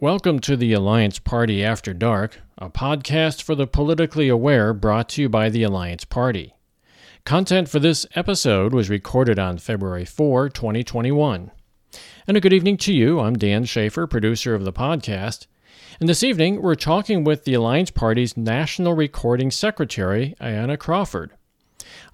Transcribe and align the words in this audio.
Welcome 0.00 0.38
to 0.42 0.56
the 0.56 0.74
Alliance 0.74 1.18
Party 1.18 1.64
After 1.64 1.92
Dark, 1.92 2.40
a 2.56 2.70
podcast 2.70 3.42
for 3.42 3.56
the 3.56 3.66
politically 3.66 4.28
aware 4.28 4.72
brought 4.72 5.08
to 5.08 5.22
you 5.22 5.28
by 5.28 5.48
the 5.48 5.64
Alliance 5.64 6.04
Party. 6.04 6.54
Content 7.24 7.68
for 7.68 7.80
this 7.80 8.06
episode 8.14 8.72
was 8.72 8.88
recorded 8.88 9.40
on 9.40 9.58
February 9.58 10.04
4, 10.04 10.50
2021. 10.50 11.50
And 12.28 12.36
a 12.36 12.40
good 12.40 12.52
evening 12.52 12.76
to 12.76 12.92
you. 12.92 13.18
I'm 13.18 13.34
Dan 13.34 13.64
Schaefer, 13.64 14.06
producer 14.06 14.54
of 14.54 14.64
the 14.64 14.72
podcast. 14.72 15.48
And 15.98 16.08
this 16.08 16.22
evening, 16.22 16.62
we're 16.62 16.76
talking 16.76 17.24
with 17.24 17.42
the 17.42 17.54
Alliance 17.54 17.90
Party's 17.90 18.36
National 18.36 18.94
Recording 18.94 19.50
Secretary, 19.50 20.36
Ayana 20.40 20.78
Crawford. 20.78 21.32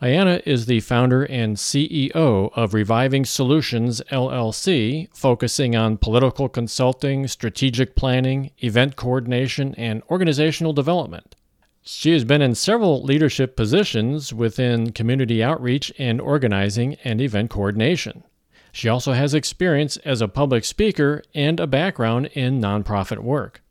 Ayana 0.00 0.42
is 0.46 0.66
the 0.66 0.80
founder 0.80 1.24
and 1.24 1.56
CEO 1.56 2.50
of 2.54 2.74
Reviving 2.74 3.24
Solutions 3.24 4.00
LLC, 4.10 5.08
focusing 5.14 5.74
on 5.74 5.96
political 5.96 6.48
consulting, 6.48 7.26
strategic 7.26 7.94
planning, 7.94 8.50
event 8.62 8.96
coordination, 8.96 9.74
and 9.76 10.02
organizational 10.10 10.72
development. 10.72 11.34
She 11.82 12.12
has 12.12 12.24
been 12.24 12.40
in 12.40 12.54
several 12.54 13.02
leadership 13.02 13.56
positions 13.56 14.32
within 14.32 14.92
community 14.92 15.42
outreach 15.42 15.92
and 15.98 16.20
organizing 16.20 16.96
and 17.04 17.20
event 17.20 17.50
coordination. 17.50 18.24
She 18.72 18.88
also 18.88 19.12
has 19.12 19.34
experience 19.34 19.96
as 19.98 20.20
a 20.20 20.28
public 20.28 20.64
speaker 20.64 21.22
and 21.34 21.60
a 21.60 21.66
background 21.66 22.26
in 22.32 22.60
nonprofit 22.60 23.18
work. 23.18 23.63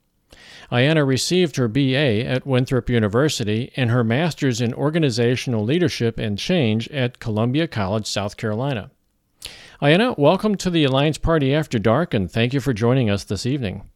Ayana 0.73 1.05
received 1.05 1.57
her 1.57 1.67
BA 1.67 2.25
at 2.25 2.47
Winthrop 2.47 2.89
University 2.89 3.71
and 3.75 3.91
her 3.91 4.03
master's 4.03 4.59
in 4.59 4.73
organizational 4.73 5.63
leadership 5.63 6.17
and 6.17 6.39
change 6.39 6.87
at 6.87 7.19
Columbia 7.19 7.67
College, 7.67 8.07
South 8.07 8.37
Carolina. 8.37 8.89
Ayana, 9.83 10.17
welcome 10.17 10.55
to 10.55 10.71
the 10.71 10.83
Alliance 10.83 11.19
Party 11.19 11.53
After 11.53 11.77
Dark, 11.77 12.15
and 12.15 12.31
thank 12.31 12.55
you 12.55 12.59
for 12.59 12.73
joining 12.73 13.07
us 13.07 13.23
this 13.23 13.45
evening. 13.45 13.87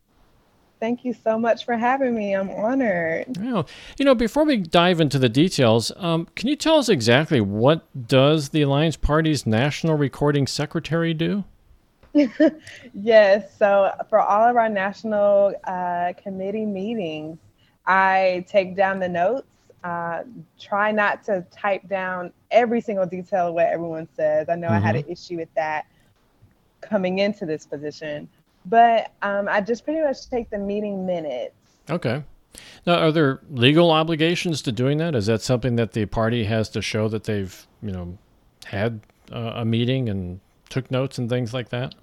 Thank 0.79 1.03
you 1.03 1.15
so 1.15 1.39
much 1.39 1.65
for 1.65 1.75
having 1.75 2.13
me. 2.13 2.33
I'm 2.35 2.51
honored. 2.51 3.25
Well, 3.39 3.67
you 3.97 4.05
know, 4.05 4.13
before 4.13 4.45
we 4.45 4.57
dive 4.57 5.01
into 5.01 5.17
the 5.17 5.29
details, 5.29 5.91
um, 5.95 6.27
can 6.35 6.47
you 6.47 6.55
tell 6.55 6.77
us 6.77 6.89
exactly 6.89 7.41
what 7.41 7.87
does 8.07 8.49
the 8.49 8.61
Alliance 8.61 8.97
Party's 8.97 9.47
National 9.47 9.95
Recording 9.95 10.45
Secretary 10.45 11.15
do? 11.15 11.43
yes. 12.93 13.57
So 13.57 13.91
for 14.09 14.19
all 14.19 14.49
of 14.49 14.55
our 14.55 14.69
national 14.69 15.53
uh, 15.63 16.13
committee 16.21 16.65
meetings, 16.65 17.37
I 17.85 18.45
take 18.47 18.75
down 18.75 18.99
the 18.99 19.09
notes. 19.09 19.47
Uh, 19.83 20.23
try 20.59 20.91
not 20.91 21.23
to 21.23 21.45
type 21.51 21.87
down 21.87 22.33
every 22.51 22.81
single 22.81 23.05
detail 23.05 23.47
of 23.47 23.53
what 23.53 23.67
everyone 23.67 24.07
says. 24.15 24.49
I 24.49 24.55
know 24.55 24.67
mm-hmm. 24.67 24.75
I 24.75 24.79
had 24.79 24.95
mm-hmm. 24.95 25.07
an 25.07 25.11
issue 25.11 25.37
with 25.37 25.53
that 25.55 25.85
coming 26.81 27.19
into 27.19 27.45
this 27.45 27.65
position, 27.65 28.27
but 28.65 29.11
um, 29.21 29.47
I 29.47 29.61
just 29.61 29.85
pretty 29.85 30.01
much 30.01 30.29
take 30.29 30.49
the 30.49 30.57
meeting 30.57 31.05
minutes. 31.05 31.53
Okay. 31.89 32.23
Now, 32.85 32.95
are 32.99 33.11
there 33.11 33.39
legal 33.49 33.91
obligations 33.91 34.61
to 34.63 34.71
doing 34.71 34.97
that? 34.97 35.15
Is 35.15 35.27
that 35.27 35.41
something 35.41 35.75
that 35.75 35.93
the 35.93 36.05
party 36.05 36.45
has 36.45 36.69
to 36.69 36.81
show 36.81 37.07
that 37.09 37.25
they've, 37.25 37.67
you 37.81 37.91
know, 37.91 38.17
had 38.65 39.01
uh, 39.31 39.53
a 39.55 39.65
meeting 39.65 40.09
and 40.09 40.39
took 40.69 40.89
notes 40.91 41.17
and 41.17 41.29
things 41.29 41.53
like 41.53 41.69
that? 41.69 41.95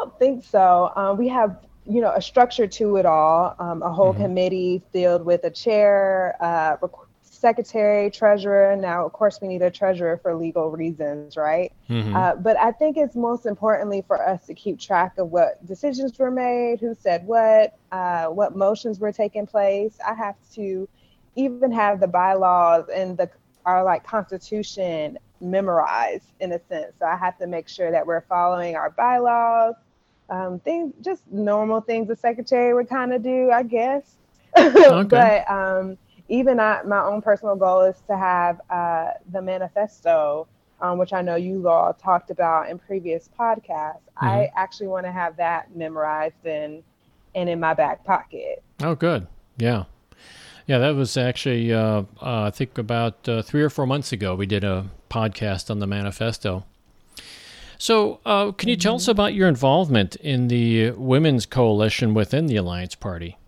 I 0.00 0.04
don't 0.04 0.18
think 0.18 0.44
so. 0.44 0.90
Um, 0.96 1.18
we 1.18 1.28
have, 1.28 1.58
you 1.86 2.00
know, 2.00 2.12
a 2.14 2.22
structure 2.22 2.66
to 2.66 2.96
it 2.96 3.04
all. 3.04 3.54
Um, 3.58 3.82
a 3.82 3.92
whole 3.92 4.12
mm-hmm. 4.12 4.22
committee 4.22 4.82
filled 4.92 5.24
with 5.26 5.44
a 5.44 5.50
chair, 5.50 6.36
uh, 6.40 6.76
secretary, 7.22 8.10
treasurer. 8.10 8.76
Now, 8.76 9.04
of 9.04 9.12
course, 9.12 9.40
we 9.42 9.48
need 9.48 9.60
a 9.60 9.70
treasurer 9.70 10.18
for 10.22 10.34
legal 10.34 10.70
reasons, 10.70 11.36
right? 11.36 11.72
Mm-hmm. 11.90 12.16
Uh, 12.16 12.36
but 12.36 12.58
I 12.58 12.72
think 12.72 12.96
it's 12.96 13.14
most 13.14 13.44
importantly 13.44 14.02
for 14.06 14.26
us 14.26 14.46
to 14.46 14.54
keep 14.54 14.80
track 14.80 15.18
of 15.18 15.30
what 15.30 15.64
decisions 15.66 16.18
were 16.18 16.30
made, 16.30 16.80
who 16.80 16.94
said 16.94 17.26
what, 17.26 17.76
uh, 17.92 18.26
what 18.26 18.56
motions 18.56 19.00
were 19.00 19.12
taking 19.12 19.46
place. 19.46 19.98
I 20.06 20.14
have 20.14 20.36
to 20.54 20.88
even 21.36 21.72
have 21.72 22.00
the 22.00 22.08
bylaws 22.08 22.88
and 22.88 23.18
the 23.18 23.30
our 23.66 23.84
like 23.84 24.04
constitution 24.04 25.18
memorized 25.40 26.32
in 26.40 26.52
a 26.52 26.60
sense. 26.68 26.92
So 26.98 27.06
I 27.06 27.16
have 27.16 27.38
to 27.38 27.46
make 27.46 27.68
sure 27.68 27.90
that 27.90 28.06
we're 28.06 28.22
following 28.22 28.76
our 28.76 28.90
bylaws, 28.90 29.74
um, 30.30 30.60
things, 30.60 30.94
just 31.02 31.22
normal 31.30 31.80
things 31.80 32.08
the 32.08 32.16
secretary 32.16 32.72
would 32.72 32.88
kind 32.88 33.12
of 33.12 33.22
do, 33.22 33.50
I 33.50 33.62
guess. 33.62 34.16
Okay. 34.58 35.06
but 35.08 35.50
um, 35.50 35.96
even 36.28 36.58
I, 36.58 36.82
my 36.84 37.02
own 37.02 37.22
personal 37.22 37.56
goal 37.56 37.82
is 37.82 37.96
to 38.08 38.16
have 38.16 38.60
uh, 38.70 39.10
the 39.30 39.40
manifesto, 39.42 40.48
um, 40.80 40.98
which 40.98 41.12
I 41.12 41.22
know 41.22 41.36
you 41.36 41.68
all 41.68 41.92
talked 41.92 42.30
about 42.30 42.68
in 42.68 42.78
previous 42.78 43.28
podcasts. 43.38 43.98
Mm-hmm. 44.16 44.26
I 44.26 44.50
actually 44.56 44.88
want 44.88 45.06
to 45.06 45.12
have 45.12 45.36
that 45.36 45.76
memorized 45.76 46.44
and 46.44 46.82
and 47.34 47.48
in 47.48 47.60
my 47.60 47.74
back 47.74 48.04
pocket. 48.04 48.62
Oh, 48.82 48.96
good. 48.96 49.28
Yeah. 49.56 49.84
Yeah, 50.66 50.78
that 50.78 50.94
was 50.94 51.16
actually, 51.16 51.72
uh, 51.72 52.02
uh, 52.20 52.42
I 52.44 52.50
think, 52.50 52.78
about 52.78 53.28
uh, 53.28 53.42
three 53.42 53.62
or 53.62 53.70
four 53.70 53.86
months 53.86 54.12
ago. 54.12 54.34
We 54.34 54.46
did 54.46 54.64
a 54.64 54.86
podcast 55.08 55.70
on 55.70 55.78
the 55.78 55.86
manifesto. 55.86 56.64
So, 57.80 58.20
uh, 58.26 58.52
can 58.52 58.68
you 58.68 58.76
tell 58.76 58.96
us 58.96 59.04
mm-hmm. 59.04 59.12
about 59.12 59.32
your 59.32 59.48
involvement 59.48 60.14
in 60.16 60.48
the 60.48 60.90
women's 60.90 61.46
coalition 61.46 62.12
within 62.12 62.44
the 62.44 62.56
Alliance 62.56 62.94
Party? 62.94 63.38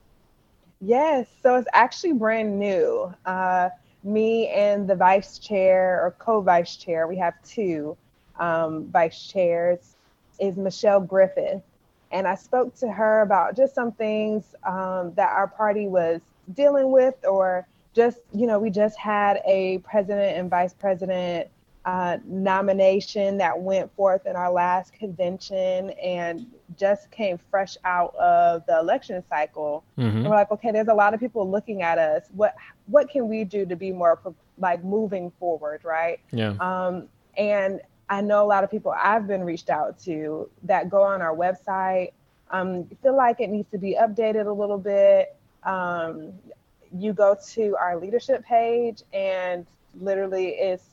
Yes, 0.81 1.26
so 1.43 1.56
it's 1.56 1.69
actually 1.75 2.15
brand 2.15 2.59
new. 2.59 3.12
Uh, 3.26 3.69
me 4.03 4.48
and 4.48 4.88
the 4.88 4.97
vice 4.97 5.38
chair 5.38 6.03
or 6.03 6.15
co 6.19 6.41
vice 6.41 6.76
chair, 6.76 7.06
we 7.06 7.19
have 7.19 7.34
two 7.44 7.94
um, 8.41 8.87
vice 8.87 9.22
chairs, 9.22 9.97
is 10.41 10.56
Michelle 10.56 11.00
Griffith. 11.00 11.60
And 12.10 12.26
I 12.26 12.34
spoke 12.34 12.75
to 12.76 12.91
her 12.91 13.20
about 13.20 13.54
just 13.54 13.75
some 13.75 13.93
things 13.93 14.54
um, 14.64 15.12
that 15.14 15.31
our 15.31 15.47
party 15.47 15.88
was 15.88 16.22
dealing 16.54 16.91
with 16.91 17.16
or 17.28 17.66
just 17.94 18.20
you 18.32 18.47
know 18.47 18.59
we 18.59 18.70
just 18.70 18.99
had 18.99 19.43
a 19.44 19.76
president 19.84 20.38
and 20.38 20.49
vice 20.49 20.72
president 20.72 21.50
uh, 21.84 22.19
nomination 22.25 23.38
that 23.38 23.59
went 23.59 23.94
forth 23.94 24.26
in 24.26 24.37
our 24.37 24.53
last 24.53 24.93
convention 24.93 25.91
and 25.91 26.47
just 26.78 27.10
came 27.10 27.38
fresh 27.50 27.76
out 27.84 28.15
of 28.16 28.65
the 28.66 28.78
election 28.78 29.22
cycle. 29.28 29.84
Mm-hmm. 29.98 30.25
We're 30.25 30.31
like, 30.31 30.50
okay, 30.53 30.70
there's 30.70 30.88
a 30.88 30.94
lot 30.94 31.12
of 31.15 31.20
people 31.20 31.48
looking 31.50 31.82
at 31.82 31.98
us. 31.98 32.25
What 32.34 32.54
what 32.87 33.10
can 33.10 33.28
we 33.28 33.44
do 33.44 33.66
to 33.66 33.76
be 33.76 33.93
more 33.93 34.19
like 34.59 34.84
moving 34.84 35.32
forward, 35.38 35.84
right? 35.84 36.20
Yeah. 36.31 36.54
Um, 36.60 37.09
and 37.37 37.81
I 38.09 38.20
know 38.20 38.44
a 38.44 38.47
lot 38.47 38.62
of 38.62 38.70
people 38.70 38.94
I've 38.97 39.26
been 39.26 39.43
reached 39.43 39.70
out 39.70 39.99
to 40.00 40.49
that 40.64 40.88
go 40.88 41.03
on 41.03 41.20
our 41.22 41.34
website. 41.34 42.12
Um, 42.50 42.84
feel 43.03 43.16
like 43.16 43.41
it 43.41 43.49
needs 43.49 43.70
to 43.70 43.78
be 43.78 43.97
updated 43.99 44.47
a 44.47 44.53
little 44.53 44.76
bit 44.76 45.34
um, 45.64 46.32
you 46.97 47.12
go 47.12 47.37
to 47.53 47.76
our 47.76 47.99
leadership 47.99 48.44
page 48.44 49.03
and 49.12 49.66
literally 50.00 50.49
it's 50.49 50.91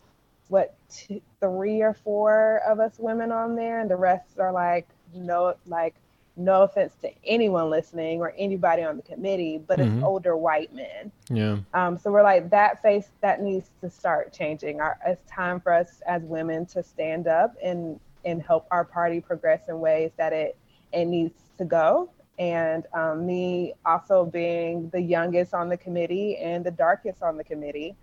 what 0.50 0.76
two, 0.90 1.22
three 1.40 1.82
or 1.82 1.94
four 1.94 2.62
of 2.68 2.80
us 2.80 2.94
women 3.00 3.32
on 3.32 3.56
there 3.56 3.80
and 3.80 3.90
the 3.90 3.96
rest 3.96 4.40
are 4.40 4.52
like 4.52 4.88
no 5.14 5.56
like 5.68 5.96
no 6.36 6.64
offense 6.64 6.94
to 7.02 7.12
anyone 7.26 7.70
listening 7.70 8.22
or 8.22 8.34
anybody 8.38 8.82
on 8.82 8.96
the 8.96 9.04
committee 9.04 9.62
but 9.68 9.78
mm-hmm. 9.78 9.98
it's 9.98 10.04
older 10.04 10.36
white 10.36 10.74
men. 10.74 11.12
Yeah. 11.30 11.58
Um, 11.74 11.98
so 11.98 12.12
we're 12.12 12.24
like 12.24 12.50
that 12.50 12.82
face 12.82 13.10
that 13.22 13.42
needs 13.42 13.70
to 13.82 13.90
start 13.90 14.34
changing. 14.34 14.82
Our, 14.82 14.98
it's 15.06 15.30
time 15.30 15.60
for 15.60 15.74
us 15.74 16.02
as 16.08 16.24
women 16.24 16.66
to 16.68 16.84
stand 16.84 17.28
up 17.28 17.56
and 17.64 18.00
and 18.26 18.42
help 18.42 18.68
our 18.72 18.84
party 18.84 19.22
progress 19.22 19.70
in 19.70 19.80
ways 19.80 20.12
that 20.18 20.34
it 20.34 20.58
it 20.92 21.06
needs 21.06 21.40
to 21.58 21.66
go. 21.66 22.10
And 22.38 22.86
um, 22.94 23.26
me 23.26 23.74
also 23.86 24.26
being 24.26 24.90
the 24.90 25.02
youngest 25.02 25.54
on 25.54 25.68
the 25.68 25.78
committee 25.78 26.38
and 26.38 26.66
the 26.66 26.72
darkest 26.72 27.22
on 27.22 27.36
the 27.36 27.44
committee, 27.44 27.96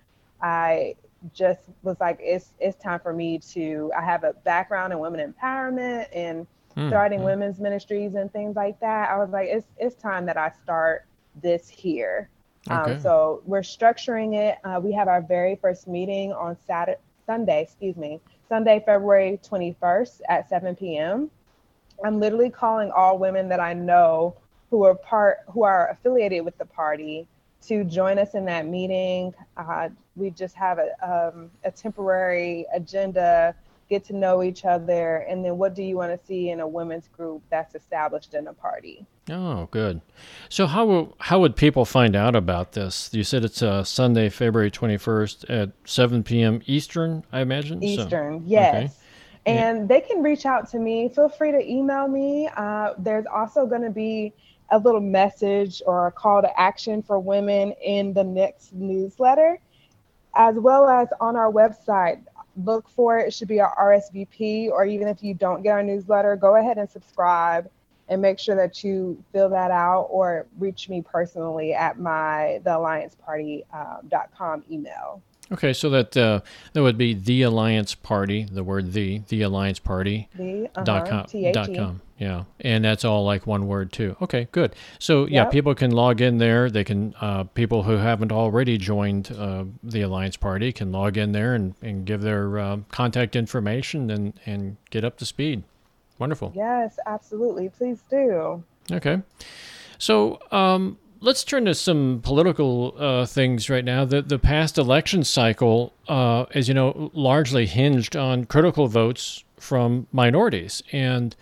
I 0.42 0.96
just 1.32 1.60
was 1.82 1.96
like, 2.00 2.18
it's 2.20 2.52
it's 2.60 2.76
time 2.82 3.00
for 3.00 3.12
me 3.12 3.38
to. 3.52 3.90
I 3.96 4.04
have 4.04 4.24
a 4.24 4.32
background 4.32 4.92
in 4.92 4.98
women 4.98 5.32
empowerment 5.32 6.06
and 6.12 6.46
mm, 6.76 6.88
starting 6.88 7.20
mm. 7.20 7.24
women's 7.24 7.58
ministries 7.58 8.14
and 8.14 8.32
things 8.32 8.56
like 8.56 8.78
that. 8.80 9.10
I 9.10 9.18
was 9.18 9.30
like, 9.30 9.48
it's 9.48 9.66
it's 9.78 9.96
time 9.96 10.26
that 10.26 10.36
I 10.36 10.52
start 10.62 11.06
this 11.42 11.68
here. 11.68 12.28
Um, 12.68 12.80
okay. 12.80 12.92
Um, 12.92 13.00
so 13.00 13.42
we're 13.44 13.60
structuring 13.60 14.34
it. 14.34 14.58
Uh, 14.64 14.80
we 14.82 14.92
have 14.92 15.08
our 15.08 15.22
very 15.22 15.56
first 15.56 15.86
meeting 15.86 16.32
on 16.32 16.56
Saturday, 16.66 17.00
Sunday, 17.26 17.62
excuse 17.62 17.96
me, 17.96 18.20
Sunday, 18.48 18.82
February 18.84 19.40
21st 19.42 20.20
at 20.28 20.48
7 20.48 20.76
p.m. 20.76 21.30
I'm 22.04 22.20
literally 22.20 22.50
calling 22.50 22.90
all 22.90 23.18
women 23.18 23.48
that 23.48 23.60
I 23.60 23.72
know 23.72 24.36
who 24.70 24.84
are 24.84 24.94
part 24.94 25.38
who 25.48 25.62
are 25.62 25.90
affiliated 25.90 26.44
with 26.44 26.58
the 26.58 26.66
party 26.66 27.26
to 27.62 27.84
join 27.84 28.18
us 28.18 28.34
in 28.34 28.44
that 28.44 28.66
meeting. 28.66 29.34
Uh, 29.56 29.88
we 30.14 30.30
just 30.30 30.54
have 30.54 30.78
a, 30.78 30.90
um, 31.34 31.50
a 31.64 31.70
temporary 31.70 32.66
agenda, 32.74 33.54
get 33.88 34.04
to 34.04 34.16
know 34.16 34.42
each 34.42 34.64
other, 34.64 35.18
and 35.28 35.44
then 35.44 35.58
what 35.58 35.74
do 35.74 35.82
you 35.82 35.96
want 35.96 36.18
to 36.18 36.26
see 36.26 36.50
in 36.50 36.60
a 36.60 36.66
women's 36.66 37.08
group 37.08 37.42
that's 37.50 37.74
established 37.74 38.34
in 38.34 38.46
a 38.48 38.52
party? 38.52 39.06
Oh, 39.28 39.66
good. 39.72 40.00
So 40.48 40.66
how 40.66 41.12
how 41.18 41.40
would 41.40 41.56
people 41.56 41.84
find 41.84 42.14
out 42.14 42.36
about 42.36 42.72
this? 42.72 43.10
You 43.12 43.24
said 43.24 43.44
it's 43.44 43.62
uh, 43.62 43.82
Sunday, 43.82 44.28
February 44.28 44.70
twenty 44.70 44.96
first 44.96 45.44
at 45.50 45.72
seven 45.84 46.22
p.m. 46.22 46.62
Eastern, 46.66 47.24
I 47.32 47.40
imagine. 47.40 47.82
Eastern, 47.82 48.40
so, 48.40 48.44
yes. 48.46 48.74
Okay. 48.74 48.92
And 49.46 49.78
yeah. 49.78 49.86
they 49.86 50.00
can 50.00 50.22
reach 50.22 50.46
out 50.46 50.68
to 50.70 50.78
me. 50.78 51.08
Feel 51.08 51.28
free 51.28 51.52
to 51.52 51.60
email 51.64 52.08
me. 52.08 52.48
Uh, 52.56 52.94
there's 52.98 53.26
also 53.32 53.66
going 53.66 53.82
to 53.82 53.90
be 53.90 54.32
a 54.70 54.78
little 54.78 55.00
message 55.00 55.82
or 55.86 56.06
a 56.06 56.12
call 56.12 56.42
to 56.42 56.60
action 56.60 57.02
for 57.02 57.18
women 57.18 57.72
in 57.82 58.12
the 58.12 58.24
next 58.24 58.72
newsletter, 58.72 59.58
as 60.34 60.56
well 60.56 60.88
as 60.88 61.08
on 61.20 61.36
our 61.36 61.50
website. 61.50 62.20
Look 62.64 62.88
for 62.88 63.18
it. 63.18 63.28
It 63.28 63.34
should 63.34 63.48
be 63.48 63.60
our 63.60 63.74
RSVP, 63.76 64.70
or 64.70 64.84
even 64.86 65.08
if 65.08 65.22
you 65.22 65.34
don't 65.34 65.62
get 65.62 65.72
our 65.72 65.82
newsletter, 65.82 66.36
go 66.36 66.56
ahead 66.56 66.78
and 66.78 66.88
subscribe 66.88 67.70
and 68.08 68.22
make 68.22 68.38
sure 68.38 68.54
that 68.56 68.84
you 68.84 69.22
fill 69.32 69.48
that 69.50 69.70
out 69.70 70.06
or 70.10 70.46
reach 70.58 70.88
me 70.88 71.02
personally 71.02 71.74
at 71.74 71.98
my 71.98 72.60
theallianceparty.com 72.64 74.52
um, 74.52 74.64
email. 74.70 75.20
Okay, 75.52 75.72
so 75.72 75.90
that 75.90 76.16
uh, 76.16 76.40
that 76.72 76.82
would 76.82 76.98
be 76.98 77.14
the 77.14 77.42
Alliance 77.42 77.94
Party, 77.94 78.44
the 78.50 78.64
word 78.64 78.92
the, 78.92 79.22
the 79.28 79.42
Alliance 79.42 79.78
Party. 79.78 80.28
The, 80.34 80.68
uh-huh, 80.74 80.82
dot 80.82 81.08
com, 81.08 81.26
dot 81.52 81.72
com. 81.74 82.00
Yeah, 82.18 82.44
and 82.60 82.84
that's 82.84 83.04
all 83.04 83.24
like 83.24 83.46
one 83.46 83.66
word 83.68 83.92
too. 83.92 84.16
Okay, 84.22 84.48
good. 84.50 84.74
So 84.98 85.26
yeah, 85.26 85.42
yep. 85.42 85.52
people 85.52 85.74
can 85.74 85.92
log 85.92 86.20
in 86.20 86.38
there. 86.38 86.68
They 86.70 86.82
can 86.82 87.14
uh, 87.20 87.44
people 87.44 87.82
who 87.84 87.96
haven't 87.98 88.32
already 88.32 88.76
joined 88.78 89.30
uh, 89.30 89.64
the 89.84 90.00
Alliance 90.00 90.36
Party 90.36 90.72
can 90.72 90.90
log 90.90 91.16
in 91.16 91.32
there 91.32 91.54
and, 91.54 91.74
and 91.82 92.04
give 92.04 92.22
their 92.22 92.58
uh, 92.58 92.78
contact 92.90 93.36
information 93.36 94.10
and 94.10 94.32
and 94.46 94.78
get 94.90 95.04
up 95.04 95.16
to 95.18 95.26
speed. 95.26 95.62
Wonderful. 96.18 96.52
Yes, 96.56 96.98
absolutely. 97.06 97.68
Please 97.68 98.02
do. 98.10 98.64
Okay. 98.90 99.22
So 99.98 100.40
um, 100.50 100.98
let's 101.26 101.42
turn 101.42 101.64
to 101.64 101.74
some 101.74 102.20
political 102.22 102.94
uh, 102.96 103.26
things 103.26 103.68
right 103.68 103.84
now. 103.84 104.04
The 104.04 104.22
the 104.22 104.38
past 104.38 104.78
election 104.78 105.24
cycle, 105.24 105.92
uh, 106.08 106.44
as 106.54 106.68
you 106.68 106.74
know, 106.74 107.10
largely 107.12 107.66
hinged 107.66 108.16
on 108.16 108.44
critical 108.44 108.86
votes 108.86 109.44
from 109.58 110.06
minorities, 110.12 110.82
and 110.92 111.34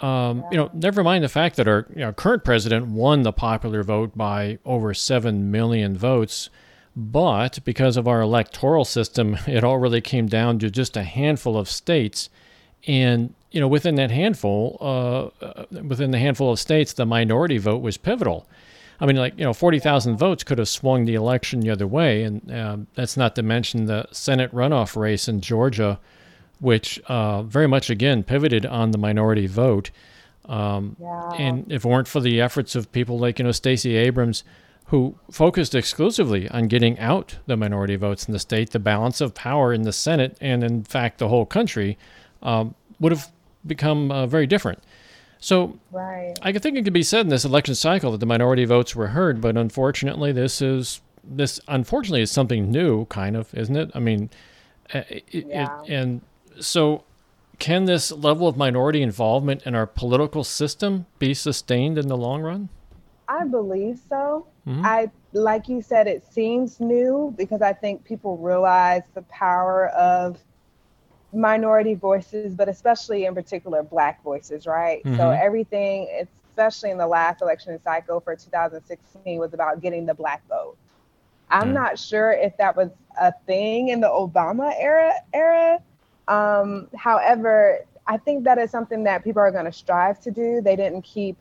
um, 0.00 0.44
you 0.50 0.56
know, 0.56 0.70
never 0.74 1.04
mind 1.04 1.24
the 1.24 1.28
fact 1.28 1.56
that 1.56 1.68
our 1.68 1.86
you 1.90 2.00
know, 2.00 2.12
current 2.12 2.44
president 2.44 2.88
won 2.88 3.22
the 3.22 3.32
popular 3.32 3.82
vote 3.82 4.16
by 4.16 4.58
over 4.64 4.92
seven 4.92 5.50
million 5.50 5.96
votes. 5.96 6.50
But 6.96 7.60
because 7.64 7.96
of 7.96 8.08
our 8.08 8.20
electoral 8.20 8.84
system, 8.84 9.38
it 9.46 9.62
all 9.62 9.78
really 9.78 10.00
came 10.00 10.26
down 10.26 10.58
to 10.58 10.70
just 10.70 10.96
a 10.96 11.04
handful 11.04 11.56
of 11.56 11.70
states. 11.70 12.28
And 12.86 13.34
you 13.52 13.60
know, 13.60 13.68
within 13.68 13.94
that 13.96 14.10
handful, 14.10 14.76
uh, 14.80 15.44
uh, 15.44 15.64
within 15.86 16.10
the 16.10 16.18
handful 16.18 16.52
of 16.52 16.58
states, 16.58 16.92
the 16.92 17.06
minority 17.06 17.58
vote 17.58 17.82
was 17.82 17.96
pivotal. 17.96 18.46
I 19.00 19.06
mean, 19.06 19.16
like 19.16 19.38
you 19.38 19.44
know, 19.44 19.54
forty 19.54 19.78
thousand 19.78 20.18
votes 20.18 20.44
could 20.44 20.58
have 20.58 20.68
swung 20.68 21.06
the 21.06 21.14
election 21.14 21.60
the 21.60 21.70
other 21.70 21.86
way, 21.86 22.22
and 22.22 22.52
uh, 22.52 22.76
that's 22.94 23.16
not 23.16 23.34
to 23.36 23.42
mention 23.42 23.86
the 23.86 24.06
Senate 24.12 24.52
runoff 24.52 24.94
race 24.94 25.26
in 25.26 25.40
Georgia, 25.40 25.98
which 26.60 27.00
uh, 27.06 27.42
very 27.42 27.66
much 27.66 27.88
again 27.88 28.22
pivoted 28.22 28.66
on 28.66 28.90
the 28.90 28.98
minority 28.98 29.46
vote. 29.46 29.90
Um, 30.46 30.96
yeah. 31.00 31.30
And 31.38 31.70
if 31.72 31.84
it 31.84 31.88
weren't 31.88 32.08
for 32.08 32.20
the 32.20 32.40
efforts 32.40 32.74
of 32.74 32.92
people 32.92 33.18
like 33.18 33.38
you 33.38 33.44
know 33.44 33.52
Stacey 33.52 33.96
Abrams, 33.96 34.44
who 34.86 35.16
focused 35.30 35.74
exclusively 35.74 36.48
on 36.48 36.68
getting 36.68 36.98
out 36.98 37.38
the 37.46 37.56
minority 37.56 37.96
votes 37.96 38.26
in 38.26 38.32
the 38.32 38.38
state, 38.38 38.70
the 38.70 38.78
balance 38.78 39.20
of 39.20 39.34
power 39.34 39.72
in 39.72 39.82
the 39.82 39.92
Senate 39.92 40.36
and 40.40 40.62
in 40.62 40.84
fact 40.84 41.18
the 41.18 41.28
whole 41.28 41.46
country 41.46 41.96
um, 42.42 42.74
would 42.98 43.12
have 43.12 43.30
become 43.66 44.10
uh, 44.10 44.26
very 44.26 44.46
different. 44.46 44.82
So 45.40 45.78
right. 45.90 46.34
I 46.42 46.52
think 46.52 46.76
it 46.76 46.84
could 46.84 46.92
be 46.92 47.02
said 47.02 47.22
in 47.22 47.28
this 47.28 47.46
election 47.46 47.74
cycle 47.74 48.12
that 48.12 48.18
the 48.18 48.26
minority 48.26 48.66
votes 48.66 48.94
were 48.94 49.08
heard, 49.08 49.40
but 49.40 49.56
unfortunately, 49.56 50.32
this 50.32 50.60
is 50.60 51.00
this 51.24 51.60
unfortunately 51.66 52.22
is 52.22 52.30
something 52.30 52.70
new, 52.70 53.06
kind 53.06 53.36
of, 53.36 53.52
isn't 53.54 53.76
it? 53.76 53.90
I 53.94 54.00
mean, 54.00 54.30
it, 54.92 55.24
yeah. 55.32 55.82
it, 55.82 55.90
and 55.90 56.20
so 56.60 57.04
can 57.58 57.86
this 57.86 58.12
level 58.12 58.48
of 58.48 58.56
minority 58.56 59.02
involvement 59.02 59.62
in 59.64 59.74
our 59.74 59.86
political 59.86 60.44
system 60.44 61.06
be 61.18 61.32
sustained 61.32 61.98
in 61.98 62.08
the 62.08 62.16
long 62.16 62.42
run? 62.42 62.68
I 63.28 63.44
believe 63.44 64.00
so. 64.08 64.46
Mm-hmm. 64.66 64.84
I 64.84 65.10
like 65.32 65.68
you 65.68 65.80
said, 65.80 66.06
it 66.06 66.24
seems 66.30 66.80
new 66.80 67.32
because 67.38 67.62
I 67.62 67.72
think 67.72 68.04
people 68.04 68.36
realize 68.38 69.02
the 69.14 69.22
power 69.22 69.88
of 69.88 70.38
minority 71.32 71.94
voices, 71.94 72.54
but 72.54 72.68
especially 72.68 73.24
in 73.24 73.34
particular 73.34 73.82
Black 73.82 74.22
voices, 74.22 74.66
right? 74.66 75.02
Mm-hmm. 75.04 75.16
So 75.16 75.30
everything, 75.30 76.26
especially 76.50 76.90
in 76.90 76.98
the 76.98 77.06
last 77.06 77.42
election 77.42 77.78
cycle 77.82 78.20
for 78.20 78.34
2016, 78.34 79.38
was 79.38 79.54
about 79.54 79.80
getting 79.80 80.06
the 80.06 80.14
Black 80.14 80.46
vote. 80.48 80.76
I'm 81.52 81.72
not 81.72 81.98
sure 81.98 82.32
if 82.32 82.56
that 82.58 82.76
was 82.76 82.90
a 83.20 83.32
thing 83.46 83.88
in 83.88 84.00
the 84.00 84.08
Obama 84.08 84.72
era. 84.78 85.12
Era. 85.34 85.80
Um, 86.28 86.86
however, 86.96 87.80
I 88.06 88.18
think 88.18 88.44
that 88.44 88.58
is 88.58 88.70
something 88.70 89.02
that 89.04 89.24
people 89.24 89.42
are 89.42 89.50
going 89.50 89.64
to 89.64 89.72
strive 89.72 90.20
to 90.20 90.30
do. 90.30 90.60
They 90.60 90.76
didn't 90.76 91.02
keep 91.02 91.36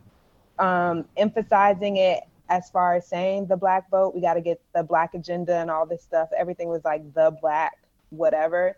um, 0.57 1.05
emphasizing 1.15 1.97
it 1.97 2.23
as 2.49 2.71
far 2.71 2.95
as 2.95 3.07
saying 3.07 3.45
the 3.45 3.57
Black 3.57 3.89
vote. 3.91 4.15
We 4.15 4.21
got 4.21 4.33
to 4.33 4.41
get 4.41 4.59
the 4.73 4.81
Black 4.81 5.13
agenda 5.13 5.55
and 5.57 5.69
all 5.69 5.85
this 5.85 6.01
stuff. 6.01 6.29
Everything 6.35 6.69
was 6.69 6.83
like 6.83 7.13
the 7.13 7.37
Black 7.39 7.77
whatever. 8.09 8.75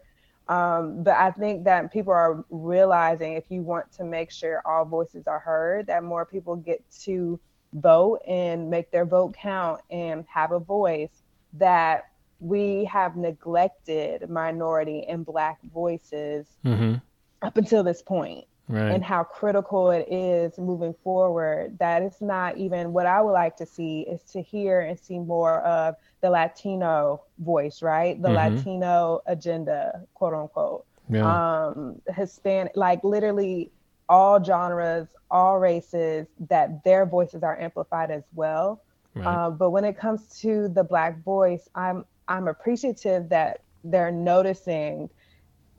Um, 0.48 1.04
but 1.04 1.16
I 1.16 1.32
think 1.32 1.64
that 1.66 1.92
people 1.94 2.14
are 2.14 2.44
realizing 2.50 3.34
if 3.34 3.46
you 3.50 3.62
want 3.62 3.92
to 3.94 4.04
make 4.04 4.32
sure 4.32 4.62
all 4.66 4.86
voices 4.86 5.28
are 5.28 5.40
heard, 5.40 5.88
that 5.88 6.04
more 6.04 6.26
people 6.26 6.56
get 6.56 6.84
to 7.04 7.40
vote 7.74 8.20
and 8.28 8.70
make 8.70 8.92
their 8.92 9.06
vote 9.06 9.34
count 9.34 9.82
and 9.90 10.26
have 10.28 10.52
a 10.52 10.60
voice, 10.60 11.24
that 11.54 12.10
we 12.40 12.86
have 12.86 13.16
neglected 13.16 14.30
minority 14.30 15.06
and 15.08 15.26
Black 15.26 15.60
voices 15.74 16.48
mm-hmm. 16.66 16.96
up 17.42 17.58
until 17.58 17.84
this 17.84 18.02
point 18.02 18.46
right. 18.68 18.92
and 18.92 19.04
how 19.04 19.24
critical 19.24 19.92
it 19.92 20.08
is 20.10 20.58
moving 20.58 20.94
forward. 21.04 21.78
That 21.80 22.02
it's 22.02 22.22
not 22.22 22.58
even 22.58 22.94
what 22.94 23.06
I 23.06 23.22
would 23.22 23.32
like 23.32 23.58
to 23.58 23.66
see 23.66 24.02
is 24.02 24.22
to 24.32 24.42
hear 24.42 24.82
and 24.82 25.00
see 25.00 25.20
more 25.20 25.62
of 25.62 25.96
the 26.22 26.30
Latino 26.30 27.22
voice, 27.40 27.82
right? 27.82 28.22
The 28.22 28.30
mm-hmm. 28.30 28.56
Latino 28.56 29.22
agenda, 29.26 30.04
quote 30.14 30.34
unquote. 30.34 30.86
Yeah. 31.10 31.68
Um, 31.68 32.02
Hispanic, 32.16 32.74
like 32.76 33.04
literally 33.04 33.72
all 34.08 34.44
genres, 34.44 35.08
all 35.30 35.60
races, 35.60 36.28
that 36.50 36.84
their 36.84 37.06
voices 37.06 37.44
are 37.44 37.60
amplified 37.60 38.12
as 38.12 38.24
well. 38.34 38.82
Right. 39.14 39.26
Uh, 39.26 39.50
but 39.50 39.72
when 39.72 39.84
it 39.84 39.98
comes 39.98 40.40
to 40.40 40.70
the 40.70 40.84
Black 40.84 41.22
voice, 41.24 41.68
I'm 41.76 42.06
I'm 42.28 42.48
appreciative 42.48 43.30
that 43.30 43.62
they're 43.84 44.12
noticing 44.12 45.10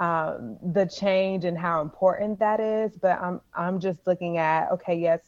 um, 0.03 0.59
the 0.73 0.85
change 0.85 1.45
and 1.45 1.57
how 1.57 1.81
important 1.81 2.41
that 2.41 2.59
is. 2.59 2.97
But 3.01 3.21
I'm 3.23 3.41
I'm 3.55 3.79
just 3.79 4.01
looking 4.05 4.37
at 4.37 4.73
okay, 4.73 4.97
yes, 4.97 5.21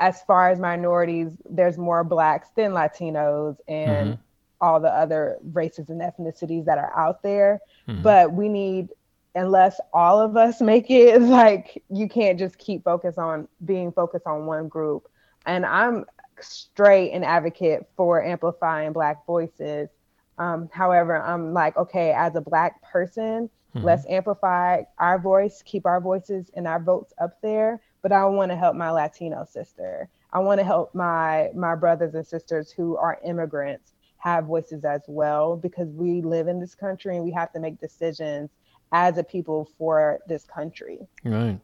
as 0.00 0.22
far 0.22 0.50
as 0.50 0.58
minorities, 0.58 1.36
there's 1.48 1.78
more 1.78 2.02
blacks 2.02 2.48
than 2.56 2.72
Latinos 2.72 3.56
and 3.68 4.14
mm-hmm. 4.14 4.20
all 4.60 4.80
the 4.80 4.92
other 4.92 5.38
races 5.52 5.88
and 5.88 6.00
ethnicities 6.00 6.64
that 6.64 6.78
are 6.78 6.92
out 6.98 7.22
there. 7.22 7.60
Mm-hmm. 7.86 8.02
But 8.02 8.32
we 8.32 8.48
need 8.48 8.88
unless 9.36 9.78
all 9.92 10.20
of 10.20 10.36
us 10.36 10.60
make 10.72 10.90
it 10.90 11.22
like 11.22 11.80
you 11.88 12.08
can't 12.08 12.40
just 12.40 12.58
keep 12.58 12.82
focus 12.82 13.16
on 13.18 13.46
being 13.64 13.92
focused 13.92 14.26
on 14.26 14.46
one 14.46 14.66
group. 14.66 15.08
And 15.46 15.64
I'm 15.64 16.06
straight 16.40 17.12
an 17.12 17.22
advocate 17.22 17.86
for 17.96 18.20
amplifying 18.20 18.92
black 18.92 19.24
voices. 19.26 19.90
Um, 20.38 20.68
however, 20.72 21.22
I'm 21.22 21.54
like, 21.54 21.76
okay, 21.76 22.12
as 22.12 22.34
a 22.34 22.40
black 22.40 22.82
person, 22.82 23.48
Mm-hmm. 23.76 23.86
Let's 23.86 24.06
amplify 24.08 24.82
our 24.98 25.18
voice, 25.18 25.62
keep 25.64 25.86
our 25.86 26.00
voices 26.00 26.50
and 26.54 26.66
our 26.66 26.80
votes 26.80 27.12
up 27.20 27.40
there. 27.42 27.80
But 28.02 28.12
I 28.12 28.24
want 28.26 28.50
to 28.50 28.56
help 28.56 28.76
my 28.76 28.90
Latino 28.90 29.44
sister. 29.44 30.08
I 30.32 30.38
want 30.38 30.60
to 30.60 30.64
help 30.64 30.94
my 30.94 31.50
my 31.54 31.74
brothers 31.74 32.14
and 32.14 32.26
sisters 32.26 32.70
who 32.70 32.96
are 32.96 33.18
immigrants 33.24 33.92
have 34.18 34.46
voices 34.46 34.84
as 34.84 35.02
well 35.06 35.56
because 35.56 35.88
we 35.90 36.22
live 36.22 36.48
in 36.48 36.60
this 36.60 36.74
country 36.74 37.16
and 37.16 37.24
we 37.24 37.32
have 37.32 37.52
to 37.52 37.60
make 37.60 37.80
decisions 37.80 38.50
as 38.92 39.18
a 39.18 39.24
people 39.24 39.68
for 39.76 40.20
this 40.26 40.44
country. 40.44 41.06
Right. 41.24 41.60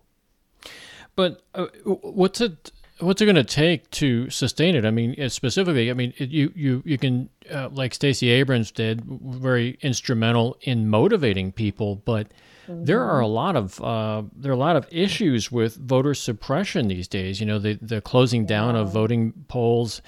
But 1.16 1.42
uh, 1.54 1.66
what's 1.85 2.40
it 2.40 2.73
what's 3.02 3.21
it 3.21 3.26
going 3.26 3.37
to 3.37 3.44
take 3.44 3.90
to 3.90 4.30
sustain 4.30 4.75
it? 4.75 4.85
I 4.85 4.90
mean, 4.90 5.28
specifically, 5.28 5.90
I 5.90 5.94
mean, 5.94 6.14
it, 6.16 6.30
you 6.30 6.52
you 6.54 6.82
you 6.85 6.99
can 6.99 7.28
uh, 7.50 7.68
like 7.71 7.94
Stacey 7.94 8.30
Abrams 8.30 8.71
did, 8.71 9.04
very 9.04 9.78
instrumental 9.82 10.56
in 10.62 10.88
motivating 10.88 11.52
people, 11.52 11.97
but 11.97 12.28
mm-hmm. 12.66 12.85
there 12.85 13.02
are 13.02 13.21
a 13.21 13.26
lot 13.26 13.56
of 13.56 13.80
uh, 13.82 14.23
there 14.35 14.52
are 14.52 14.54
a 14.54 14.59
lot 14.59 14.76
of 14.76 14.87
issues 14.90 15.50
with 15.50 15.76
voter 15.76 16.14
suppression 16.14 16.88
these 16.88 17.09
days. 17.09 17.40
You 17.40 17.47
know, 17.47 17.59
the 17.59 17.78
the 17.82 18.00
closing 18.00 18.47
down 18.47 18.76
of 18.76 18.92
voting 18.92 19.32
polls 19.49 20.00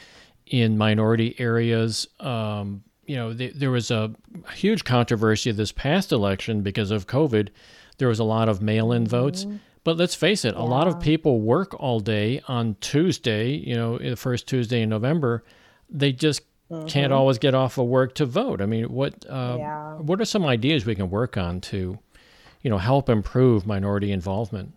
in 0.47 0.79
minority 0.79 1.35
areas. 1.39 2.07
Um, 2.21 2.85
you 3.07 3.17
know, 3.17 3.35
the, 3.35 3.51
there 3.51 3.71
was 3.71 3.91
a 3.91 4.15
huge 4.55 4.85
controversy 4.85 5.51
this 5.53 5.73
past 5.73 6.13
election 6.13 6.63
because 6.63 6.91
of 6.91 7.07
COVID. 7.07 7.49
There 7.99 8.09
was 8.09 8.19
a 8.19 8.25
lot 8.25 8.49
of 8.49 8.63
mail-in 8.63 9.07
mm-hmm. 9.45 9.57
But 9.85 9.99
let's 9.99 10.15
face 10.15 10.45
it, 10.45 10.55
yeah. 10.55 10.61
a 10.61 10.65
lot 10.65 10.89
of 10.89 10.99
people 10.99 11.41
work 11.41 11.79
all 11.79 12.01
day 12.01 12.41
on 12.49 12.77
Tuesday, 12.81 13.51
you 13.51 13.77
know, 13.77 13.99
the 13.99 14.17
first 14.17 14.49
Tuesday 14.49 14.81
in 14.81 14.89
November. 14.89 15.45
They 15.91 16.13
just 16.13 16.43
mm-hmm. 16.71 16.87
can't 16.87 17.13
always 17.13 17.39
get 17.39 17.55
off 17.55 17.77
of 17.77 17.87
work 17.87 18.15
to 18.17 18.27
vote. 18.27 18.63
I 18.63 18.67
mean, 18.67 18.87
what 18.87 19.27
uh, 19.29 19.57
yeah. 19.59 19.95
what 19.97 20.21
are 20.21 20.25
some 20.25 20.47
ideas 20.47 20.87
we 20.87 20.95
can 20.95 21.11
work 21.11 21.37
on 21.37 21.61
to, 21.63 21.99
you 22.63 22.71
know, 22.71 22.79
help 22.79 23.11
improve 23.11 23.67
minority 23.67 24.11
involvement? 24.11 24.75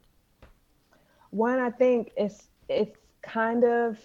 One, 1.29 1.59
I 1.59 1.71
think 1.71 2.11
it's 2.17 2.47
it's 2.67 2.97
kind 3.21 3.63
of 3.63 3.97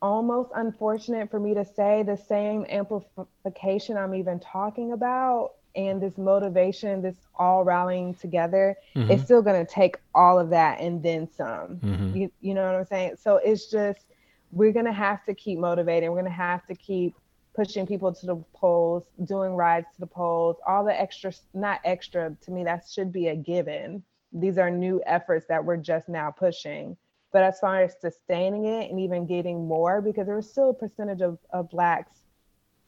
almost 0.00 0.50
unfortunate 0.54 1.30
for 1.30 1.40
me 1.40 1.54
to 1.54 1.64
say 1.64 2.02
the 2.02 2.16
same 2.16 2.64
amplification 2.68 3.96
I'm 3.96 4.14
even 4.14 4.40
talking 4.40 4.92
about 4.92 5.52
and 5.76 6.00
this 6.00 6.16
motivation, 6.16 7.02
this 7.02 7.16
all 7.36 7.64
rallying 7.64 8.14
together, 8.14 8.76
mm-hmm. 8.94 9.10
it's 9.10 9.24
still 9.24 9.42
going 9.42 9.64
to 9.64 9.70
take 9.70 9.98
all 10.14 10.38
of 10.38 10.50
that 10.50 10.80
and 10.80 11.02
then 11.02 11.28
some. 11.30 11.76
Mm-hmm. 11.76 12.16
You, 12.16 12.32
you 12.40 12.54
know 12.54 12.64
what 12.64 12.74
I'm 12.74 12.86
saying? 12.86 13.16
So 13.20 13.36
it's 13.36 13.70
just, 13.70 14.06
we're 14.52 14.72
going 14.72 14.86
to 14.86 14.92
have 14.92 15.24
to 15.26 15.34
keep 15.34 15.58
motivating. 15.58 16.10
We're 16.10 16.20
going 16.20 16.32
to 16.32 16.36
have 16.36 16.66
to 16.66 16.74
keep 16.74 17.14
pushing 17.54 17.86
people 17.86 18.12
to 18.12 18.26
the 18.26 18.36
polls, 18.54 19.04
doing 19.24 19.52
rides 19.52 19.86
to 19.94 20.00
the 20.00 20.06
polls, 20.06 20.56
all 20.66 20.84
the 20.84 20.98
extra, 20.98 21.32
not 21.54 21.80
extra, 21.84 22.36
to 22.44 22.50
me, 22.50 22.64
that 22.64 22.86
should 22.88 23.12
be 23.12 23.28
a 23.28 23.36
given. 23.36 24.02
These 24.32 24.58
are 24.58 24.70
new 24.70 25.02
efforts 25.06 25.46
that 25.48 25.64
we're 25.64 25.78
just 25.78 26.08
now 26.08 26.30
pushing. 26.30 26.96
But 27.32 27.42
as 27.44 27.58
far 27.58 27.82
as 27.82 27.94
sustaining 28.00 28.66
it 28.66 28.90
and 28.90 29.00
even 29.00 29.26
getting 29.26 29.66
more, 29.66 30.00
because 30.00 30.26
there 30.26 30.36
was 30.36 30.50
still 30.50 30.70
a 30.70 30.74
percentage 30.74 31.22
of, 31.22 31.38
of 31.50 31.70
Blacks 31.70 32.20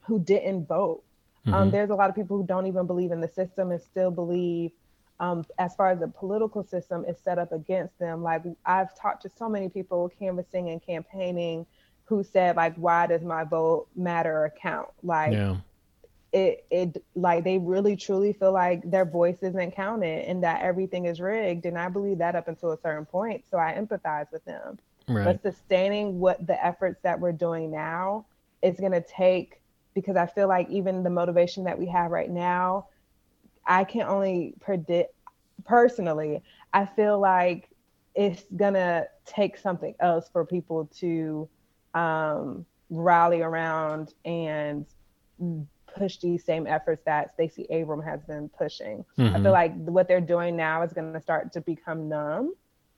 who 0.01 0.19
didn't 0.19 0.67
vote 0.67 1.03
mm-hmm. 1.47 1.55
Um, 1.55 1.71
there's 1.71 1.91
a 1.91 1.95
lot 1.95 2.11
of 2.11 2.17
people 2.17 2.37
who 2.37 2.47
don't 2.47 2.67
even 2.67 2.87
believe 2.87 3.13
in 3.13 3.21
the 3.21 3.29
system 3.29 3.71
and 3.71 3.81
still 3.81 4.11
believe, 4.11 4.73
um, 5.21 5.45
as 5.59 5.75
far 5.75 5.91
as 5.91 6.01
the 6.01 6.09
political 6.09 6.63
system 6.63 7.05
is 7.07 7.19
set 7.19 7.39
up 7.39 7.53
against 7.53 7.99
them. 7.99 8.23
Like 8.23 8.43
I've 8.65 8.95
talked 8.95 9.23
to 9.23 9.29
so 9.29 9.49
many 9.49 9.69
people 9.69 10.11
canvassing 10.19 10.71
and 10.71 10.83
campaigning 10.85 11.67
who 12.05 12.23
said 12.23 12.57
like, 12.57 12.75
why 12.77 13.07
does 13.07 13.23
my 13.23 13.45
vote 13.45 13.89
matter 13.95 14.33
or 14.33 14.53
count? 14.61 14.89
Like 15.03 15.33
yeah. 15.33 15.57
it, 16.33 16.65
it, 16.71 17.05
like 17.15 17.45
they 17.45 17.59
really 17.59 17.97
truly 17.97 18.33
feel 18.33 18.53
like 18.53 18.89
their 18.91 19.05
voice 19.05 19.39
isn't 19.43 19.73
counted 19.73 20.27
and 20.27 20.43
that 20.43 20.63
everything 20.63 21.05
is 21.05 21.21
rigged. 21.21 21.67
And 21.67 21.77
I 21.77 21.89
believe 21.89 22.19
that 22.19 22.35
up 22.35 22.49
until 22.49 22.73
a 22.73 22.79
certain 22.81 23.05
point. 23.05 23.45
So 23.51 23.59
I 23.59 23.75
empathize 23.75 24.33
with 24.33 24.45
them. 24.45 24.79
Right. 25.07 25.25
But 25.25 25.43
sustaining 25.43 26.19
what 26.19 26.47
the 26.47 26.65
efforts 26.65 27.01
that 27.03 27.19
we're 27.19 27.33
doing 27.33 27.71
now 27.71 28.27
is 28.63 28.79
going 28.79 28.93
to 28.93 29.01
take 29.01 29.61
because 30.01 30.17
I 30.17 30.27
feel 30.27 30.49
like 30.49 30.69
even 30.71 31.03
the 31.03 31.11
motivation 31.11 31.65
that 31.65 31.79
we 31.79 31.87
have 31.87 32.11
right 32.11 32.31
now, 32.31 32.87
I 33.67 33.85
can 33.85 34.03
only 34.03 34.55
predict 34.61 35.13
personally, 35.65 36.43
I 36.73 36.87
feel 36.87 37.19
like 37.19 37.69
it's 38.15 38.45
gonna 38.57 39.07
take 39.27 39.57
something 39.59 39.95
else 40.01 40.29
for 40.33 40.45
people 40.45 40.89
to 40.99 41.49
um, 41.95 42.65
rally 42.91 43.43
around 43.43 44.15
and 44.25 44.87
push 45.97 46.19
these 46.19 46.45
same 46.45 46.67
efforts 46.67 47.03
that 47.05 47.35
Stacey 47.35 47.67
Abram 47.71 48.03
has 48.03 48.23
been 48.23 48.49
pushing. 48.51 49.05
Mm-hmm. 49.19 49.37
I 49.37 49.43
feel 49.43 49.53
like 49.53 49.75
what 49.85 50.09
they're 50.09 50.21
doing 50.21 50.57
now 50.57 50.83
is 50.83 50.93
going 50.93 51.13
to 51.13 51.21
start 51.21 51.53
to 51.55 51.61
become 51.61 52.09
numb. 52.09 52.55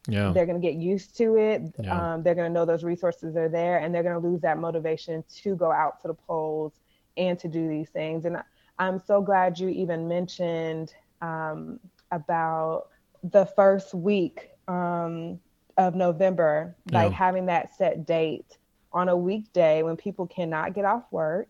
Yeah. 0.09 0.33
They're 0.33 0.47
going 0.47 0.61
to 0.61 0.67
get 0.67 0.77
used 0.77 1.17
to 1.19 1.37
it. 1.37 1.63
Yeah. 1.79 2.15
Um, 2.15 2.23
they're 2.23 2.35
going 2.35 2.49
to 2.49 2.53
know 2.53 2.65
those 2.65 2.85
resources 2.85 3.37
are 3.37 3.49
there 3.49 3.79
and 3.79 3.95
they're 3.95 4.03
going 4.03 4.21
to 4.21 4.27
lose 4.27 4.41
that 4.43 4.59
motivation 4.59 5.23
to 5.43 5.55
go 5.55 5.71
out 5.71 6.01
to 6.03 6.09
the 6.09 6.15
polls 6.15 6.73
and 7.21 7.39
to 7.39 7.49
do 7.49 7.69
these 7.69 7.91
things. 7.91 8.25
And 8.25 8.39
I'm 8.79 8.99
so 8.99 9.21
glad 9.21 9.59
you 9.59 9.69
even 9.69 10.09
mentioned 10.09 10.95
um, 11.21 11.79
about 12.11 12.87
the 13.23 13.45
first 13.45 13.95
week 13.95 14.49
um, 14.67 15.39
of 15.77 15.95
November, 15.95 16.75
like 16.91 17.13
yeah. 17.13 17.17
having 17.17 17.47
that 17.47 17.77
set 17.77 18.07
date 18.07 18.57
on 18.93 19.09
a 19.09 19.17
weekday 19.17 19.83
when 19.83 19.97
people 19.97 20.27
cannot 20.27 20.75
get 20.75 20.85
off 20.85 21.05
work. 21.11 21.49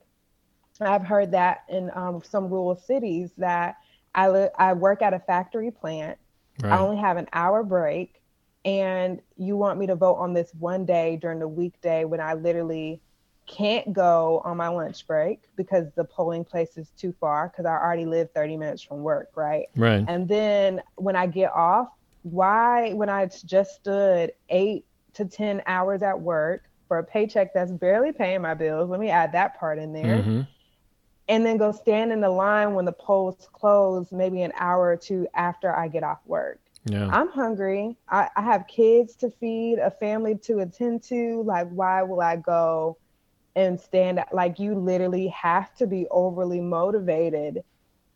I've 0.81 1.05
heard 1.05 1.31
that 1.33 1.65
in 1.69 1.91
um, 1.95 2.21
some 2.29 2.49
rural 2.49 2.75
cities 2.75 3.31
that 3.39 3.77
I, 4.15 4.29
li- 4.29 4.49
I 4.59 4.73
work 4.73 5.01
at 5.01 5.15
a 5.15 5.21
factory 5.21 5.71
plant. 5.71 6.19
Right. 6.63 6.73
I 6.73 6.79
only 6.79 7.01
have 7.01 7.17
an 7.17 7.29
hour 7.33 7.63
break, 7.63 8.21
and 8.65 9.21
you 9.37 9.57
want 9.57 9.79
me 9.79 9.87
to 9.87 9.95
vote 9.95 10.17
on 10.17 10.35
this 10.35 10.51
one 10.59 10.85
day 10.85 11.17
during 11.21 11.39
the 11.39 11.49
weekday 11.49 12.05
when 12.05 12.21
I 12.21 12.35
literally 12.35 13.03
can't 13.51 13.93
go 13.93 14.41
on 14.45 14.57
my 14.57 14.69
lunch 14.69 15.07
break 15.07 15.43
because 15.57 15.87
the 15.97 16.05
polling 16.05 16.45
place 16.45 16.77
is 16.77 16.91
too 16.97 17.13
far 17.19 17.49
because 17.49 17.67
I 17.67 17.73
already 17.73 18.07
live 18.07 18.31
30 18.31 18.57
minutes 18.57 18.83
from 18.83 19.03
work, 19.03 19.31
right? 19.35 19.67
Right. 19.75 20.05
And 20.07 20.29
then 20.29 20.81
when 20.95 21.17
I 21.17 21.27
get 21.27 21.53
off, 21.53 21.89
why, 22.23 22.93
when 22.93 23.09
I 23.09 23.27
just 23.27 23.75
stood 23.75 24.33
eight 24.51 24.85
to 25.15 25.25
10 25.25 25.63
hours 25.67 26.03
at 26.03 26.21
work 26.21 26.65
for 26.87 26.99
a 26.99 27.05
paycheck 27.05 27.53
that's 27.53 27.73
barely 27.73 28.13
paying 28.13 28.41
my 28.41 28.55
bills, 28.55 28.89
let 28.89 29.01
me 29.01 29.11
add 29.11 29.33
that 29.33 29.59
part 29.59 29.79
in 29.79 29.93
there. 29.93 30.19
Mm-hmm. 30.19 30.43
And 31.29 31.47
then 31.47 31.57
go 31.57 31.73
stand 31.73 32.13
in 32.13 32.21
the 32.21 32.31
line 32.31 32.75
when 32.75 32.85
the 32.85 32.93
polls 32.93 33.49
close, 33.53 34.13
maybe 34.13 34.43
an 34.43 34.53
hour 34.59 34.89
or 34.89 34.97
two 34.97 35.27
after 35.35 35.75
I 35.75 35.89
get 35.89 36.05
off 36.05 36.19
work. 36.27 36.61
Yeah. 36.85 37.09
I'm 37.13 37.29
hungry. 37.29 37.97
I, 38.09 38.29
I 38.37 38.43
have 38.43 38.67
kids 38.69 39.15
to 39.17 39.31
feed, 39.31 39.79
a 39.79 39.91
family 39.91 40.37
to 40.45 40.61
attend 40.61 41.03
to. 41.05 41.43
Like, 41.43 41.69
why 41.69 42.03
will 42.03 42.21
I 42.21 42.37
go 42.37 42.97
and 43.57 43.81
stand 43.81 44.23
like 44.33 44.59
you 44.59 44.75
literally 44.75 45.29
have 45.29 45.75
to 45.75 45.87
be 45.87 46.07
overly 46.11 46.61
motivated 46.61 47.63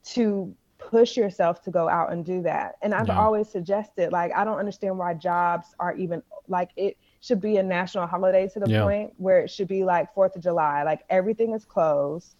to 0.05 0.55
push 0.79 1.17
yourself 1.17 1.63
to 1.63 1.71
go 1.71 1.89
out 1.89 2.13
and 2.13 2.25
do 2.25 2.43
that. 2.43 2.77
And 2.83 2.95
I've 2.95 3.09
yeah. 3.09 3.19
always 3.19 3.49
suggested 3.49 4.13
like 4.13 4.33
I 4.35 4.45
don't 4.45 4.59
understand 4.59 4.99
why 4.99 5.15
jobs 5.15 5.75
are 5.79 5.95
even 5.97 6.23
like 6.49 6.71
it 6.77 6.97
should 7.21 7.41
be 7.41 7.57
a 7.57 7.63
national 7.63 8.07
holiday 8.07 8.49
to 8.49 8.61
the 8.61 8.71
yeah. 8.71 8.83
point 8.83 9.13
where 9.17 9.41
it 9.41 9.51
should 9.51 9.69
be 9.69 9.85
like 9.85 10.15
4th 10.15 10.37
of 10.37 10.43
July 10.43 10.83
like 10.83 11.05
everything 11.09 11.55
is 11.55 11.65
closed. 11.65 12.35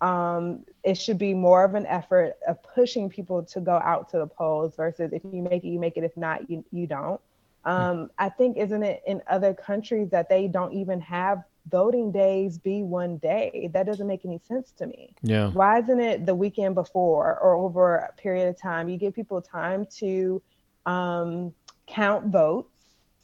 Um 0.00 0.64
it 0.82 0.96
should 0.96 1.18
be 1.18 1.32
more 1.32 1.64
of 1.64 1.74
an 1.74 1.86
effort 1.86 2.34
of 2.46 2.62
pushing 2.62 3.08
people 3.08 3.42
to 3.44 3.60
go 3.60 3.76
out 3.76 4.10
to 4.10 4.18
the 4.18 4.26
polls 4.26 4.74
versus 4.76 5.12
if 5.12 5.22
you 5.24 5.42
make 5.42 5.64
it 5.64 5.68
you 5.68 5.78
make 5.78 5.96
it 5.96 6.04
if 6.04 6.16
not 6.16 6.50
you 6.50 6.64
you 6.70 6.86
don't. 6.86 7.20
Um, 7.64 8.10
I 8.16 8.28
think 8.28 8.58
isn't 8.58 8.84
it 8.84 9.02
in 9.08 9.20
other 9.28 9.52
countries 9.52 10.10
that 10.10 10.28
they 10.28 10.46
don't 10.46 10.72
even 10.72 11.00
have 11.00 11.42
voting 11.68 12.12
days 12.12 12.58
be 12.58 12.82
one 12.82 13.18
day. 13.18 13.70
That 13.72 13.86
doesn't 13.86 14.06
make 14.06 14.24
any 14.24 14.40
sense 14.46 14.72
to 14.78 14.86
me. 14.86 15.14
Yeah. 15.22 15.50
Why 15.50 15.80
isn't 15.80 16.00
it 16.00 16.26
the 16.26 16.34
weekend 16.34 16.74
before 16.74 17.38
or 17.40 17.54
over 17.54 17.96
a 17.96 18.12
period 18.14 18.48
of 18.48 18.60
time? 18.60 18.88
You 18.88 18.96
give 18.96 19.14
people 19.14 19.40
time 19.40 19.86
to 19.98 20.42
um, 20.84 21.52
count 21.86 22.26
votes. 22.26 22.72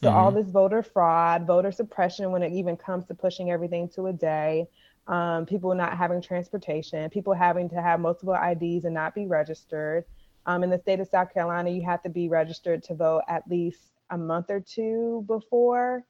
So 0.01 0.09
mm-hmm. 0.09 0.17
all 0.17 0.33
this 0.33 0.47
voter 0.47 0.83
fraud, 0.83 1.47
voter 1.47 1.71
suppression, 1.71 2.33
when 2.33 2.43
it 2.43 2.53
even 2.53 2.77
comes 2.77 3.07
to 3.07 3.15
pushing 3.15 3.51
everything 3.51 3.89
to 3.91 4.07
a 4.09 4.13
day, 4.13 4.67
um, 5.07 5.47
people 5.47 5.75
not 5.75 5.97
having 5.97 6.21
transportation, 6.21 7.09
people 7.11 7.35
having 7.35 7.69
to 7.71 7.81
have 7.81 8.01
multiple 8.01 8.35
IDs 8.35 8.85
and 8.85 8.95
not 8.95 9.15
be 9.15 9.27
registered. 9.27 10.05
Um, 10.47 10.65
in 10.65 10.71
the 10.71 10.79
state 10.79 10.99
of 10.99 11.07
South 11.07 11.33
Carolina, 11.33 11.71
you 11.71 11.83
have 11.83 12.03
to 12.03 12.09
be 12.09 12.29
registered 12.29 12.83
to 12.85 12.95
vote 12.95 13.23
at 13.29 13.49
least 13.49 13.93
a 14.11 14.19
month 14.19 14.51
or 14.51 14.61
two 14.61 15.25
before. 15.29 16.05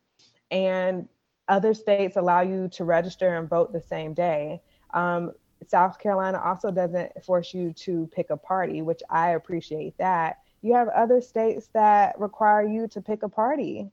And 0.50 1.08
other 1.48 1.74
states 1.74 2.16
allow 2.16 2.40
you 2.40 2.68
to 2.68 2.84
register 2.84 3.36
and 3.36 3.48
vote 3.48 3.72
the 3.72 3.80
same 3.80 4.14
day. 4.14 4.60
Um, 4.94 5.32
South 5.68 5.98
Carolina 5.98 6.40
also 6.44 6.70
doesn't 6.70 7.24
force 7.24 7.54
you 7.54 7.72
to 7.72 8.08
pick 8.12 8.30
a 8.30 8.36
party, 8.36 8.82
which 8.82 9.02
I 9.10 9.30
appreciate 9.30 9.96
that. 9.98 10.38
You 10.62 10.74
have 10.74 10.88
other 10.88 11.20
states 11.20 11.68
that 11.74 12.18
require 12.18 12.66
you 12.66 12.88
to 12.88 13.00
pick 13.00 13.22
a 13.22 13.28
party. 13.28 13.90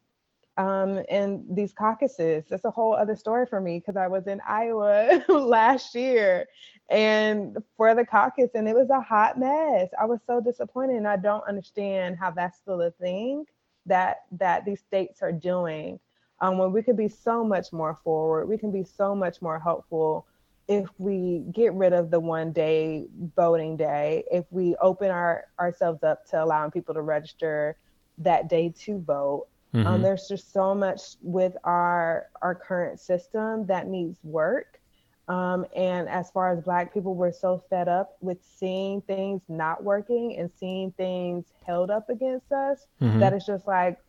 Um, 0.57 1.03
and 1.09 1.45
these 1.49 1.71
caucuses, 1.71 2.43
that's 2.49 2.65
a 2.65 2.71
whole 2.71 2.93
other 2.93 3.15
story 3.15 3.45
for 3.45 3.61
me 3.61 3.79
because 3.79 3.95
I 3.95 4.07
was 4.07 4.27
in 4.27 4.41
Iowa 4.45 5.23
last 5.29 5.95
year 5.95 6.47
and 6.89 7.57
for 7.77 7.95
the 7.95 8.05
caucus, 8.05 8.49
and 8.55 8.67
it 8.67 8.75
was 8.75 8.89
a 8.89 8.99
hot 8.99 9.39
mess. 9.39 9.89
I 9.99 10.05
was 10.05 10.19
so 10.27 10.41
disappointed, 10.41 10.97
and 10.97 11.07
I 11.07 11.15
don't 11.15 11.47
understand 11.47 12.17
how 12.19 12.31
that's 12.31 12.57
still 12.57 12.81
a 12.81 12.91
thing 12.91 13.45
that 13.85 14.23
that 14.31 14.65
these 14.65 14.81
states 14.81 15.21
are 15.21 15.31
doing 15.31 15.99
um, 16.41 16.57
when 16.57 16.71
we 16.71 16.81
could 16.81 16.97
be 16.97 17.07
so 17.07 17.43
much 17.43 17.71
more 17.73 17.97
forward, 18.03 18.47
we 18.47 18.57
can 18.57 18.71
be 18.71 18.83
so 18.83 19.13
much 19.13 19.41
more 19.41 19.59
helpful 19.59 20.25
if 20.67 20.87
we 20.99 21.43
get 21.51 21.73
rid 21.73 21.93
of 21.93 22.11
the 22.11 22.19
one 22.19 22.51
day 22.51 23.07
voting 23.35 23.75
day, 23.75 24.23
if 24.31 24.45
we 24.51 24.75
open 24.81 25.09
our 25.09 25.45
ourselves 25.59 26.03
up 26.03 26.25
to 26.27 26.41
allowing 26.41 26.71
people 26.71 26.93
to 26.93 27.01
register 27.01 27.75
that 28.19 28.47
day 28.49 28.73
to 28.81 28.99
vote. 28.99 29.47
Um, 29.73 29.79
mm-hmm. 29.79 29.87
Um, 29.87 30.01
there's 30.01 30.27
just 30.27 30.53
so 30.53 30.75
much 30.75 31.01
with 31.21 31.57
our 31.63 32.27
our 32.41 32.55
current 32.55 32.99
system 32.99 33.65
that 33.65 33.87
needs 33.87 34.19
work. 34.23 34.79
Um, 35.27 35.65
and 35.75 36.09
as 36.09 36.31
far 36.31 36.51
as 36.51 36.63
Black 36.63 36.91
people, 36.91 37.13
we're 37.13 37.31
so 37.31 37.63
fed 37.69 37.87
up 37.87 38.17
with 38.19 38.39
seeing 38.43 39.01
things 39.01 39.41
not 39.47 39.83
working 39.83 40.37
and 40.37 40.49
seeing 40.59 40.91
things 40.93 41.45
held 41.65 41.91
up 41.91 42.09
against 42.09 42.51
us 42.51 42.87
mm-hmm. 42.99 43.19
that 43.19 43.33
it's 43.33 43.45
just 43.45 43.67
like, 43.67 43.99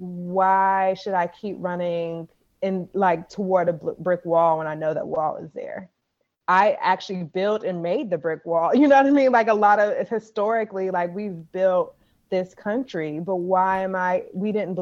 why 0.00 0.94
should 0.94 1.12
I 1.12 1.26
keep 1.26 1.56
running 1.58 2.26
in 2.62 2.88
like 2.94 3.28
toward 3.28 3.68
a 3.68 3.72
brick 3.74 4.24
wall 4.24 4.58
when 4.58 4.66
I 4.66 4.74
know 4.74 4.94
that 4.94 5.06
wall 5.06 5.36
is 5.36 5.52
there? 5.52 5.90
I 6.48 6.76
actually 6.80 7.24
built 7.24 7.62
and 7.62 7.82
made 7.82 8.10
the 8.10 8.18
brick 8.18 8.44
wall. 8.44 8.72
You 8.74 8.88
know 8.88 8.96
what 8.96 9.06
I 9.06 9.10
mean? 9.10 9.30
Like 9.30 9.48
a 9.48 9.54
lot 9.54 9.78
of 9.78 10.08
historically, 10.08 10.90
like 10.90 11.14
we've 11.14 11.52
built 11.52 11.94
this 12.30 12.54
country, 12.54 13.20
but 13.20 13.36
why 13.36 13.82
am 13.82 13.94
I? 13.94 14.24
We 14.32 14.52
didn't 14.52 14.78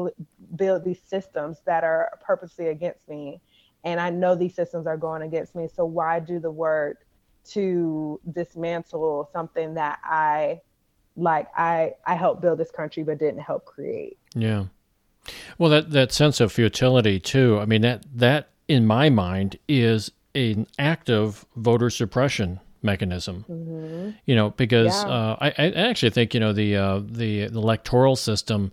build 0.55 0.85
these 0.85 1.01
systems 1.01 1.57
that 1.65 1.83
are 1.83 2.17
purposely 2.25 2.69
against 2.69 3.09
me, 3.09 3.41
and 3.83 3.99
I 3.99 4.09
know 4.09 4.35
these 4.35 4.55
systems 4.55 4.87
are 4.87 4.97
going 4.97 5.21
against 5.21 5.53
me. 5.53 5.67
So 5.67 5.83
why 5.83 6.19
do 6.19 6.39
the 6.39 6.51
work 6.51 7.05
to 7.51 8.19
dismantle 8.31 9.29
something 9.33 9.73
that 9.73 9.99
I 10.03 10.61
like 11.17 11.47
I 11.57 11.93
I 12.05 12.15
helped 12.15 12.41
build 12.41 12.59
this 12.59 12.71
country 12.71 13.03
but 13.03 13.19
didn't 13.19 13.41
help 13.41 13.65
create. 13.65 14.17
Yeah. 14.33 14.65
Well, 15.57 15.69
that 15.71 15.91
that 15.91 16.11
sense 16.11 16.39
of 16.39 16.51
futility 16.51 17.19
too. 17.19 17.59
I 17.59 17.65
mean 17.65 17.81
that 17.81 18.03
that 18.15 18.49
in 18.67 18.85
my 18.85 19.09
mind 19.09 19.57
is 19.67 20.11
an 20.35 20.67
active 20.77 21.45
voter 21.55 21.89
suppression 21.89 22.59
mechanism. 22.81 23.45
Mm-hmm. 23.49 24.11
You 24.25 24.35
know, 24.35 24.51
because 24.51 25.03
yeah. 25.03 25.09
uh, 25.09 25.37
I, 25.41 25.47
I 25.57 25.71
actually 25.71 26.11
think 26.11 26.33
you 26.33 26.39
know 26.39 26.53
the 26.53 26.75
uh, 26.75 26.99
the, 26.99 27.47
the 27.47 27.57
electoral 27.57 28.15
system 28.15 28.71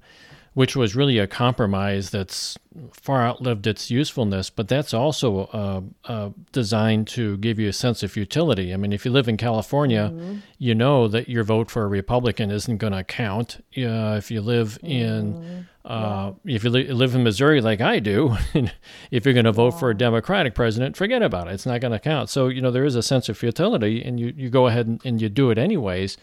which 0.56 0.75
was 0.75 0.96
really 0.96 1.18
a 1.18 1.26
compromise 1.26 2.08
that's 2.08 2.56
far 2.90 3.26
outlived 3.26 3.66
its 3.66 3.90
usefulness, 3.90 4.48
but 4.48 4.68
that's 4.68 4.94
also 4.94 5.40
uh, 5.52 6.10
uh, 6.10 6.30
designed 6.50 7.06
to 7.06 7.36
give 7.36 7.58
you 7.58 7.68
a 7.68 7.75
sense 7.75 8.02
of 8.02 8.10
futility. 8.10 8.72
I 8.72 8.78
mean, 8.78 8.90
if 8.90 9.04
you 9.04 9.10
live 9.10 9.28
in 9.28 9.36
California, 9.36 10.10
mm-hmm. 10.10 10.36
you 10.56 10.75
know 10.75 11.08
that 11.08 11.28
your 11.28 11.44
vote 11.44 11.70
for 11.70 11.82
a 11.82 11.86
Republican 11.88 12.50
isn't 12.50 12.78
going 12.78 12.94
to 12.94 13.04
count. 13.04 13.62
Uh, 13.76 14.16
if 14.16 14.30
you 14.30 14.40
live 14.40 14.78
mm-hmm. 14.82 14.86
in 14.86 15.66
uh, 15.84 16.32
if 16.46 16.64
you 16.64 16.70
li- 16.70 16.90
live 16.90 17.14
in 17.14 17.22
Missouri 17.22 17.60
like 17.60 17.82
I 17.82 17.98
do, 17.98 18.38
if 19.10 19.26
you're 19.26 19.34
going 19.34 19.44
to 19.44 19.52
vote 19.52 19.75
yeah. 19.75 19.80
for 19.80 19.90
a 19.90 19.94
Democratic 19.94 20.54
president, 20.54 20.96
forget 20.96 21.20
about 21.20 21.48
it. 21.48 21.52
It's 21.52 21.66
not 21.66 21.82
going 21.82 21.92
to 21.92 21.98
count. 21.98 22.30
So, 22.30 22.48
you 22.48 22.62
know, 22.62 22.70
there 22.70 22.86
is 22.86 22.94
a 22.94 23.02
sense 23.02 23.28
of 23.28 23.36
futility, 23.36 24.02
and 24.02 24.18
you, 24.18 24.32
you 24.34 24.48
go 24.48 24.68
ahead 24.68 24.86
and, 24.86 25.04
and 25.04 25.20
you 25.20 25.28
do 25.28 25.50
it 25.50 25.58
anyways. 25.58 26.16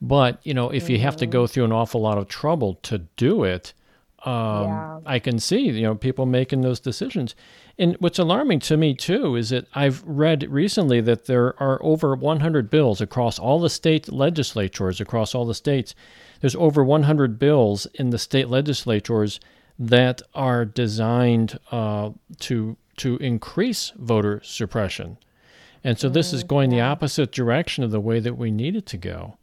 But 0.00 0.40
you 0.44 0.54
know, 0.54 0.70
if 0.70 0.84
mm-hmm. 0.84 0.92
you 0.92 0.98
have 1.00 1.16
to 1.16 1.26
go 1.26 1.44
mm-hmm. 1.44 1.52
through 1.52 1.64
an 1.64 1.72
awful 1.72 2.00
lot 2.00 2.18
of 2.18 2.28
trouble 2.28 2.74
to 2.82 2.98
do 2.98 3.44
it, 3.44 3.72
um, 4.24 4.66
yeah. 4.66 5.00
I 5.06 5.18
can 5.18 5.38
see 5.38 5.68
you 5.68 5.82
know 5.82 5.94
people 5.94 6.26
making 6.26 6.60
those 6.60 6.80
decisions. 6.80 7.34
And 7.78 7.96
what's 8.00 8.18
alarming 8.18 8.58
to 8.60 8.76
me 8.76 8.94
too 8.94 9.36
is 9.36 9.50
that 9.50 9.66
I've 9.74 10.02
read 10.04 10.50
recently 10.50 11.00
that 11.02 11.26
there 11.26 11.60
are 11.62 11.80
over 11.82 12.16
100 12.16 12.70
bills 12.70 13.00
across 13.00 13.38
all 13.38 13.60
the 13.60 13.70
state 13.70 14.10
legislatures 14.10 15.00
across 15.00 15.34
all 15.34 15.44
the 15.44 15.54
states. 15.54 15.94
There's 16.40 16.56
over 16.56 16.82
100 16.82 17.38
bills 17.38 17.86
in 17.94 18.10
the 18.10 18.18
state 18.18 18.48
legislatures 18.48 19.38
that 19.78 20.22
are 20.34 20.64
designed 20.64 21.58
uh, 21.70 22.10
to 22.40 22.76
to 22.96 23.16
increase 23.18 23.92
voter 23.96 24.40
suppression. 24.42 25.18
And 25.84 25.98
so 25.98 26.08
this 26.08 26.32
is 26.32 26.42
mm, 26.42 26.48
going 26.48 26.70
the 26.70 26.80
opposite 26.80 27.30
direction 27.30 27.84
of 27.84 27.92
the 27.92 28.00
way 28.00 28.18
that 28.20 28.36
we 28.36 28.50
need 28.50 28.74
it 28.74 28.86
to 28.86 28.96
go. 28.96 29.37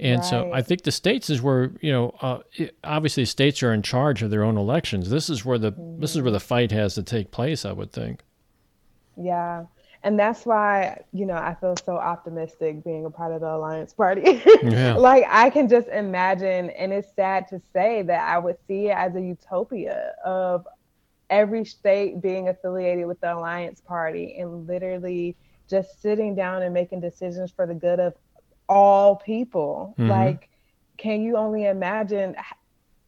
And 0.00 0.20
right. 0.20 0.28
so 0.28 0.52
I 0.52 0.62
think 0.62 0.82
the 0.82 0.92
states 0.92 1.28
is 1.28 1.42
where 1.42 1.72
you 1.80 1.90
know 1.90 2.14
uh, 2.20 2.38
obviously 2.84 3.24
states 3.24 3.62
are 3.62 3.72
in 3.72 3.82
charge 3.82 4.22
of 4.22 4.30
their 4.30 4.44
own 4.44 4.56
elections. 4.56 5.10
This 5.10 5.28
is 5.28 5.44
where 5.44 5.58
the 5.58 5.72
mm-hmm. 5.72 6.00
this 6.00 6.14
is 6.14 6.22
where 6.22 6.30
the 6.30 6.40
fight 6.40 6.70
has 6.70 6.94
to 6.94 7.02
take 7.02 7.30
place. 7.30 7.64
I 7.64 7.72
would 7.72 7.90
think. 7.90 8.22
Yeah, 9.16 9.64
and 10.04 10.16
that's 10.16 10.46
why 10.46 11.02
you 11.12 11.26
know 11.26 11.34
I 11.34 11.56
feel 11.60 11.74
so 11.84 11.96
optimistic 11.96 12.84
being 12.84 13.06
a 13.06 13.10
part 13.10 13.32
of 13.32 13.40
the 13.40 13.48
Alliance 13.48 13.92
Party. 13.92 14.40
yeah. 14.62 14.94
Like 14.94 15.24
I 15.28 15.50
can 15.50 15.68
just 15.68 15.88
imagine, 15.88 16.70
and 16.70 16.92
it's 16.92 17.12
sad 17.16 17.48
to 17.48 17.60
say 17.72 18.02
that 18.02 18.28
I 18.28 18.38
would 18.38 18.56
see 18.68 18.86
it 18.86 18.96
as 18.96 19.16
a 19.16 19.20
utopia 19.20 20.12
of 20.24 20.64
every 21.28 21.64
state 21.64 22.22
being 22.22 22.48
affiliated 22.48 23.06
with 23.06 23.20
the 23.20 23.34
Alliance 23.34 23.80
Party 23.80 24.38
and 24.38 24.66
literally 24.68 25.36
just 25.68 26.00
sitting 26.00 26.34
down 26.34 26.62
and 26.62 26.72
making 26.72 27.00
decisions 27.00 27.50
for 27.50 27.66
the 27.66 27.74
good 27.74 28.00
of 28.00 28.14
all 28.68 29.16
people. 29.16 29.94
Mm-hmm. 29.98 30.10
Like, 30.10 30.48
can 30.96 31.22
you 31.22 31.36
only 31.36 31.66
imagine 31.66 32.36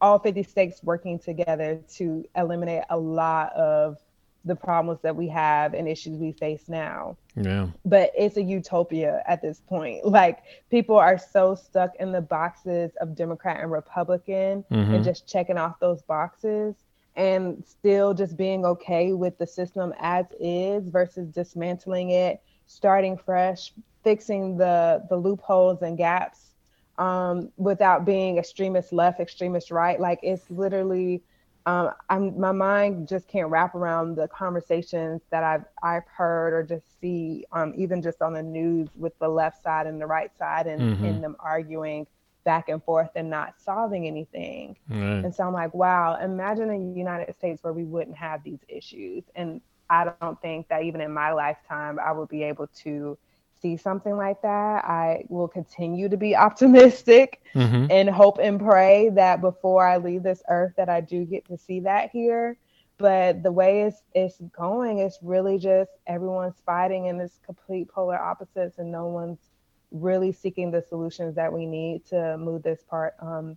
all 0.01 0.19
50 0.19 0.43
states 0.43 0.83
working 0.83 1.19
together 1.19 1.81
to 1.97 2.25
eliminate 2.37 2.85
a 2.91 2.97
lot 2.97 3.53
of 3.53 3.99
the 4.47 4.57
problems 4.57 5.01
that 5.03 5.15
we 5.15 5.29
have 5.29 5.75
and 5.75 5.87
issues 5.87 6.17
we 6.17 6.33
face 6.33 6.69
now? 6.69 7.17
Yeah. 7.37 7.69
But 7.85 8.13
it's 8.17 8.37
a 8.37 8.43
utopia 8.43 9.23
at 9.27 9.43
this 9.43 9.61
point. 9.69 10.07
Like, 10.07 10.39
people 10.71 10.97
are 10.97 11.19
so 11.19 11.55
stuck 11.55 11.95
in 11.97 12.13
the 12.13 12.23
boxes 12.23 12.93
of 13.01 13.15
Democrat 13.15 13.61
and 13.61 13.71
Republican 13.71 14.65
mm-hmm. 14.71 14.95
and 14.95 15.05
just 15.05 15.29
checking 15.29 15.59
off 15.59 15.79
those 15.81 16.03
boxes 16.03 16.77
and 17.17 17.63
still 17.67 18.15
just 18.15 18.37
being 18.37 18.65
okay 18.65 19.13
with 19.13 19.37
the 19.37 19.47
system 19.47 19.93
as 20.01 20.27
is 20.39 20.89
versus 20.89 21.29
dismantling 21.29 22.11
it, 22.11 22.41
starting 22.67 23.17
fresh, 23.17 23.73
fixing 24.03 24.57
the 24.57 25.05
the 25.09 25.17
loopholes 25.17 25.83
and 25.83 25.97
gaps 25.97 26.51
um, 26.99 27.51
without 27.57 28.05
being 28.05 28.39
extremist 28.39 28.93
left, 28.93 29.21
extremist 29.21 29.71
right. 29.71 29.99
Like 30.01 30.21
it's 30.23 30.51
literally, 30.51 31.23
um, 31.67 31.93
I'm 32.09 32.39
my 32.39 32.53
mind 32.53 33.09
just 33.09 33.29
can't 33.29 33.49
wrap 33.49 33.75
around 33.75 34.17
the 34.17 34.29
conversations 34.29 35.23
that 35.31 35.43
I've 35.43 35.65
I've 35.83 36.07
heard 36.07 36.53
or 36.53 36.63
just 36.63 37.01
see, 37.01 37.47
um, 37.53 37.73
even 37.77 38.03
just 38.03 38.21
on 38.23 38.33
the 38.33 38.43
news 38.43 38.89
with 38.97 39.19
the 39.19 39.29
left 39.29 39.63
side 39.63 39.87
and 39.87 40.01
the 40.01 40.07
right 40.07 40.37
side, 40.37 40.67
and, 40.67 40.81
mm-hmm. 40.81 41.05
and 41.05 41.25
them 41.25 41.37
arguing 41.41 42.07
back 42.43 42.71
and 42.71 42.83
forth 42.83 43.11
and 43.17 43.29
not 43.29 43.55
solving 43.59 44.07
anything. 44.07 44.77
Right. 44.89 44.99
And 45.25 45.35
so 45.35 45.45
I'm 45.45 45.53
like, 45.53 45.75
wow, 45.75 46.17
imagine 46.17 46.71
a 46.71 46.99
United 46.99 47.35
States 47.35 47.63
where 47.63 47.75
we 47.75 47.85
wouldn't 47.85 48.17
have 48.17 48.43
these 48.43 48.61
issues. 48.67 49.25
And 49.35 49.61
I 49.91 50.11
don't 50.21 50.41
think 50.41 50.69
that 50.69 50.83
even 50.83 51.03
in 51.03 51.13
my 51.13 51.33
lifetime 51.33 51.99
I 51.99 52.13
would 52.13 52.31
be 52.31 52.43
able 52.45 52.69
to 52.83 53.19
see 53.61 53.77
something 53.77 54.17
like 54.17 54.43
that, 54.43 54.85
I 54.85 55.25
will 55.29 55.49
continue 55.49 56.09
to 56.09 56.17
be 56.17 56.37
optimistic 56.47 57.43
mm-hmm. 57.55 57.87
and 57.91 58.09
hope 58.09 58.39
and 58.41 58.61
pray 58.61 59.11
that 59.11 59.41
before 59.41 59.87
I 59.87 59.99
leave 59.99 60.23
this 60.23 60.43
earth 60.49 60.75
that 60.77 60.89
I 60.89 61.01
do 61.01 61.25
get 61.25 61.47
to 61.47 61.57
see 61.57 61.81
that 61.81 62.11
here. 62.11 62.57
But 62.99 63.43
the 63.43 63.53
way 63.53 63.83
it's 63.83 64.03
it's 64.15 64.37
going, 64.53 64.99
it's 64.99 65.19
really 65.23 65.59
just 65.59 65.91
everyone's 66.07 66.61
fighting 66.67 67.07
in 67.07 67.17
this 67.17 67.39
complete 67.45 67.89
polar 67.89 68.19
opposites 68.21 68.79
and 68.79 68.93
no 68.93 69.07
one's 69.07 69.39
really 69.91 70.33
seeking 70.33 70.71
the 70.71 70.83
solutions 70.83 71.35
that 71.35 71.53
we 71.53 71.65
need 71.67 72.05
to 72.07 72.37
move 72.37 72.63
this 72.63 72.83
part 72.89 73.15
um 73.21 73.57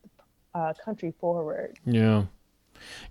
uh, 0.56 0.74
country 0.84 1.14
forward. 1.20 1.78
Yeah. 1.86 2.26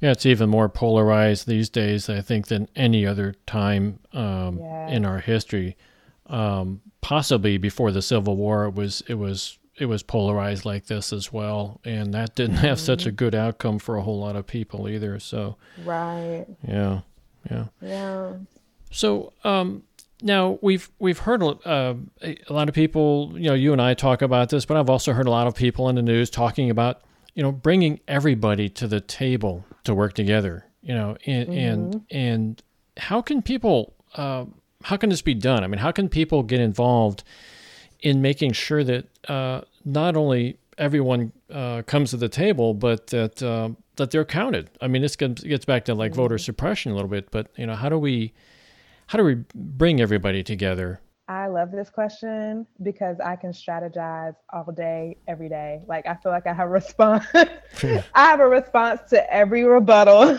Yeah, 0.01 0.11
it's 0.11 0.27
even 0.27 0.51
more 0.51 0.69
polarized 0.69 1.47
these 1.47 1.69
days, 1.69 2.09
I 2.09 2.21
think, 2.21 2.49
than 2.49 2.69
any 2.77 3.07
other 3.07 3.35
time 3.47 4.01
um, 4.13 4.59
yes. 4.59 4.93
in 4.93 5.05
our 5.05 5.21
history 5.21 5.77
um, 6.27 6.81
possibly 7.01 7.59
before 7.59 7.91
the 7.91 8.03
Civil 8.03 8.37
War, 8.37 8.65
it 8.65 8.75
was 8.75 9.03
it 9.09 9.15
was 9.15 9.59
it 9.79 9.87
was 9.87 10.03
polarized 10.03 10.65
like 10.65 10.87
this 10.87 11.13
as 11.13 11.33
well, 11.33 11.81
and 11.85 12.15
that 12.15 12.35
didn't 12.35 12.57
have 12.57 12.79
mm-hmm. 12.79 12.87
such 12.87 13.07
a 13.07 13.13
good 13.13 13.35
outcome 13.35 13.79
for 13.79 13.97
a 13.97 14.03
whole 14.03 14.21
lot 14.21 14.37
of 14.37 14.47
people 14.47 14.89
either. 14.89 15.19
So 15.19 15.57
right, 15.85 16.47
yeah, 16.67 17.01
yeah, 17.51 17.67
yeah. 17.81 18.33
So 18.91 19.33
um, 19.45 19.83
now 20.23 20.59
we've 20.63 20.91
we've 20.99 21.19
heard 21.19 21.43
uh, 21.43 21.95
a 22.23 22.37
lot 22.51 22.69
of 22.69 22.75
people. 22.75 23.33
You 23.35 23.49
know, 23.49 23.55
you 23.55 23.73
and 23.73 23.83
I 23.83 23.95
talk 23.95 24.23
about 24.23 24.51
this, 24.51 24.65
but 24.65 24.77
I've 24.77 24.91
also 24.91 25.13
heard 25.13 25.27
a 25.27 25.31
lot 25.31 25.47
of 25.47 25.55
people 25.55 25.89
in 25.89 25.97
the 25.97 26.03
news 26.03 26.31
talking 26.31 26.71
about 26.71 27.03
you 27.35 27.43
know 27.43 27.53
bringing 27.53 28.01
everybody 28.07 28.69
to 28.71 28.87
the 28.87 29.01
table 29.01 29.65
to 29.85 29.95
work 29.95 30.15
together. 30.15 30.67
You 30.83 30.95
know, 30.95 31.17
and 31.27 31.49
mm-hmm. 31.49 31.59
and 31.59 32.07
and 32.11 32.63
how 32.97 33.23
can 33.23 33.43
people 33.43 33.95
uh, 34.15 34.45
how 34.85 34.97
can 34.97 35.11
this 35.11 35.23
be 35.23 35.35
done? 35.35 35.65
I 35.65 35.67
mean, 35.67 35.79
how 35.79 35.93
can 35.93 36.09
people 36.09 36.43
get 36.43 36.61
involved 36.61 37.25
in 38.01 38.23
making 38.23 38.53
sure 38.53 38.85
that 38.85 39.07
uh, 39.29 39.63
not 39.85 40.17
only 40.17 40.59
everyone 40.79 41.33
uh, 41.51 41.83
comes 41.83 42.11
to 42.11 42.17
the 42.17 42.29
table, 42.29 42.75
but 42.75 43.09
that 43.09 43.43
uh, 43.43 43.71
that 43.97 44.11
they're 44.11 44.25
counted? 44.25 44.71
I 44.81 44.89
mean, 44.89 45.03
this 45.03 45.17
gets 45.17 45.65
back 45.65 45.85
to 45.87 45.95
like 45.95 46.15
voter 46.15 46.37
mm-hmm. 46.37 46.43
suppression 46.43 46.93
a 46.93 46.95
little 46.95 47.11
bit, 47.11 47.31
but 47.31 47.49
you 47.57 47.67
know, 47.67 47.75
how 47.75 47.89
do 47.89 47.99
we 47.99 48.33
how 49.09 49.19
do 49.19 49.25
we 49.25 49.45
bring 49.55 50.01
everybody 50.01 50.43
together 50.43 51.01
I 51.29 51.47
love 51.47 51.71
this 51.71 51.89
question 51.89 52.67
because 52.83 53.21
I 53.21 53.37
can 53.37 53.53
strategize 53.53 54.35
all 54.53 54.73
day, 54.73 55.17
every 55.29 55.49
day. 55.49 55.83
Like 55.87 56.07
I 56.07 56.15
feel 56.17 56.33
like 56.33 56.47
I 56.47 56.53
have 56.53 56.67
a 56.67 56.71
response. 56.71 57.25
I 57.35 58.01
have 58.15 58.41
a 58.41 58.49
response 58.49 59.03
to 59.11 59.33
every 59.33 59.63
rebuttal, 59.63 60.39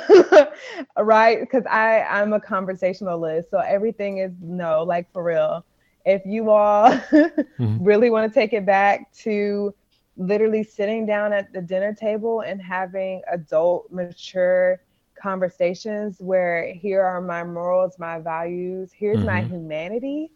right? 0.98 1.40
Because 1.40 1.64
I 1.70 2.02
I'm 2.02 2.34
a 2.34 2.40
conversationalist, 2.40 3.50
so 3.50 3.60
everything 3.60 4.18
is 4.18 4.34
no, 4.42 4.84
like 4.84 5.12
for 5.14 5.24
real. 5.24 5.66
If 6.06 6.22
you 6.26 6.50
all 6.50 6.92
mm-hmm. 6.92 7.82
really 7.82 8.10
want 8.10 8.32
to 8.32 8.40
take 8.40 8.52
it 8.52 8.66
back 8.66 9.12
to 9.20 9.74
literally 10.18 10.64
sitting 10.64 11.06
down 11.06 11.32
at 11.32 11.54
the 11.54 11.62
dinner 11.62 11.94
table 11.94 12.42
and 12.42 12.62
having 12.62 13.22
adult, 13.32 13.90
mature 13.90 14.82
conversations 15.20 16.18
where 16.20 16.74
here 16.74 17.02
are 17.02 17.22
my 17.22 17.44
morals, 17.44 17.98
my 17.98 18.20
values, 18.20 18.92
here's 18.92 19.18
mm-hmm. 19.18 19.28
my 19.28 19.42
humanity 19.44 20.30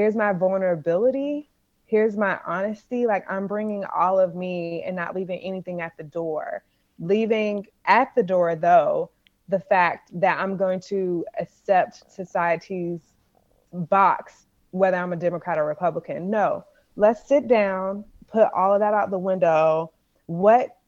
here's 0.00 0.16
my 0.16 0.32
vulnerability 0.32 1.50
here's 1.84 2.16
my 2.16 2.38
honesty 2.46 3.04
like 3.04 3.22
i'm 3.30 3.46
bringing 3.46 3.84
all 3.94 4.18
of 4.18 4.34
me 4.34 4.82
and 4.86 4.96
not 4.96 5.14
leaving 5.14 5.38
anything 5.40 5.82
at 5.82 5.94
the 5.98 6.02
door. 6.04 6.64
Leaving 6.98 7.66
at 7.84 8.08
the 8.14 8.22
door 8.22 8.56
though 8.56 9.10
the 9.48 9.60
fact 9.60 10.10
that 10.18 10.38
i'm 10.38 10.56
going 10.56 10.80
to 10.80 11.22
accept 11.38 12.10
society's 12.10 13.12
box 13.74 14.46
whether 14.70 14.96
i'm 14.96 15.12
a 15.12 15.16
democrat 15.16 15.58
or 15.58 15.66
republican. 15.66 16.30
No 16.30 16.64
let's 16.96 17.28
sit 17.28 17.46
down 17.46 18.02
put 18.26 18.48
all 18.54 18.72
of 18.72 18.80
that 18.80 18.94
out 18.94 19.10
the 19.10 19.18
window. 19.18 19.92
What 20.26 20.78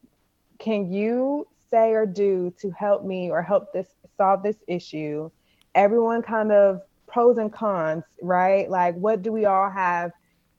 can 0.58 0.90
you 0.90 1.46
say 1.70 1.92
or 1.92 2.06
do 2.06 2.54
to 2.60 2.70
help 2.70 3.04
me 3.04 3.30
or 3.30 3.42
help 3.42 3.74
this 3.74 3.88
solve 4.16 4.42
this 4.42 4.62
issue? 4.66 5.30
Everyone 5.74 6.22
kind 6.22 6.50
of 6.50 6.80
pros 7.12 7.38
and 7.38 7.52
cons, 7.52 8.04
right? 8.22 8.68
Like, 8.70 8.94
what 8.94 9.22
do 9.22 9.32
we 9.32 9.44
all 9.44 9.70
have 9.70 10.12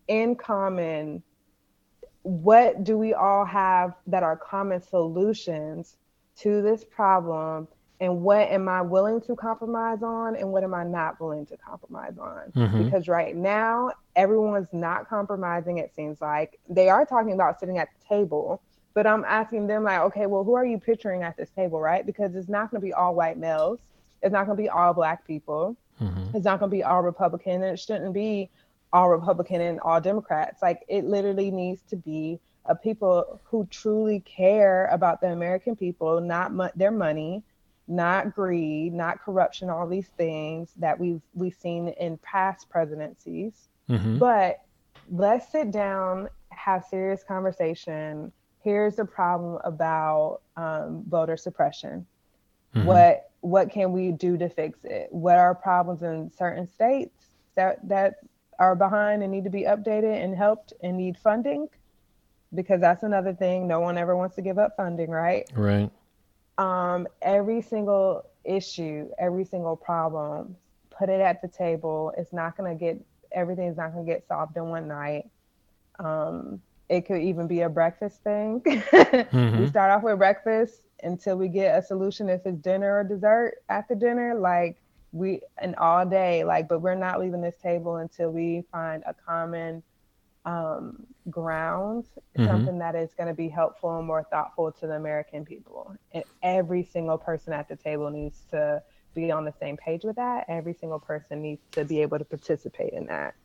in 0.07 0.35
common? 0.35 1.23
What 2.21 2.83
do 2.83 2.97
we 2.97 3.13
all 3.13 3.43
have 3.43 3.95
that 4.07 4.23
are 4.23 4.37
common 4.37 4.81
solutions 4.81 5.97
to 6.37 6.61
this 6.61 6.83
problem? 6.83 7.67
And 7.99 8.21
what 8.21 8.49
am 8.49 8.67
I 8.67 8.81
willing 8.81 9.21
to 9.21 9.35
compromise 9.35 10.03
on? 10.03 10.35
And 10.35 10.51
what 10.51 10.63
am 10.63 10.73
I 10.73 10.83
not 10.83 11.19
willing 11.19 11.45
to 11.47 11.57
compromise 11.57 12.17
on? 12.19 12.51
Mm-hmm. 12.55 12.83
Because 12.83 13.07
right 13.07 13.35
now, 13.35 13.91
everyone's 14.15 14.67
not 14.73 15.09
compromising, 15.09 15.77
it 15.77 15.93
seems 15.95 16.21
like. 16.21 16.59
They 16.69 16.89
are 16.89 17.05
talking 17.05 17.33
about 17.33 17.59
sitting 17.59 17.77
at 17.77 17.89
the 17.97 18.15
table, 18.15 18.61
but 18.93 19.07
I'm 19.07 19.23
asking 19.25 19.67
them, 19.67 19.83
like, 19.83 20.01
okay, 20.01 20.25
well, 20.25 20.43
who 20.43 20.53
are 20.53 20.65
you 20.65 20.79
picturing 20.79 21.23
at 21.23 21.37
this 21.37 21.49
table, 21.51 21.79
right? 21.79 22.05
Because 22.05 22.35
it's 22.35 22.49
not 22.49 22.71
going 22.71 22.81
to 22.81 22.85
be 22.85 22.93
all 22.93 23.15
white 23.15 23.37
males, 23.37 23.79
it's 24.21 24.33
not 24.33 24.45
going 24.45 24.57
to 24.57 24.63
be 24.63 24.69
all 24.69 24.93
black 24.93 25.25
people 25.25 25.77
Mm-hmm. 26.01 26.35
It's 26.35 26.45
not 26.45 26.59
going 26.59 26.69
to 26.69 26.75
be 26.75 26.83
all 26.83 27.01
Republican, 27.01 27.63
and 27.63 27.73
it 27.73 27.79
shouldn't 27.79 28.13
be 28.13 28.49
all 28.91 29.09
Republican 29.09 29.61
and 29.61 29.79
all 29.79 29.99
Democrats. 29.99 30.61
Like 30.61 30.83
it 30.87 31.05
literally 31.05 31.51
needs 31.51 31.81
to 31.89 31.95
be 31.95 32.39
a 32.65 32.75
people 32.75 33.39
who 33.43 33.67
truly 33.69 34.21
care 34.21 34.87
about 34.87 35.19
the 35.19 35.27
American 35.27 35.75
people, 35.75 36.21
not 36.21 36.53
mo- 36.53 36.69
their 36.75 36.91
money, 36.91 37.43
not 37.87 38.33
greed, 38.33 38.93
not 38.93 39.21
corruption, 39.21 39.69
all 39.69 39.87
these 39.87 40.07
things 40.17 40.71
that 40.77 40.97
we've 40.97 41.21
we've 41.33 41.55
seen 41.55 41.89
in 41.89 42.17
past 42.19 42.69
presidencies. 42.69 43.67
Mm-hmm. 43.89 44.17
But 44.17 44.61
let's 45.11 45.51
sit 45.51 45.71
down, 45.71 46.29
have 46.49 46.85
serious 46.85 47.23
conversation. 47.23 48.31
Here's 48.61 48.95
the 48.95 49.05
problem 49.05 49.59
about 49.65 50.39
um, 50.55 51.03
voter 51.09 51.35
suppression. 51.35 52.05
Mm-hmm. 52.73 52.87
What 52.87 53.31
what 53.43 53.69
can 53.69 53.91
we 53.91 54.11
do 54.11 54.37
to 54.37 54.47
fix 54.47 54.79
it? 54.85 55.09
What 55.11 55.37
are 55.37 55.53
problems 55.53 56.01
in 56.01 56.31
certain 56.31 56.65
states 56.65 57.27
that 57.55 57.85
that 57.89 58.15
are 58.57 58.73
behind 58.73 59.21
and 59.21 59.31
need 59.31 59.43
to 59.43 59.49
be 59.49 59.63
updated 59.63 60.23
and 60.23 60.33
helped 60.35 60.71
and 60.81 60.95
need 60.95 61.17
funding? 61.17 61.67
Because 62.55 62.79
that's 62.79 63.03
another 63.03 63.33
thing. 63.33 63.67
No 63.67 63.81
one 63.81 63.97
ever 63.97 64.15
wants 64.15 64.37
to 64.37 64.41
give 64.41 64.57
up 64.57 64.77
funding, 64.77 65.09
right? 65.09 65.45
Right. 65.53 65.91
Um, 66.57 67.05
every 67.21 67.61
single 67.61 68.23
issue, 68.45 69.09
every 69.19 69.43
single 69.43 69.75
problem, 69.75 70.55
put 70.89 71.09
it 71.09 71.19
at 71.19 71.41
the 71.41 71.49
table. 71.49 72.13
It's 72.17 72.31
not 72.31 72.55
going 72.55 72.71
to 72.71 72.79
get 72.79 73.03
everything's 73.33 73.75
not 73.75 73.93
going 73.93 74.05
to 74.05 74.11
get 74.11 74.25
solved 74.25 74.55
in 74.55 74.69
one 74.69 74.87
night. 74.87 75.29
Um, 75.99 76.61
it 76.87 77.05
could 77.07 77.21
even 77.21 77.47
be 77.47 77.61
a 77.61 77.69
breakfast 77.69 78.23
thing. 78.23 78.61
mm-hmm. 78.65 79.59
We 79.59 79.67
start 79.67 79.91
off 79.91 80.03
with 80.03 80.17
breakfast 80.17 80.79
until 81.03 81.37
we 81.37 81.47
get 81.47 81.77
a 81.77 81.81
solution 81.85 82.29
if 82.29 82.45
it's 82.45 82.57
dinner 82.59 82.99
or 82.99 83.03
dessert 83.03 83.55
after 83.69 83.95
dinner 83.95 84.35
like 84.35 84.77
we 85.11 85.41
and 85.59 85.75
all 85.75 86.05
day 86.05 86.43
like 86.43 86.67
but 86.67 86.79
we're 86.79 86.95
not 86.95 87.19
leaving 87.19 87.41
this 87.41 87.57
table 87.61 87.97
until 87.97 88.31
we 88.31 88.63
find 88.71 89.03
a 89.05 89.13
common 89.13 89.83
um, 90.45 91.05
ground 91.29 92.05
mm-hmm. 92.37 92.45
something 92.47 92.77
that 92.77 92.95
is 92.95 93.13
going 93.13 93.27
to 93.27 93.33
be 93.33 93.47
helpful 93.47 93.97
and 93.97 94.05
more 94.05 94.23
thoughtful 94.29 94.71
to 94.71 94.87
the 94.87 94.93
american 94.93 95.45
people. 95.45 95.95
And 96.11 96.23
every 96.41 96.83
single 96.83 97.17
person 97.17 97.53
at 97.53 97.69
the 97.69 97.75
table 97.75 98.09
needs 98.09 98.43
to 98.51 98.81
be 99.13 99.31
on 99.31 99.45
the 99.45 99.53
same 99.59 99.77
page 99.77 100.03
with 100.03 100.15
that. 100.17 100.45
Every 100.47 100.73
single 100.73 100.99
person 100.99 101.41
needs 101.41 101.61
to 101.71 101.85
be 101.85 102.01
able 102.01 102.17
to 102.17 102.25
participate 102.25 102.93
in 102.93 103.05
that 103.05 103.35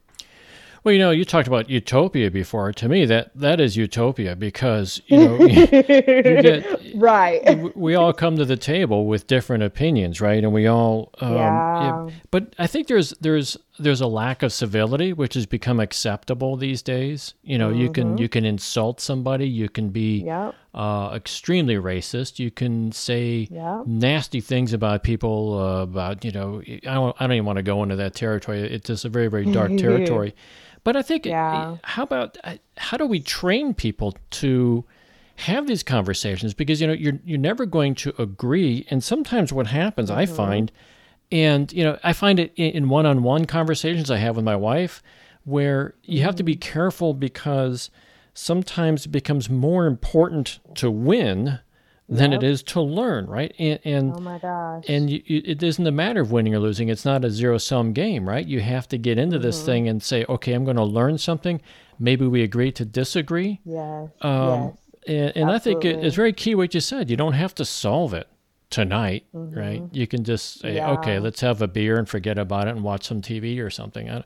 well, 0.85 0.93
you 0.93 0.99
know, 0.99 1.11
you 1.11 1.25
talked 1.25 1.49
about 1.49 1.69
utopia 1.69 2.31
before. 2.31 2.73
To 2.73 2.89
me, 2.89 3.05
that 3.07 3.31
that 3.35 3.61
is 3.61 3.77
utopia 3.77 4.37
because 4.37 5.01
you 5.07 5.19
know, 5.19 5.41
you, 5.47 5.67
get 5.67 6.81
right. 6.95 7.77
We 7.77 7.95
all 7.95 8.13
come 8.13 8.37
to 8.37 8.45
the 8.45 8.57
table 8.57 9.07
with 9.07 9.27
different 9.27 9.63
opinions, 9.63 10.21
right? 10.21 10.43
And 10.43 10.53
we 10.53 10.67
all, 10.67 11.11
um, 11.21 11.35
yeah. 11.35 11.83
yeah. 11.83 12.11
But 12.31 12.55
I 12.59 12.67
think 12.67 12.87
there's 12.87 13.11
there's 13.21 13.57
there's 13.79 14.01
a 14.01 14.07
lack 14.07 14.43
of 14.43 14.53
civility, 14.53 15.13
which 15.13 15.35
has 15.35 15.47
become 15.47 15.81
acceptable 15.81 16.57
these 16.57 16.83
days. 16.83 17.35
You 17.43 17.59
know, 17.59 17.71
mm-hmm. 17.71 17.81
you 17.81 17.93
can 17.93 18.09
mm-hmm. 18.09 18.19
you 18.19 18.29
can 18.29 18.45
insult 18.45 19.01
somebody, 19.01 19.49
you 19.49 19.69
can 19.69 19.91
be 19.91 20.23
yep. 20.23 20.55
Uh, 20.75 21.13
extremely 21.15 21.77
racist, 21.77 22.39
you 22.39 22.51
can 22.51 22.93
say 22.93 23.49
yep. 23.51 23.87
nasty 23.87 24.41
things 24.41 24.73
about 24.73 25.03
people. 25.03 25.59
Uh, 25.59 25.83
about 25.83 26.25
you 26.25 26.31
know, 26.31 26.63
I 26.67 26.95
don't 26.95 27.17
I 27.19 27.27
don't 27.27 27.35
even 27.35 27.47
want 27.47 27.57
to 27.57 27.63
go 27.63 27.83
into 27.83 27.97
that 27.97 28.15
territory. 28.15 28.61
It's 28.61 28.87
just 28.87 29.05
a 29.05 29.09
very 29.09 29.29
very 29.29 29.45
dark 29.53 29.77
territory. 29.77 30.35
But 30.85 30.97
I 30.97 31.03
think, 31.03 31.27
yeah. 31.27 31.77
how 31.83 32.03
about 32.03 32.39
uh, 32.45 32.57
how 32.77 32.97
do 32.97 33.07
we 33.07 33.21
train 33.21 33.75
people 33.75 34.17
to 34.31 34.85
have 35.37 35.67
these 35.67 35.83
conversations? 35.83 36.55
Because 36.55 36.81
you 36.81 36.87
know 36.87 36.93
you're 36.93 37.19
you're 37.25 37.39
never 37.39 37.67
going 37.67 37.95
to 37.97 38.15
agree, 38.21 38.87
and 38.91 39.03
sometimes 39.03 39.53
what 39.53 39.67
happens, 39.67 40.11
mm-hmm. 40.11 40.21
I 40.21 40.27
find, 40.27 40.73
and 41.33 41.73
you 41.73 41.83
know 41.83 41.99
I 42.05 42.13
find 42.13 42.39
it 42.39 42.53
in 42.57 42.89
one-on-one 42.89 43.47
conversations 43.47 44.11
I 44.11 44.19
have 44.19 44.37
with 44.37 44.45
my 44.45 44.57
wife, 44.57 45.03
where 45.45 45.95
you 46.05 46.23
have 46.23 46.37
to 46.37 46.43
be 46.43 46.55
mm-hmm. 46.55 46.73
careful 46.73 47.15
because 47.15 47.91
sometimes 48.39 49.07
it 49.07 49.09
becomes 49.11 49.51
more 49.51 49.87
important 49.87 50.61
to 50.77 50.91
win 50.91 51.59
than 52.09 52.33
yep. 52.33 52.43
it 52.43 52.47
is 52.47 52.63
to 52.63 52.81
learn, 52.81 53.27
right? 53.27 53.53
And, 53.59 53.79
and 53.85 54.13
oh 54.15 54.21
my 54.21 54.39
gosh, 54.39 54.85
and 54.89 55.11
you, 55.11 55.21
it 55.27 55.63
isn't 55.63 55.87
a 55.87 55.91
matter 55.91 56.23
of 56.23 56.31
winning 56.31 56.55
or 56.55 56.59
losing. 56.59 56.89
It's 56.89 57.05
not 57.05 57.25
a 57.25 57.31
zero 57.31 57.59
sum 57.59 57.93
game, 57.93 58.27
right? 58.27 58.47
You 58.47 58.61
have 58.61 58.89
to 58.89 58.99
get 58.99 59.19
into 59.19 59.37
mm-hmm. 59.37 59.43
this 59.43 59.63
thing 59.63 59.89
and 59.89 60.03
say, 60.03 60.25
okay, 60.29 60.55
I'm 60.55 60.65
going 60.65 60.77
to 60.77 60.85
learn 60.85 61.19
something. 61.19 61.61
Maybe 61.99 62.27
we 62.27 62.43
agree 62.43 62.73
to 62.73 62.85
disagree. 62.85 63.61
Yes. 63.65 64.09
Um, 64.23 64.31
yes. 64.31 64.73
And, 65.07 65.37
and 65.37 65.51
I 65.51 65.59
think 65.59 65.85
it, 65.85 66.03
it's 66.03 66.17
very 66.17 66.33
key 66.33 66.55
what 66.55 66.73
you 66.73 66.81
said. 66.81 67.11
You 67.11 67.17
don't 67.17 67.35
have 67.35 67.55
to 67.57 67.65
solve 67.65 68.15
it 68.15 68.29
tonight, 68.71 69.27
mm-hmm. 69.35 69.59
right? 69.59 69.83
You 69.93 70.07
can 70.07 70.25
just 70.25 70.61
say, 70.61 70.77
yeah. 70.77 70.93
okay, 70.93 71.19
let's 71.19 71.41
have 71.41 71.61
a 71.61 71.69
beer 71.69 71.99
and 71.99 72.09
forget 72.09 72.39
about 72.39 72.69
it 72.69 72.77
and 72.77 72.85
watch 72.85 73.07
some 73.07 73.21
TV 73.21 73.63
or 73.63 73.69
something. 73.69 74.09
I, 74.09 74.23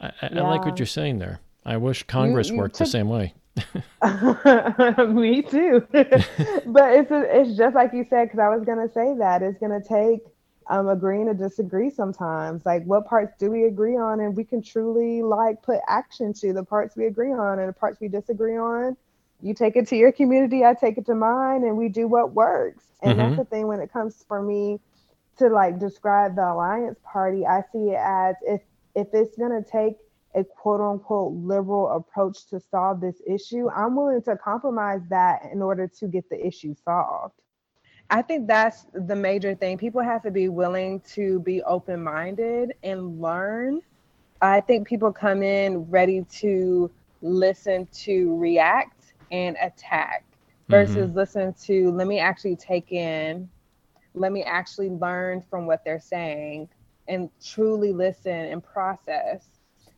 I, 0.00 0.12
yeah. 0.22 0.42
I 0.42 0.48
like 0.48 0.64
what 0.64 0.78
you're 0.78 0.86
saying 0.86 1.18
there. 1.18 1.40
I 1.64 1.78
wish 1.78 2.04
Congress 2.04 2.48
you, 2.48 2.54
you 2.54 2.60
worked 2.60 2.76
took, 2.76 2.86
the 2.86 2.90
same 2.90 3.08
way. 3.08 3.34
Me 5.08 5.42
too. 5.42 5.86
but 5.90 6.92
it's 6.92 7.10
a, 7.10 7.40
it's 7.40 7.56
just 7.56 7.74
like 7.74 7.92
you 7.92 8.04
said 8.08 8.26
because 8.26 8.38
I 8.38 8.48
was 8.48 8.64
gonna 8.64 8.88
say 8.88 9.14
that 9.18 9.42
it's 9.42 9.58
gonna 9.58 9.82
take 9.82 10.20
um, 10.68 10.88
agreeing 10.88 11.26
to 11.26 11.34
disagree 11.34 11.90
sometimes. 11.90 12.66
Like 12.66 12.84
what 12.84 13.06
parts 13.06 13.34
do 13.38 13.50
we 13.50 13.64
agree 13.64 13.96
on, 13.96 14.20
and 14.20 14.36
we 14.36 14.44
can 14.44 14.62
truly 14.62 15.22
like 15.22 15.62
put 15.62 15.80
action 15.88 16.32
to 16.34 16.52
the 16.52 16.64
parts 16.64 16.96
we 16.96 17.06
agree 17.06 17.32
on, 17.32 17.58
and 17.58 17.68
the 17.68 17.72
parts 17.72 18.00
we 18.00 18.08
disagree 18.08 18.56
on. 18.56 18.96
You 19.42 19.54
take 19.54 19.76
it 19.76 19.86
to 19.88 19.96
your 19.96 20.12
community, 20.12 20.64
I 20.64 20.74
take 20.74 20.98
it 20.98 21.06
to 21.06 21.14
mine, 21.14 21.64
and 21.64 21.76
we 21.76 21.88
do 21.88 22.08
what 22.08 22.32
works. 22.32 22.84
And 23.02 23.18
mm-hmm. 23.18 23.20
that's 23.20 23.36
the 23.36 23.44
thing 23.44 23.66
when 23.66 23.80
it 23.80 23.92
comes 23.92 24.24
for 24.26 24.42
me 24.42 24.80
to 25.38 25.48
like 25.48 25.78
describe 25.78 26.36
the 26.36 26.52
alliance 26.52 26.98
party. 27.04 27.46
I 27.46 27.62
see 27.72 27.90
it 27.90 28.00
as 28.00 28.36
if 28.42 28.60
if 28.94 29.08
it's 29.12 29.36
gonna 29.36 29.62
take 29.62 29.96
a 30.36 30.44
quote 30.44 30.80
unquote 30.80 31.32
liberal 31.32 31.88
approach 31.96 32.46
to 32.50 32.60
solve 32.60 33.00
this 33.00 33.20
issue, 33.26 33.68
I'm 33.70 33.96
willing 33.96 34.22
to 34.22 34.36
compromise 34.36 35.00
that 35.08 35.42
in 35.50 35.62
order 35.62 35.88
to 35.88 36.06
get 36.06 36.28
the 36.28 36.46
issue 36.46 36.74
solved. 36.84 37.34
I 38.10 38.22
think 38.22 38.46
that's 38.46 38.86
the 38.92 39.16
major 39.16 39.54
thing. 39.54 39.78
People 39.78 40.02
have 40.02 40.22
to 40.22 40.30
be 40.30 40.48
willing 40.48 41.00
to 41.14 41.40
be 41.40 41.62
open 41.62 42.02
minded 42.02 42.74
and 42.84 43.20
learn. 43.20 43.80
I 44.40 44.60
think 44.60 44.86
people 44.86 45.12
come 45.12 45.42
in 45.42 45.90
ready 45.90 46.24
to 46.38 46.90
listen 47.22 47.88
to 47.92 48.38
react 48.38 49.14
and 49.32 49.56
attack 49.60 50.24
versus 50.68 51.08
mm-hmm. 51.08 51.16
listen 51.16 51.54
to, 51.64 51.90
let 51.90 52.06
me 52.06 52.18
actually 52.18 52.56
take 52.56 52.92
in, 52.92 53.48
let 54.14 54.32
me 54.32 54.42
actually 54.44 54.90
learn 54.90 55.42
from 55.42 55.66
what 55.66 55.84
they're 55.84 55.98
saying 55.98 56.68
and 57.08 57.30
truly 57.44 57.92
listen 57.92 58.32
and 58.32 58.62
process 58.62 59.46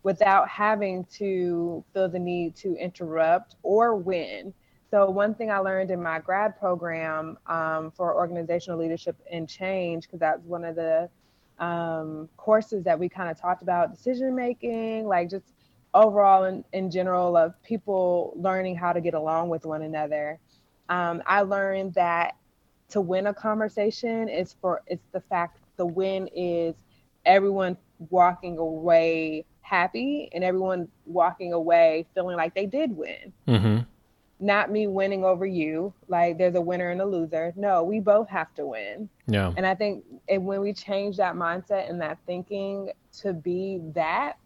without 0.08 0.48
having 0.48 1.04
to 1.04 1.84
feel 1.92 2.08
the 2.08 2.18
need 2.18 2.56
to 2.56 2.74
interrupt 2.76 3.56
or 3.62 3.94
win. 3.94 4.54
So, 4.90 5.10
one 5.10 5.34
thing 5.34 5.50
I 5.50 5.58
learned 5.58 5.90
in 5.90 6.02
my 6.02 6.18
grad 6.18 6.58
program 6.58 7.36
um, 7.46 7.90
for 7.90 8.16
organizational 8.16 8.78
leadership 8.78 9.16
and 9.30 9.46
change, 9.46 10.04
because 10.04 10.18
that's 10.18 10.42
one 10.46 10.64
of 10.64 10.76
the 10.76 11.10
um, 11.58 12.26
courses 12.38 12.84
that 12.84 12.98
we 12.98 13.10
kind 13.10 13.30
of 13.30 13.38
talked 13.38 13.60
about 13.60 13.94
decision 13.94 14.34
making, 14.34 15.06
like 15.06 15.28
just 15.28 15.52
overall 15.92 16.44
in, 16.44 16.64
in 16.72 16.90
general 16.90 17.36
of 17.36 17.62
people 17.62 18.32
learning 18.34 18.76
how 18.76 18.94
to 18.94 19.02
get 19.02 19.12
along 19.12 19.50
with 19.50 19.66
one 19.66 19.82
another. 19.82 20.38
Um, 20.88 21.22
I 21.26 21.42
learned 21.42 21.92
that 21.94 22.34
to 22.88 23.02
win 23.02 23.26
a 23.26 23.34
conversation 23.34 24.30
is 24.30 24.56
for 24.58 24.80
it's 24.86 25.04
the 25.12 25.20
fact 25.20 25.58
the 25.76 25.84
win 25.84 26.30
is 26.34 26.76
everyone 27.26 27.76
walking 28.08 28.56
away 28.56 29.44
happy 29.68 30.30
and 30.32 30.42
everyone 30.42 30.88
walking 31.04 31.52
away 31.52 32.06
feeling 32.14 32.36
like 32.36 32.54
they 32.54 32.66
did 32.66 32.96
win. 32.96 33.32
Mm-hmm. 33.46 33.78
Not 34.40 34.70
me 34.70 34.86
winning 34.86 35.24
over 35.24 35.44
you, 35.44 35.92
like 36.06 36.38
there's 36.38 36.54
a 36.54 36.60
winner 36.60 36.90
and 36.90 37.00
a 37.00 37.04
loser. 37.04 37.52
No, 37.56 37.82
we 37.82 38.00
both 38.00 38.28
have 38.28 38.54
to 38.54 38.66
win. 38.66 39.08
Yeah. 39.26 39.52
And 39.56 39.66
I 39.66 39.74
think 39.74 40.04
when 40.28 40.60
we 40.60 40.72
change 40.72 41.16
that 41.16 41.34
mindset 41.34 41.90
and 41.90 42.00
that 42.00 42.18
thinking 42.24 42.92
to 43.20 43.32
be 43.32 43.80
that 43.94 44.38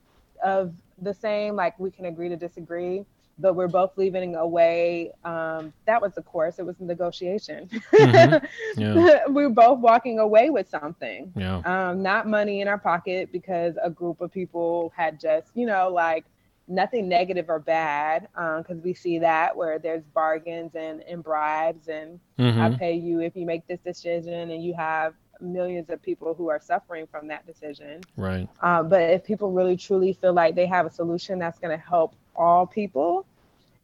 of 0.43 0.73
the 1.01 1.15
same, 1.15 1.57
like 1.57 1.79
we 1.79 1.91
can 1.91 2.07
agree 2.07 2.29
to 2.29 2.37
disagree, 2.37 3.05
but 3.43 3.55
we're 3.55 3.69
both 3.69 3.99
leaving 3.99 4.37
away. 4.37 5.11
Um, 5.25 5.73
that 5.87 6.01
was 6.01 6.15
the 6.15 6.23
course. 6.23 6.59
It 6.59 6.65
was 6.65 6.77
negotiation. 6.81 7.69
Mm-hmm. 7.69 8.47
Yeah. 8.77 9.27
we 9.29 9.45
are 9.45 9.51
both 9.51 9.81
walking 9.81 10.19
away 10.19 10.51
with 10.51 10.69
something. 10.69 11.33
Yeah. 11.37 11.59
Um, 11.65 12.03
not 12.03 12.27
money 12.27 12.61
in 12.61 12.69
our 12.69 12.79
pocket 12.79 13.31
because 13.33 13.75
a 13.83 13.91
group 13.91 14.21
of 14.21 14.33
people 14.33 14.93
had 14.97 15.21
just, 15.21 15.49
you 15.55 15.67
know, 15.67 15.89
like 15.89 16.25
nothing 16.69 17.09
negative 17.09 17.47
or 17.49 17.59
bad 17.59 18.29
because 18.33 18.65
um, 18.71 18.83
we 18.83 18.95
see 18.95 19.19
that 19.19 19.57
where 19.57 19.79
there's 19.79 20.05
bargains 20.15 20.75
and, 20.75 21.03
and 21.03 21.23
bribes 21.23 21.89
and 21.89 22.21
mm-hmm. 22.39 22.61
I 22.61 22.71
pay 22.71 22.95
you 22.95 23.21
if 23.21 23.37
you 23.37 23.45
make 23.45 23.67
this 23.67 23.81
decision 23.81 24.51
and 24.51 24.63
you 24.63 24.75
have 24.75 25.15
millions 25.41 25.91
of 25.91 26.01
people 26.03 26.35
who 26.35 26.49
are 26.49 26.61
suffering 26.61 27.07
from 27.11 27.27
that 27.29 27.47
decision. 27.47 28.01
Right. 28.17 28.49
Uh, 28.61 28.83
but 28.83 29.03
if 29.03 29.25
people 29.25 29.53
really 29.53 29.77
truly 29.77 30.13
feel 30.13 30.33
like 30.33 30.55
they 30.55 30.67
have 30.67 30.87
a 30.87 30.91
solution 30.91 31.39
that's 31.39 31.59
going 31.59 31.77
to 31.77 31.85
help 31.85 32.15
all 32.35 32.67
people 32.67 33.27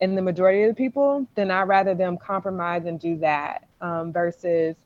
and 0.01 0.17
the 0.17 0.23
majority 0.23 0.63
of 0.63 0.69
the 0.69 0.75
people, 0.75 1.27
then 1.35 1.51
I'd 1.51 1.63
rather 1.63 1.95
them 1.95 2.17
compromise 2.19 2.87
and 2.87 3.01
do 3.01 3.17
that 3.19 3.67
um, 3.81 4.13
versus 4.13 4.77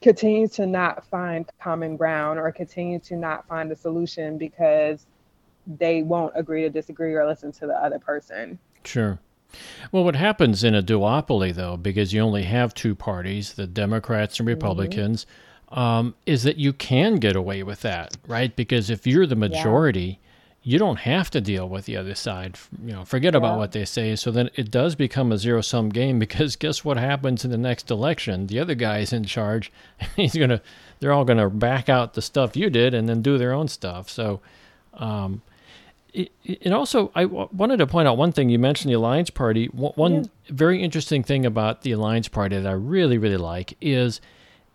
continue 0.00 0.48
to 0.48 0.66
not 0.66 1.04
find 1.06 1.46
common 1.60 1.96
ground 1.96 2.38
or 2.38 2.50
continue 2.52 2.98
to 3.00 3.16
not 3.16 3.46
find 3.48 3.70
a 3.70 3.76
solution 3.76 4.38
because 4.38 5.06
they 5.66 6.02
won't 6.02 6.32
agree 6.36 6.62
to 6.62 6.70
disagree 6.70 7.14
or 7.14 7.26
listen 7.26 7.52
to 7.52 7.66
the 7.66 7.74
other 7.74 7.98
person. 7.98 8.58
Sure. 8.84 9.18
Well, 9.92 10.04
what 10.04 10.16
happens 10.16 10.62
in 10.62 10.74
a 10.74 10.82
duopoly, 10.82 11.54
though, 11.54 11.76
because 11.76 12.12
you 12.12 12.20
only 12.20 12.44
have 12.44 12.74
two 12.74 12.94
parties, 12.94 13.54
the 13.54 13.66
Democrats 13.66 14.38
and 14.38 14.48
mm-hmm. 14.48 14.54
Republicans, 14.54 15.26
mm-hmm. 15.70 15.78
um, 15.78 16.14
is 16.26 16.42
that 16.44 16.56
you 16.56 16.72
can 16.72 17.16
get 17.16 17.36
away 17.36 17.62
with 17.62 17.80
that, 17.82 18.16
right? 18.26 18.54
Because 18.54 18.90
if 18.90 19.06
you're 19.06 19.26
the 19.26 19.36
majority. 19.36 20.20
You 20.68 20.78
don't 20.78 20.98
have 20.98 21.30
to 21.30 21.40
deal 21.40 21.66
with 21.66 21.86
the 21.86 21.96
other 21.96 22.14
side. 22.14 22.58
You 22.84 22.92
know, 22.92 23.04
forget 23.06 23.32
yeah. 23.32 23.38
about 23.38 23.56
what 23.56 23.72
they 23.72 23.86
say. 23.86 24.14
So 24.16 24.30
then 24.30 24.50
it 24.54 24.70
does 24.70 24.94
become 24.94 25.32
a 25.32 25.38
zero 25.38 25.62
sum 25.62 25.88
game 25.88 26.18
because 26.26 26.56
guess 26.56 26.84
what 26.84 26.98
happens 26.98 27.42
in 27.42 27.50
the 27.50 27.56
next 27.56 27.90
election? 27.90 28.48
The 28.48 28.58
other 28.58 28.74
guy 28.74 28.98
is 28.98 29.10
in 29.10 29.24
charge. 29.24 29.72
He's 30.16 30.36
gonna, 30.36 30.60
they're 31.00 31.12
all 31.12 31.24
gonna 31.24 31.48
back 31.48 31.88
out 31.88 32.12
the 32.12 32.20
stuff 32.20 32.54
you 32.54 32.68
did 32.68 32.92
and 32.92 33.08
then 33.08 33.22
do 33.22 33.38
their 33.38 33.52
own 33.54 33.68
stuff. 33.68 34.10
So. 34.10 34.40
Um, 34.92 35.40
and 36.62 36.74
also, 36.74 37.12
I 37.14 37.26
wanted 37.26 37.76
to 37.76 37.86
point 37.86 38.08
out 38.08 38.16
one 38.16 38.32
thing. 38.32 38.48
You 38.48 38.58
mentioned 38.58 38.90
the 38.90 38.96
Alliance 38.96 39.30
Party. 39.30 39.66
One 39.66 40.14
yeah. 40.14 40.22
very 40.48 40.82
interesting 40.82 41.22
thing 41.22 41.46
about 41.46 41.82
the 41.82 41.92
Alliance 41.92 42.28
Party 42.28 42.58
that 42.58 42.66
I 42.66 42.72
really, 42.72 43.18
really 43.18 43.36
like 43.36 43.76
is 43.80 44.20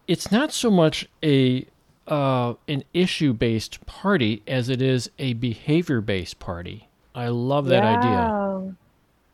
it's 0.08 0.32
not 0.32 0.54
so 0.54 0.72
much 0.72 1.10
a 1.22 1.66
uh, 2.08 2.54
an 2.68 2.84
issue 2.94 3.34
based 3.34 3.86
party 3.86 4.44
as 4.48 4.70
it 4.70 4.82
is 4.82 5.10
a 5.20 5.34
behavior 5.34 6.02
based 6.02 6.40
party. 6.40 6.88
I 7.16 7.28
love 7.28 7.68
that 7.68 7.84
yeah. 7.84 7.98
idea. 7.98 8.76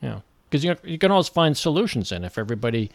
Yeah, 0.02 0.20
because 0.50 0.64
you 0.64 0.76
you 0.84 0.98
can 0.98 1.12
always 1.12 1.30
find 1.30 1.58
solutions 1.58 2.12
in 2.12 2.24
if 2.24 2.38
everybody 2.38 2.92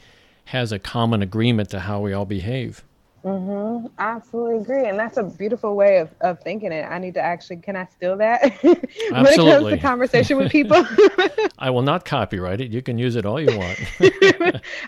has 0.47 0.73
a 0.73 0.79
common 0.79 1.23
agreement 1.23 1.71
to 1.71 1.81
how 1.81 2.01
we 2.01 2.13
all 2.13 2.27
behave. 2.27 2.85
Mm-hmm. 3.25 3.87
I 3.99 4.17
absolutely 4.17 4.59
agree. 4.59 4.87
And 4.87 4.99
that's 4.99 5.17
a 5.17 5.23
beautiful 5.23 5.75
way 5.77 5.99
of, 5.99 6.11
of 6.21 6.41
thinking 6.41 6.73
it. 6.73 6.83
I 6.83 6.99
need 6.99 7.15
to 7.15 7.23
actually, 7.23 7.57
can 7.57 7.75
I 7.75 7.87
steal 7.87 8.19
that 8.19 8.43
when 8.63 8.77
it 8.77 9.37
comes 9.37 9.71
to 9.71 9.79
conversation 9.83 10.37
with 10.37 10.53
people? 10.53 10.85
I 11.59 11.71
will 11.71 11.83
not 11.83 12.05
copyright 12.05 12.61
it. 12.61 12.71
You 12.71 12.83
can 12.83 12.99
use 12.99 13.17
it 13.17 13.25
all 13.25 13.41
you 13.41 13.57
want. 13.57 13.81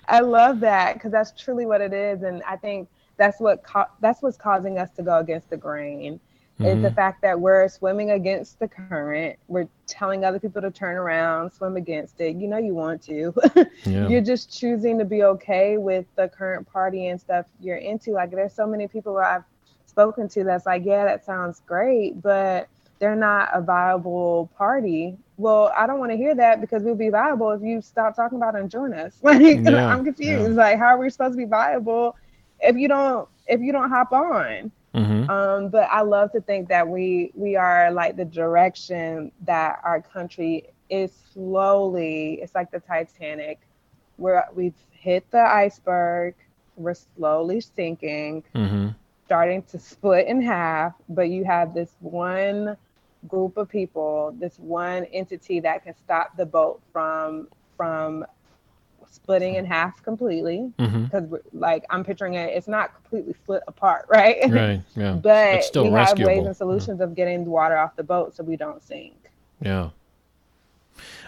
I 0.09 0.21
love 0.21 0.61
that 0.61 0.95
because 0.95 1.13
that's 1.13 1.33
truly 1.33 1.65
what 1.65 1.81
it 1.81 1.95
is. 1.95 2.23
And 2.23 2.43
I 2.43 2.57
think 2.57 2.89
that's 3.17 3.41
what, 3.41 3.63
co- 3.63 3.91
that's 4.01 4.23
what's 4.23 4.37
causing 4.37 4.79
us 4.79 4.91
to 4.93 5.03
go 5.03 5.19
against 5.19 5.51
the 5.51 5.57
grain 5.57 6.21
mm-hmm. 6.59 6.65
is 6.65 6.83
the 6.83 6.89
mm-hmm. 6.89 6.97
fact 6.97 7.23
that 7.23 7.39
we're 7.39 7.69
swimming 7.69 8.11
against 8.13 8.59
the 8.59 8.69
current. 8.69 9.39
We're 9.49 9.69
telling 9.87 10.25
other 10.25 10.39
people 10.39 10.63
to 10.63 10.71
turn 10.71 10.97
around, 10.97 11.53
swim 11.53 11.77
against 11.77 12.21
it. 12.21 12.37
You 12.37 12.49
know, 12.49 12.59
you 12.59 12.75
want 12.75 13.03
to. 13.03 13.35
yeah. 13.85 14.09
You're 14.09 14.21
just 14.21 14.57
choosing 14.57 14.99
to 14.99 15.05
be 15.05 15.23
okay 15.23 15.77
with 15.77 16.07
the 16.17 16.29
current 16.29 16.71
party 16.71 17.09
and 17.09 17.21
stuff 17.21 17.47
you're 17.61 17.77
into. 17.77 18.13
Like, 18.13 18.31
there's 18.31 18.55
so 18.55 18.67
many 18.67 18.89
people 18.89 19.17
I've 19.19 19.45
spoken 19.87 20.29
to 20.31 20.45
that's 20.45 20.67
like, 20.67 20.85
yeah, 20.85 21.05
that 21.05 21.25
sounds 21.25 21.63
great, 21.67 22.21
but 22.21 22.69
they're 22.99 23.17
not 23.17 23.51
a 23.53 23.61
viable 23.61 24.51
party. 24.57 25.17
Well, 25.37 25.71
I 25.77 25.87
don't 25.87 25.99
want 25.99 26.13
to 26.13 26.17
hear 26.17 26.35
that 26.35 26.63
because 26.63 26.83
we'll 26.83 26.95
be 26.95 27.11
viable 27.11 27.51
if 27.51 27.61
you 27.61 27.83
stop 27.83 28.17
talking 28.17 28.39
about 28.39 28.55
it 28.55 28.63
and 28.63 28.71
join 28.71 28.95
us. 28.95 29.19
Like, 29.23 29.41
yeah, 29.41 29.87
I'm 29.87 30.03
confused. 30.05 30.51
Yeah. 30.51 30.57
Like, 30.57 30.79
how 30.79 30.87
are 30.87 30.99
we 30.99 31.11
supposed 31.11 31.35
to 31.35 31.37
be 31.37 31.45
viable 31.45 32.17
if 32.61 32.77
you 32.77 32.89
don't 32.89 33.29
if 33.47 33.61
you 33.61 33.73
don't 33.73 33.91
hop 33.91 34.13
on? 34.13 34.71
Mm-hmm. 34.95 35.31
Um, 35.31 35.69
but 35.69 35.89
I 35.91 36.01
love 36.01 36.33
to 36.33 36.41
think 36.41 36.69
that 36.69 36.89
we 36.89 37.31
we 37.35 37.57
are 37.57 37.91
like 37.91 38.17
the 38.17 38.25
direction 38.25 39.31
that 39.45 39.81
our 39.85 40.01
country 40.01 40.65
is 40.89 41.13
slowly. 41.33 42.41
It's 42.43 42.55
like 42.55 42.71
the 42.71 42.81
Titanic, 42.81 43.61
where 44.17 44.47
we've 44.55 44.75
hit 44.91 45.31
the 45.31 45.41
iceberg. 45.43 46.35
We're 46.77 46.95
slowly 46.95 47.61
sinking, 47.61 48.45
mm-hmm. 48.55 48.89
starting 49.27 49.63
to 49.65 49.79
split 49.79 50.27
in 50.29 50.41
half. 50.41 50.95
But 51.09 51.29
you 51.29 51.45
have 51.45 51.75
this 51.75 51.91
one 52.01 52.77
group 53.29 53.57
of 53.57 53.69
people, 53.69 54.35
this 54.39 54.59
one 54.59 55.05
entity 55.07 55.61
that 55.61 55.85
can 55.85 55.95
stop 56.05 56.37
the 56.37 56.47
boat 56.47 56.81
from 56.93 57.49
from 57.77 58.25
splitting 59.17 59.55
in 59.57 59.65
half 59.65 60.03
completely 60.03 60.73
because 60.77 61.25
mm-hmm. 61.25 61.59
like 61.59 61.85
i'm 61.91 62.05
picturing 62.05 62.35
it 62.35 62.55
it's 62.55 62.69
not 62.69 62.95
completely 62.95 63.33
split 63.33 63.63
apart 63.67 64.07
right 64.11 64.39
right 64.51 64.83
yeah 64.95 65.13
but 65.13 65.69
we 65.75 65.91
have 65.91 66.19
ways 66.19 66.47
and 66.47 66.57
solutions 66.57 66.99
yeah. 66.99 67.05
of 67.05 67.15
getting 67.15 67.45
the 67.45 67.51
water 67.51 67.77
off 67.77 67.97
the 67.97 68.05
boat 68.05 68.35
so 68.35 68.45
we 68.45 68.57
don't 68.57 68.83
sink 68.83 69.31
yeah 69.61 69.91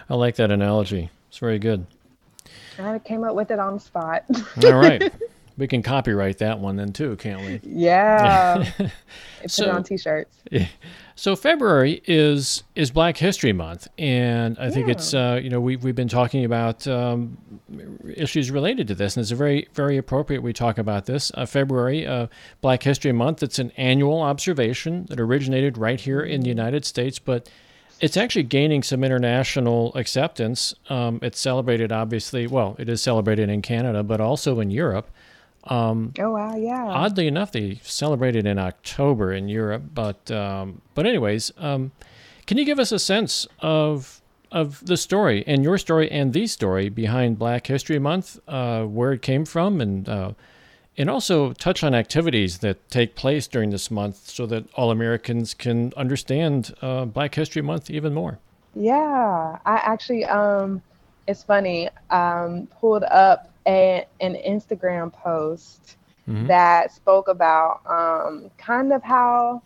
i 0.09 0.15
like 0.15 0.35
that 0.35 0.51
analogy 0.51 1.09
it's 1.27 1.39
very 1.39 1.59
good 1.59 1.85
i 2.77 2.97
came 2.99 3.23
up 3.23 3.35
with 3.35 3.51
it 3.51 3.59
on 3.59 3.73
the 3.73 3.79
spot 3.79 4.23
all 4.63 4.73
right 4.73 5.11
we 5.59 5.67
can 5.67 5.83
copyright 5.83 6.37
that 6.37 6.57
one 6.57 6.77
then 6.77 6.93
too, 6.93 7.17
can't 7.17 7.41
we? 7.41 7.59
Yeah. 7.63 8.71
it's 9.43 9.53
so, 9.53 9.69
on 9.69 9.83
t-shirts. 9.83 10.37
So 11.19 11.35
February 11.35 12.01
is 12.05 12.63
is 12.75 12.91
Black 12.91 13.17
History 13.17 13.51
Month, 13.51 13.89
and 13.97 14.57
I 14.57 14.69
think 14.69 14.87
it's 14.87 15.13
uh, 15.13 15.37
you 15.43 15.49
know 15.49 15.59
we 15.59 15.75
we've 15.75 15.93
been 15.93 16.07
talking 16.07 16.45
about 16.45 16.87
um, 16.87 17.37
issues 18.15 18.49
related 18.49 18.87
to 18.87 18.95
this, 18.95 19.17
and 19.17 19.21
it's 19.21 19.31
a 19.31 19.35
very 19.35 19.67
very 19.73 19.97
appropriate 19.97 20.41
we 20.41 20.53
talk 20.53 20.77
about 20.77 21.07
this. 21.07 21.29
Uh, 21.35 21.45
February, 21.45 22.07
uh, 22.07 22.27
Black 22.61 22.83
History 22.83 23.11
Month. 23.11 23.43
It's 23.43 23.59
an 23.59 23.71
annual 23.75 24.21
observation 24.21 25.07
that 25.09 25.19
originated 25.19 25.77
right 25.77 25.99
here 25.99 26.21
in 26.21 26.39
the 26.39 26.47
United 26.47 26.85
States, 26.85 27.19
but 27.19 27.49
it's 27.99 28.15
actually 28.15 28.43
gaining 28.43 28.81
some 28.81 29.03
international 29.03 29.93
acceptance. 29.95 30.73
Um, 30.87 31.19
it's 31.21 31.37
celebrated, 31.37 31.91
obviously, 31.91 32.47
well, 32.47 32.77
it 32.79 32.87
is 32.87 33.01
celebrated 33.01 33.49
in 33.49 33.61
Canada, 33.61 34.03
but 34.03 34.21
also 34.21 34.61
in 34.61 34.71
Europe. 34.71 35.11
Um, 35.65 36.13
oh 36.19 36.31
wow, 36.31 36.55
yeah. 36.55 36.85
Oddly 36.85 37.27
enough, 37.27 37.51
they 37.51 37.79
celebrated 37.83 38.45
in 38.45 38.57
October 38.57 39.33
in 39.33 39.49
Europe, 39.49 39.83
but 39.93 40.31
um, 40.31 40.81
but 40.95 41.05
anyways, 41.05 41.51
um, 41.57 41.91
can 42.47 42.57
you 42.57 42.65
give 42.65 42.79
us 42.79 42.91
a 42.91 42.99
sense 42.99 43.47
of 43.59 44.21
of 44.51 44.83
the 44.85 44.97
story 44.97 45.43
and 45.45 45.63
your 45.63 45.77
story 45.77 46.09
and 46.11 46.33
the 46.33 46.47
story 46.47 46.89
behind 46.89 47.37
Black 47.37 47.67
History 47.67 47.99
Month, 47.99 48.39
uh, 48.47 48.83
where 48.83 49.11
it 49.13 49.21
came 49.21 49.45
from, 49.45 49.81
and 49.81 50.07
uh, 50.07 50.31
and 50.97 51.09
also 51.09 51.53
touch 51.53 51.83
on 51.83 51.93
activities 51.93 52.59
that 52.59 52.89
take 52.89 53.15
place 53.15 53.47
during 53.47 53.69
this 53.69 53.91
month, 53.91 54.29
so 54.29 54.45
that 54.45 54.65
all 54.73 54.91
Americans 54.91 55.53
can 55.53 55.93
understand 55.95 56.73
uh, 56.81 57.05
Black 57.05 57.35
History 57.35 57.61
Month 57.61 57.89
even 57.89 58.13
more. 58.13 58.39
Yeah, 58.75 59.57
I 59.65 59.75
actually, 59.75 60.25
um, 60.25 60.81
it's 61.27 61.43
funny, 61.43 61.89
um, 62.09 62.67
pulled 62.79 63.03
up 63.03 63.49
a, 63.69 64.05
an 64.19 64.33
Instagram 64.33 65.13
post 65.13 65.97
mm-hmm. 66.27 66.47
that 66.47 66.91
spoke 66.91 67.27
about 67.27 67.81
um, 67.85 68.49
kind 68.57 68.91
of 68.91 69.03
how 69.03 69.61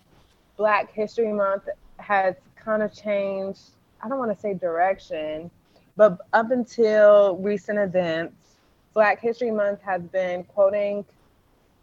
Black 0.57 0.91
History 0.91 1.31
Month 1.31 1.69
has 1.97 2.35
kind 2.55 2.83
of 2.83 2.93
changed. 2.93 3.61
I 4.03 4.09
don't 4.09 4.19
want 4.19 4.35
to 4.35 4.39
say 4.39 4.53
direction, 4.53 5.49
but 5.95 6.19
up 6.33 6.51
until 6.51 7.37
recent 7.37 7.79
events, 7.79 8.57
Black 8.93 9.21
History 9.21 9.51
Month 9.51 9.81
has 9.81 10.01
been 10.03 10.43
quoting, 10.43 11.05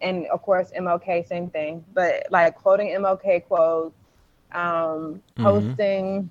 and 0.03 0.27
of 0.27 0.43
course 0.43 0.71
MLK, 0.79 1.27
same 1.27 1.49
thing, 1.49 1.83
but 1.95 2.27
like 2.31 2.55
quoting 2.55 2.89
MLK 2.89 3.47
quotes, 3.47 3.97
um, 4.53 4.61
mm-hmm. 4.61 5.43
posting 5.43 6.31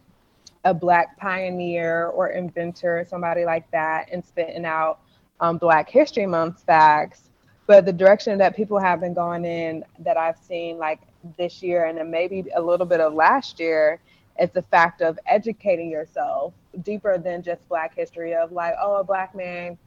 a 0.65 0.73
Black 0.73 1.17
pioneer 1.17 2.07
or 2.07 2.29
inventor, 2.29 3.05
somebody 3.09 3.43
like 3.43 3.69
that, 3.71 4.09
and 4.11 4.23
spitting 4.23 4.65
out 4.65 4.99
um, 5.39 5.57
Black 5.57 5.89
History 5.89 6.25
Month 6.25 6.63
facts, 6.63 7.29
but 7.67 7.85
the 7.85 7.93
direction 7.93 8.37
that 8.39 8.55
people 8.55 8.79
have 8.79 8.99
been 8.99 9.13
going 9.13 9.45
in 9.45 9.83
that 9.99 10.17
I've 10.17 10.37
seen 10.37 10.77
like 10.77 10.99
this 11.37 11.61
year 11.61 11.85
and 11.85 11.97
then 11.97 12.09
maybe 12.09 12.45
a 12.55 12.61
little 12.61 12.85
bit 12.85 12.99
of 12.99 13.13
last 13.13 13.59
year 13.59 13.99
is 14.39 14.49
the 14.51 14.61
fact 14.63 15.01
of 15.01 15.19
educating 15.27 15.89
yourself 15.89 16.53
deeper 16.83 17.17
than 17.17 17.43
just 17.43 17.67
Black 17.67 17.95
history 17.95 18.33
of 18.33 18.51
like, 18.51 18.73
oh, 18.81 18.95
a 18.95 19.03
Black 19.03 19.35
man 19.35 19.77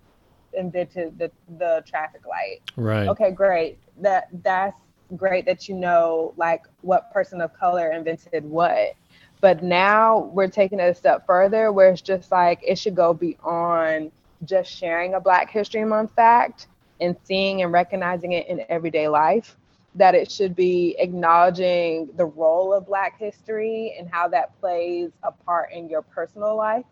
invented 0.54 1.18
the, 1.18 1.30
the 1.58 1.82
traffic 1.86 2.26
light. 2.26 2.60
Right. 2.76 3.08
Okay, 3.08 3.30
great. 3.30 3.78
That 4.00 4.28
that's 4.42 4.76
great 5.16 5.44
that 5.44 5.68
you 5.68 5.74
know 5.74 6.32
like 6.36 6.62
what 6.80 7.12
person 7.12 7.40
of 7.40 7.52
color 7.54 7.92
invented 7.92 8.44
what 8.44 8.94
But 9.40 9.62
now 9.62 10.30
we're 10.32 10.48
taking 10.48 10.80
it 10.80 10.84
a 10.84 10.94
step 10.94 11.26
further 11.26 11.72
where 11.72 11.90
it's 11.90 12.00
just 12.00 12.30
like 12.30 12.60
it 12.66 12.78
should 12.78 12.94
go 12.94 13.12
beyond 13.12 14.10
just 14.44 14.70
sharing 14.70 15.14
a 15.14 15.20
Black 15.20 15.50
History 15.50 15.84
Month 15.84 16.14
fact 16.14 16.68
and 17.00 17.16
seeing 17.24 17.62
and 17.62 17.72
recognizing 17.72 18.32
it 18.32 18.46
in 18.48 18.64
everyday 18.68 19.08
life. 19.08 19.56
That 19.94 20.14
it 20.14 20.30
should 20.30 20.54
be 20.56 20.96
acknowledging 20.98 22.10
the 22.16 22.24
role 22.24 22.72
of 22.72 22.86
Black 22.86 23.18
history 23.18 23.94
and 23.98 24.08
how 24.10 24.28
that 24.28 24.58
plays 24.60 25.10
a 25.22 25.32
part 25.32 25.72
in 25.72 25.88
your 25.88 26.02
personal 26.02 26.56
life. 26.56 26.86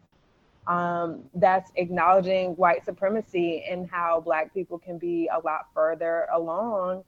Um, 0.67 1.25
that's 1.35 1.73
acknowledging 1.77 2.51
white 2.57 2.85
supremacy 2.85 3.65
and 3.69 3.89
how 3.91 4.21
Black 4.21 4.53
people 4.53 4.79
can 4.79 4.99
be 4.99 5.29
a 5.33 5.39
lot 5.41 5.67
further 5.75 6.27
along 6.33 7.05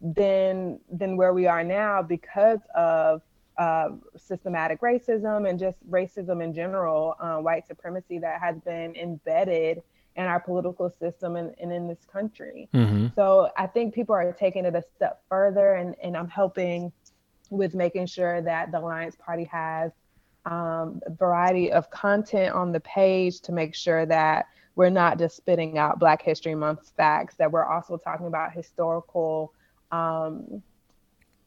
than 0.00 0.80
than 0.90 1.16
where 1.16 1.32
we 1.32 1.46
are 1.46 1.62
now 1.62 2.02
because 2.02 2.60
of 2.74 3.22
uh, 3.58 3.90
systematic 4.16 4.80
racism 4.80 5.48
and 5.48 5.58
just 5.58 5.78
racism 5.90 6.42
in 6.42 6.52
general, 6.52 7.14
uh, 7.20 7.36
white 7.36 7.66
supremacy 7.66 8.18
that 8.18 8.40
has 8.40 8.58
been 8.60 8.94
embedded 8.96 9.82
in 10.16 10.24
our 10.24 10.40
political 10.40 10.88
system 10.90 11.36
and, 11.36 11.54
and 11.60 11.72
in 11.72 11.88
this 11.88 12.04
country. 12.12 12.68
Mm-hmm. 12.72 13.08
So 13.16 13.50
I 13.56 13.66
think 13.66 13.94
people 13.94 14.14
are 14.14 14.32
taking 14.32 14.64
it 14.64 14.74
a 14.74 14.82
step 14.94 15.22
further, 15.28 15.74
and, 15.74 15.94
and 16.02 16.16
I'm 16.16 16.28
helping 16.28 16.92
with 17.50 17.74
making 17.74 18.06
sure 18.06 18.40
that 18.42 18.70
the 18.72 18.78
Alliance 18.78 19.16
Party 19.16 19.44
has 19.44 19.92
um, 20.46 21.00
a 21.06 21.10
variety 21.10 21.72
of 21.72 21.90
content 21.90 22.54
on 22.54 22.72
the 22.72 22.80
page 22.80 23.40
to 23.40 23.52
make 23.52 23.74
sure 23.74 24.06
that 24.06 24.46
we're 24.76 24.90
not 24.90 25.18
just 25.18 25.36
spitting 25.36 25.78
out 25.78 25.98
Black 25.98 26.22
History 26.22 26.54
Month 26.54 26.92
facts, 26.96 27.36
that 27.36 27.50
we're 27.50 27.64
also 27.64 27.96
talking 27.96 28.26
about 28.26 28.52
historical 28.52 29.52
um, 29.92 30.62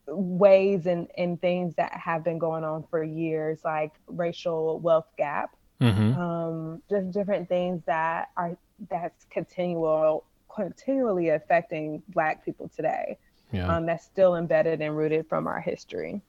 ways 0.08 0.86
and, 0.86 1.08
and 1.18 1.40
things 1.42 1.76
that 1.76 1.94
have 1.94 2.24
been 2.24 2.38
going 2.38 2.64
on 2.64 2.86
for 2.90 3.04
years, 3.04 3.60
like 3.64 3.94
racial 4.08 4.80
wealth 4.80 5.08
gap, 5.18 5.56
mm-hmm. 5.82 6.20
um, 6.20 6.82
just 6.90 7.12
different 7.12 7.50
things 7.50 7.82
that 7.86 8.30
are 8.38 8.58
that's 8.90 9.26
continual 9.30 10.24
continually 10.54 11.30
affecting 11.30 12.02
Black 12.10 12.44
people 12.44 12.70
today. 12.76 13.18
Yeah. 13.52 13.76
Um, 13.76 13.86
that's 13.86 14.04
still 14.04 14.36
embedded 14.36 14.82
and 14.82 14.96
rooted 14.98 15.28
from 15.30 15.48
our 15.48 15.62
history. 15.62 16.22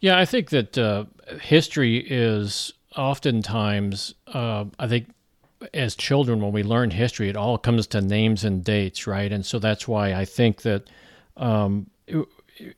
Yeah, 0.00 0.18
I 0.18 0.24
think 0.24 0.50
that 0.50 0.76
uh, 0.76 1.04
history 1.40 1.98
is 1.98 2.72
oftentimes, 2.94 4.14
uh, 4.26 4.66
I 4.78 4.86
think, 4.86 5.08
as 5.72 5.96
children, 5.96 6.40
when 6.42 6.52
we 6.52 6.62
learn 6.62 6.90
history, 6.90 7.30
it 7.30 7.36
all 7.36 7.56
comes 7.56 7.86
to 7.88 8.02
names 8.02 8.44
and 8.44 8.62
dates, 8.62 9.06
right? 9.06 9.32
And 9.32 9.46
so 9.46 9.58
that's 9.58 9.88
why 9.88 10.12
I 10.12 10.26
think 10.26 10.62
that 10.62 10.84
um, 11.38 11.88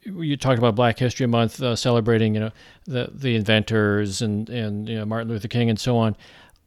you 0.05 0.37
talked 0.37 0.59
about 0.59 0.75
Black 0.75 0.99
History 0.99 1.27
Month 1.27 1.63
uh, 1.63 1.77
celebrating, 1.77 2.35
you 2.35 2.41
know, 2.41 2.51
the 2.85 3.11
the 3.13 3.37
inventors 3.37 4.23
and 4.23 4.49
and 4.49 4.89
you 4.89 4.97
know, 4.97 5.05
Martin 5.05 5.29
Luther 5.29 5.49
King 5.49 5.71
and 5.71 5.79
so 5.79 5.97
on. 5.97 6.17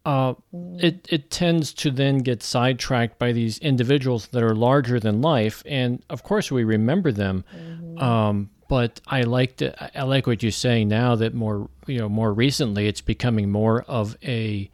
Uh, 0.04 0.34
it 0.80 1.08
it 1.10 1.30
tends 1.30 1.74
to 1.74 1.92
then 1.92 2.20
get 2.20 2.42
sidetracked 2.42 3.20
by 3.20 3.32
these 3.32 3.60
individuals 3.60 4.28
that 4.28 4.42
are 4.42 4.56
larger 4.56 5.00
than 5.00 5.22
life, 5.22 5.62
and 5.66 6.04
of 6.10 6.24
course 6.24 6.52
we 6.52 6.64
remember 6.64 7.12
them. 7.12 7.46
Mm-hmm. 7.56 7.98
Um, 8.00 8.50
but 8.68 9.02
I 9.06 9.24
like 9.24 9.58
to, 9.58 10.00
I 10.00 10.04
like 10.04 10.26
what 10.26 10.42
you're 10.42 10.52
saying 10.52 10.88
now 10.88 11.16
that 11.16 11.34
more 11.34 11.70
you 11.86 12.00
know 12.00 12.10
more 12.10 12.34
recently 12.34 12.88
it's 12.88 13.02
becoming 13.02 13.52
more 13.52 13.84
of 13.84 14.18
a 14.24 14.72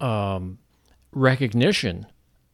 um, 0.00 0.58
recognition 1.12 2.06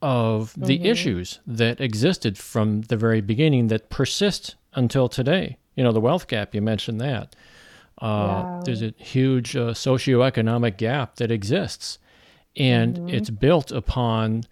of 0.02 0.52
mm-hmm. 0.52 0.66
the 0.66 0.84
issues 0.84 1.40
that 1.46 1.80
existed 1.80 2.36
from 2.36 2.82
the 2.82 2.96
very 2.96 3.22
beginning 3.22 3.68
that 3.68 3.88
persist 3.88 4.56
until 4.74 5.08
today. 5.08 5.58
You 5.76 5.84
know, 5.84 5.92
the 5.92 6.00
wealth 6.00 6.28
gap, 6.28 6.54
you 6.54 6.62
mentioned 6.62 7.00
that. 7.00 7.34
Uh, 7.98 8.60
There's 8.62 8.82
a 8.82 8.92
huge 8.96 9.56
uh, 9.56 9.72
socioeconomic 9.72 10.76
gap 10.76 11.16
that 11.16 11.30
exists, 11.30 11.98
and 12.56 12.96
mm-hmm. 12.96 13.08
it's 13.08 13.30
built 13.30 13.70
upon 13.70 14.44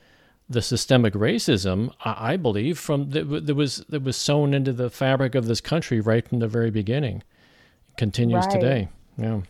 the 0.48 0.62
systemic 0.62 1.14
racism, 1.14 1.92
I, 2.04 2.32
I 2.32 2.36
believe, 2.36 2.78
from 2.78 3.10
that, 3.10 3.46
that 3.46 3.54
was 3.54 3.78
that 3.88 4.02
was 4.02 4.16
sewn 4.16 4.54
into 4.54 4.72
the 4.72 4.90
fabric 4.90 5.34
of 5.34 5.46
this 5.46 5.60
country 5.60 6.00
right 6.00 6.26
from 6.26 6.38
the 6.38 6.48
very 6.48 6.70
beginning. 6.70 7.22
It 7.88 7.96
continues 7.96 8.46
right. 8.46 8.50
today. 8.50 8.88
Yeah. 9.16 9.40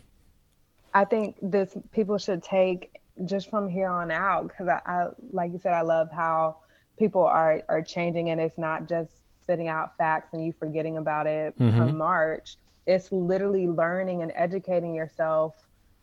I 0.93 1.05
think 1.05 1.37
this 1.41 1.75
people 1.91 2.17
should 2.17 2.43
take 2.43 2.99
just 3.25 3.49
from 3.49 3.69
here 3.69 3.89
on 3.89 4.11
out 4.11 4.47
because 4.47 4.67
I, 4.67 4.81
I, 4.85 5.07
like 5.31 5.51
you 5.51 5.59
said, 5.59 5.73
I 5.73 5.81
love 5.81 6.09
how 6.11 6.57
people 6.97 7.23
are 7.23 7.63
are 7.69 7.81
changing, 7.81 8.29
and 8.29 8.39
it's 8.39 8.57
not 8.57 8.87
just 8.87 9.11
spitting 9.43 9.67
out 9.67 9.97
facts 9.97 10.33
and 10.33 10.43
you 10.43 10.53
forgetting 10.57 10.97
about 10.97 11.27
it 11.27 11.57
mm-hmm. 11.59 11.77
from 11.77 11.97
March. 11.97 12.57
It's 12.87 13.11
literally 13.11 13.67
learning 13.67 14.23
and 14.23 14.31
educating 14.35 14.95
yourself 14.95 15.55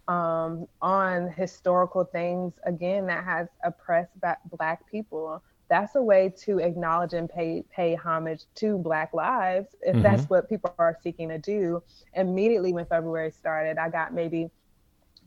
um, 0.09 0.67
on 0.83 1.31
historical 1.31 2.05
things 2.05 2.55
again 2.65 3.07
that 3.07 3.25
has 3.25 3.49
oppressed 3.65 4.13
black 4.21 4.91
people. 4.91 5.43
That's 5.69 5.95
a 5.95 6.03
way 6.03 6.33
to 6.41 6.59
acknowledge 6.59 7.13
and 7.13 7.31
pay 7.31 7.65
pay 7.71 7.95
homage 7.95 8.43
to 8.57 8.77
Black 8.77 9.15
lives 9.15 9.69
if 9.83 9.95
mm-hmm. 9.95 10.03
that's 10.03 10.29
what 10.29 10.49
people 10.49 10.75
are 10.79 10.99
seeking 11.01 11.29
to 11.29 11.39
do. 11.39 11.81
Immediately 12.15 12.73
when 12.73 12.87
February 12.87 13.31
started, 13.31 13.79
I 13.79 13.89
got 13.89 14.13
maybe 14.13 14.51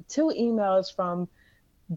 two 0.10 0.34
emails 0.38 0.94
from 0.94 1.30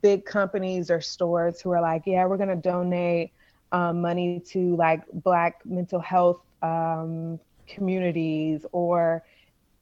big 0.00 0.24
companies 0.24 0.90
or 0.92 1.00
stores 1.00 1.60
who 1.60 1.70
are 1.72 1.80
like, 1.80 2.02
"Yeah, 2.06 2.24
we're 2.26 2.36
gonna 2.36 2.54
donate 2.54 3.32
um, 3.72 4.00
money 4.00 4.40
to 4.48 4.76
like 4.76 5.02
Black 5.12 5.60
mental 5.64 6.00
health 6.00 6.40
um, 6.62 7.38
communities 7.66 8.64
or 8.72 9.24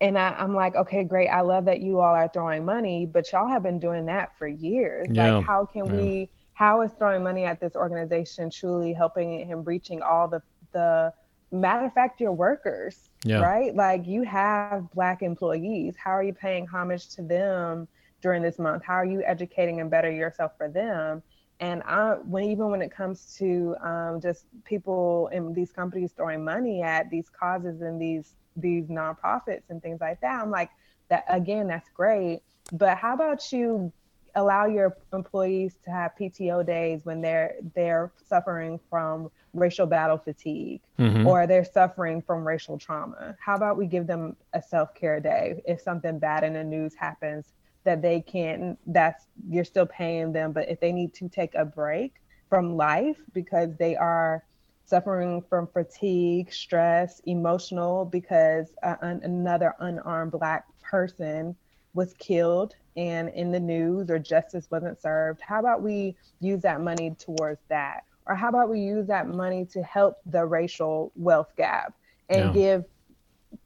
and 0.00 0.18
I, 0.18 0.34
am 0.38 0.54
like, 0.54 0.74
okay, 0.74 1.04
great. 1.04 1.28
I 1.28 1.40
love 1.40 1.64
that 1.66 1.80
you 1.80 2.00
all 2.00 2.14
are 2.14 2.28
throwing 2.28 2.64
money, 2.64 3.06
but 3.06 3.30
y'all 3.32 3.48
have 3.48 3.62
been 3.62 3.78
doing 3.78 4.06
that 4.06 4.36
for 4.36 4.46
years. 4.46 5.06
Yeah. 5.10 5.36
Like, 5.36 5.46
how 5.46 5.64
can 5.64 5.86
yeah. 5.86 5.92
we? 5.92 6.30
How 6.52 6.82
is 6.82 6.92
throwing 6.92 7.22
money 7.22 7.44
at 7.44 7.58
this 7.58 7.74
organization 7.74 8.50
truly 8.50 8.92
helping 8.92 9.46
him 9.46 9.64
reaching 9.64 10.02
all 10.02 10.28
the 10.28 10.42
the 10.72 11.12
matter 11.52 11.86
of 11.86 11.92
fact, 11.92 12.20
your 12.20 12.32
workers, 12.32 13.08
yeah. 13.24 13.40
right? 13.40 13.74
Like, 13.74 14.06
you 14.06 14.22
have 14.24 14.90
black 14.92 15.22
employees. 15.22 15.94
How 15.96 16.10
are 16.10 16.22
you 16.22 16.34
paying 16.34 16.66
homage 16.66 17.08
to 17.10 17.22
them 17.22 17.88
during 18.20 18.42
this 18.42 18.58
month? 18.58 18.82
How 18.84 18.94
are 18.94 19.06
you 19.06 19.22
educating 19.24 19.80
and 19.80 19.90
better 19.90 20.10
yourself 20.10 20.52
for 20.58 20.68
them? 20.68 21.22
And 21.60 21.82
I, 21.84 22.14
when 22.24 22.44
even 22.44 22.70
when 22.70 22.82
it 22.82 22.90
comes 22.90 23.36
to 23.38 23.76
um, 23.80 24.20
just 24.20 24.46
people 24.64 25.28
in 25.32 25.52
these 25.52 25.70
companies 25.70 26.12
throwing 26.16 26.44
money 26.44 26.82
at 26.82 27.10
these 27.10 27.28
causes 27.28 27.80
and 27.80 28.00
these 28.00 28.34
these 28.56 28.86
nonprofits 28.86 29.62
and 29.68 29.82
things 29.82 30.00
like 30.00 30.20
that, 30.20 30.40
I'm 30.40 30.50
like, 30.50 30.70
that 31.08 31.24
again, 31.28 31.66
that's 31.66 31.88
great. 31.90 32.40
But 32.72 32.98
how 32.98 33.14
about 33.14 33.52
you 33.52 33.92
allow 34.36 34.66
your 34.66 34.96
employees 35.12 35.76
to 35.84 35.90
have 35.90 36.12
PTO 36.18 36.66
days 36.66 37.04
when 37.04 37.20
they're 37.20 37.54
they're 37.74 38.12
suffering 38.26 38.80
from 38.90 39.30
racial 39.52 39.86
battle 39.86 40.18
fatigue 40.18 40.80
mm-hmm. 40.98 41.26
or 41.26 41.46
they're 41.46 41.64
suffering 41.64 42.20
from 42.20 42.46
racial 42.46 42.78
trauma? 42.78 43.36
How 43.38 43.54
about 43.54 43.76
we 43.76 43.86
give 43.86 44.06
them 44.06 44.36
a 44.52 44.62
self 44.62 44.94
care 44.94 45.20
day 45.20 45.62
if 45.66 45.80
something 45.80 46.18
bad 46.18 46.42
in 46.42 46.54
the 46.54 46.64
news 46.64 46.94
happens 46.94 47.52
that 47.84 48.02
they 48.02 48.20
can't 48.20 48.78
that's 48.86 49.26
you're 49.48 49.64
still 49.64 49.86
paying 49.86 50.32
them 50.32 50.52
but 50.52 50.68
if 50.68 50.80
they 50.80 50.92
need 50.92 51.12
to 51.14 51.28
take 51.28 51.54
a 51.54 51.64
break 51.64 52.14
from 52.48 52.76
life 52.76 53.16
because 53.32 53.70
they 53.78 53.96
are 53.96 54.42
suffering 54.86 55.42
from 55.48 55.66
fatigue 55.66 56.52
stress 56.52 57.20
emotional 57.26 58.04
because 58.04 58.72
uh, 58.82 58.96
an, 59.00 59.20
another 59.22 59.74
unarmed 59.80 60.32
black 60.32 60.64
person 60.82 61.54
was 61.94 62.14
killed 62.18 62.74
and 62.96 63.28
in 63.30 63.50
the 63.50 63.60
news 63.60 64.10
or 64.10 64.18
justice 64.18 64.66
wasn't 64.70 65.00
served 65.00 65.40
how 65.40 65.60
about 65.60 65.82
we 65.82 66.14
use 66.40 66.62
that 66.62 66.80
money 66.80 67.14
towards 67.18 67.60
that 67.68 68.04
or 68.26 68.34
how 68.34 68.48
about 68.48 68.68
we 68.68 68.80
use 68.80 69.06
that 69.06 69.28
money 69.28 69.64
to 69.64 69.82
help 69.82 70.18
the 70.26 70.44
racial 70.44 71.12
wealth 71.16 71.52
gap 71.56 71.94
and 72.28 72.46
yeah. 72.46 72.52
give 72.52 72.84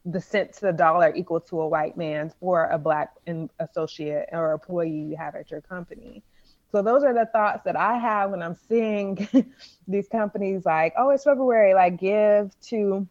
the 0.05 0.21
cent 0.21 0.53
to 0.53 0.61
the 0.61 0.73
dollar 0.73 1.13
equal 1.15 1.39
to 1.39 1.61
a 1.61 1.67
white 1.67 1.97
man 1.97 2.31
for 2.39 2.65
a 2.67 2.77
black 2.77 3.11
associate 3.59 4.29
or 4.31 4.53
employee 4.53 4.89
you 4.89 5.17
have 5.17 5.35
at 5.35 5.51
your 5.51 5.61
company. 5.61 6.23
So 6.71 6.81
those 6.83 7.03
are 7.03 7.13
the 7.13 7.25
thoughts 7.25 7.63
that 7.65 7.75
I 7.75 7.97
have 7.97 8.31
when 8.31 8.43
I'm 8.43 8.55
seeing 8.67 9.27
these 9.87 10.07
companies 10.07 10.65
like, 10.65 10.93
oh, 10.97 11.09
it's 11.09 11.23
February, 11.23 11.73
like 11.73 11.99
give 11.99 12.51
to 12.67 13.07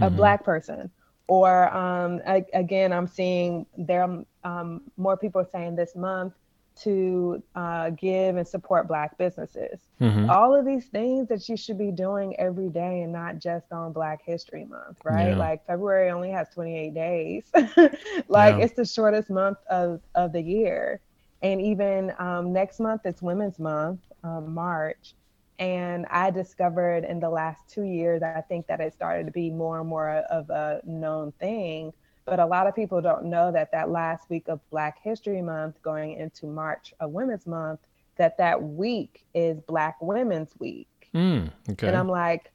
a 0.00 0.06
mm-hmm. 0.06 0.16
black 0.16 0.44
person. 0.44 0.90
Or 1.28 1.74
um, 1.74 2.20
I, 2.26 2.44
again, 2.52 2.92
I'm 2.92 3.06
seeing 3.06 3.66
there 3.78 4.24
um, 4.44 4.82
more 4.96 5.16
people 5.16 5.46
saying 5.50 5.76
this 5.76 5.94
month, 5.94 6.34
to 6.80 7.42
uh, 7.54 7.90
give 7.90 8.36
and 8.36 8.46
support 8.46 8.88
Black 8.88 9.16
businesses. 9.18 9.80
Mm-hmm. 10.00 10.30
All 10.30 10.54
of 10.54 10.64
these 10.64 10.86
things 10.86 11.28
that 11.28 11.48
you 11.48 11.56
should 11.56 11.78
be 11.78 11.90
doing 11.90 12.38
every 12.38 12.68
day 12.68 13.02
and 13.02 13.12
not 13.12 13.38
just 13.38 13.72
on 13.72 13.92
Black 13.92 14.22
History 14.24 14.64
Month, 14.64 14.98
right? 15.04 15.30
Yeah. 15.30 15.36
Like 15.36 15.66
February 15.66 16.10
only 16.10 16.30
has 16.30 16.48
28 16.50 16.94
days. 16.94 17.44
like 18.28 18.56
yeah. 18.56 18.58
it's 18.58 18.74
the 18.74 18.84
shortest 18.84 19.30
month 19.30 19.58
of, 19.70 20.00
of 20.14 20.32
the 20.32 20.42
year. 20.42 21.00
And 21.42 21.60
even 21.60 22.12
um, 22.18 22.52
next 22.52 22.80
month, 22.80 23.02
it's 23.04 23.20
Women's 23.20 23.58
Month, 23.58 24.00
um, 24.22 24.54
March. 24.54 25.14
And 25.58 26.06
I 26.06 26.30
discovered 26.30 27.04
in 27.04 27.20
the 27.20 27.30
last 27.30 27.68
two 27.68 27.82
years, 27.82 28.22
I 28.22 28.40
think 28.40 28.66
that 28.68 28.80
it 28.80 28.94
started 28.94 29.26
to 29.26 29.32
be 29.32 29.50
more 29.50 29.80
and 29.80 29.88
more 29.88 30.10
of 30.10 30.50
a 30.50 30.80
known 30.84 31.32
thing 31.32 31.92
But 32.24 32.38
a 32.38 32.46
lot 32.46 32.66
of 32.66 32.74
people 32.74 33.00
don't 33.00 33.24
know 33.24 33.50
that 33.52 33.72
that 33.72 33.90
last 33.90 34.30
week 34.30 34.48
of 34.48 34.60
Black 34.70 34.98
History 35.02 35.42
Month 35.42 35.82
going 35.82 36.12
into 36.12 36.46
March 36.46 36.94
of 37.00 37.10
Women's 37.10 37.46
Month, 37.46 37.80
that 38.16 38.38
that 38.38 38.62
week 38.62 39.24
is 39.34 39.58
Black 39.60 39.96
Women's 40.00 40.52
Week. 40.58 40.88
Mm, 41.14 41.50
okay. 41.70 41.88
And 41.88 41.96
I'm 41.96 42.08
like, 42.08 42.52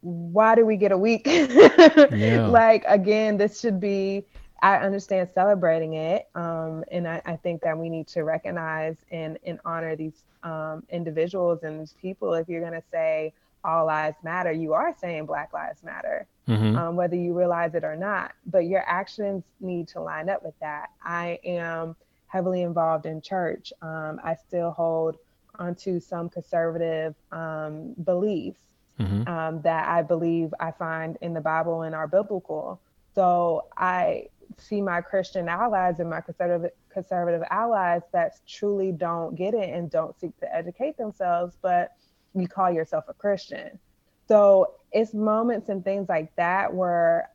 why 0.00 0.54
do 0.54 0.64
we 0.64 0.76
get 0.76 0.92
a 0.92 0.98
week? 0.98 1.26
yeah. 1.26 2.46
Like, 2.48 2.84
again, 2.86 3.36
this 3.36 3.60
should 3.60 3.80
be, 3.80 4.24
I 4.62 4.76
understand 4.76 5.28
celebrating 5.34 5.94
it. 5.94 6.28
Um, 6.34 6.84
and 6.90 7.06
I, 7.08 7.20
I, 7.26 7.36
think 7.36 7.62
that 7.62 7.76
we 7.76 7.88
need 7.88 8.06
to 8.08 8.22
recognize 8.22 8.96
and, 9.10 9.38
and 9.44 9.58
honor 9.64 9.96
these 9.96 10.22
um, 10.42 10.84
individuals 10.90 11.62
and 11.62 11.80
these 11.80 11.94
people. 12.00 12.34
If 12.34 12.48
you're 12.48 12.60
going 12.60 12.72
to 12.72 12.82
say 12.90 13.32
all 13.64 13.86
lives 13.86 14.16
matter, 14.22 14.52
you 14.52 14.72
are 14.72 14.94
saying 15.00 15.26
Black 15.26 15.52
Lives 15.52 15.82
Matter, 15.82 16.26
mm-hmm. 16.48 16.76
um, 16.76 16.96
whether 16.96 17.16
you 17.16 17.36
realize 17.36 17.74
it 17.74 17.84
or 17.84 17.96
not. 17.96 18.32
But 18.46 18.66
your 18.66 18.82
actions 18.86 19.44
need 19.60 19.88
to 19.88 20.00
line 20.00 20.28
up 20.28 20.44
with 20.44 20.58
that. 20.60 20.90
I 21.02 21.38
am 21.44 21.96
heavily 22.26 22.62
involved 22.62 23.06
in 23.06 23.20
church. 23.20 23.72
Um, 23.82 24.20
I 24.22 24.34
still 24.34 24.70
hold 24.70 25.16
onto 25.58 25.98
some 25.98 26.28
conservative 26.28 27.14
um, 27.32 27.94
beliefs 28.04 28.60
mm-hmm. 28.98 29.28
um, 29.28 29.62
that 29.62 29.88
I 29.88 30.02
believe 30.02 30.54
I 30.60 30.70
find 30.70 31.18
in 31.20 31.34
the 31.34 31.40
Bible 31.40 31.82
and 31.82 31.94
are 31.94 32.06
biblical. 32.06 32.80
So 33.14 33.66
I 33.76 34.28
see 34.56 34.80
my 34.80 35.00
Christian 35.00 35.48
allies 35.48 36.00
and 36.00 36.08
my 36.08 36.20
conservative 36.20 36.72
conservative 36.88 37.42
allies 37.50 38.02
that 38.12 38.38
truly 38.46 38.92
don't 38.92 39.34
get 39.36 39.54
it 39.54 39.70
and 39.70 39.90
don't 39.90 40.18
seek 40.18 40.36
to 40.40 40.54
educate 40.54 40.96
themselves, 40.96 41.56
but 41.62 41.92
you 42.34 42.48
call 42.48 42.70
yourself 42.70 43.04
a 43.08 43.14
Christian. 43.14 43.78
So 44.26 44.74
it's 44.92 45.14
moments 45.14 45.68
and 45.68 45.84
things 45.84 46.08
like 46.08 46.34
that 46.36 46.72
where 46.72 47.30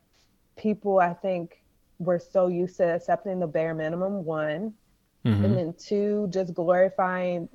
people, 0.56 0.98
I 1.00 1.14
think, 1.14 1.62
were 1.98 2.18
so 2.18 2.48
used 2.48 2.76
to 2.78 2.94
accepting 2.94 3.40
the 3.40 3.46
bare 3.46 3.74
minimum, 3.74 4.24
one, 4.24 4.74
mm-hmm. 5.24 5.44
and 5.44 5.56
then 5.56 5.74
two, 5.78 6.28
just 6.30 6.54
glorifying 6.54 7.48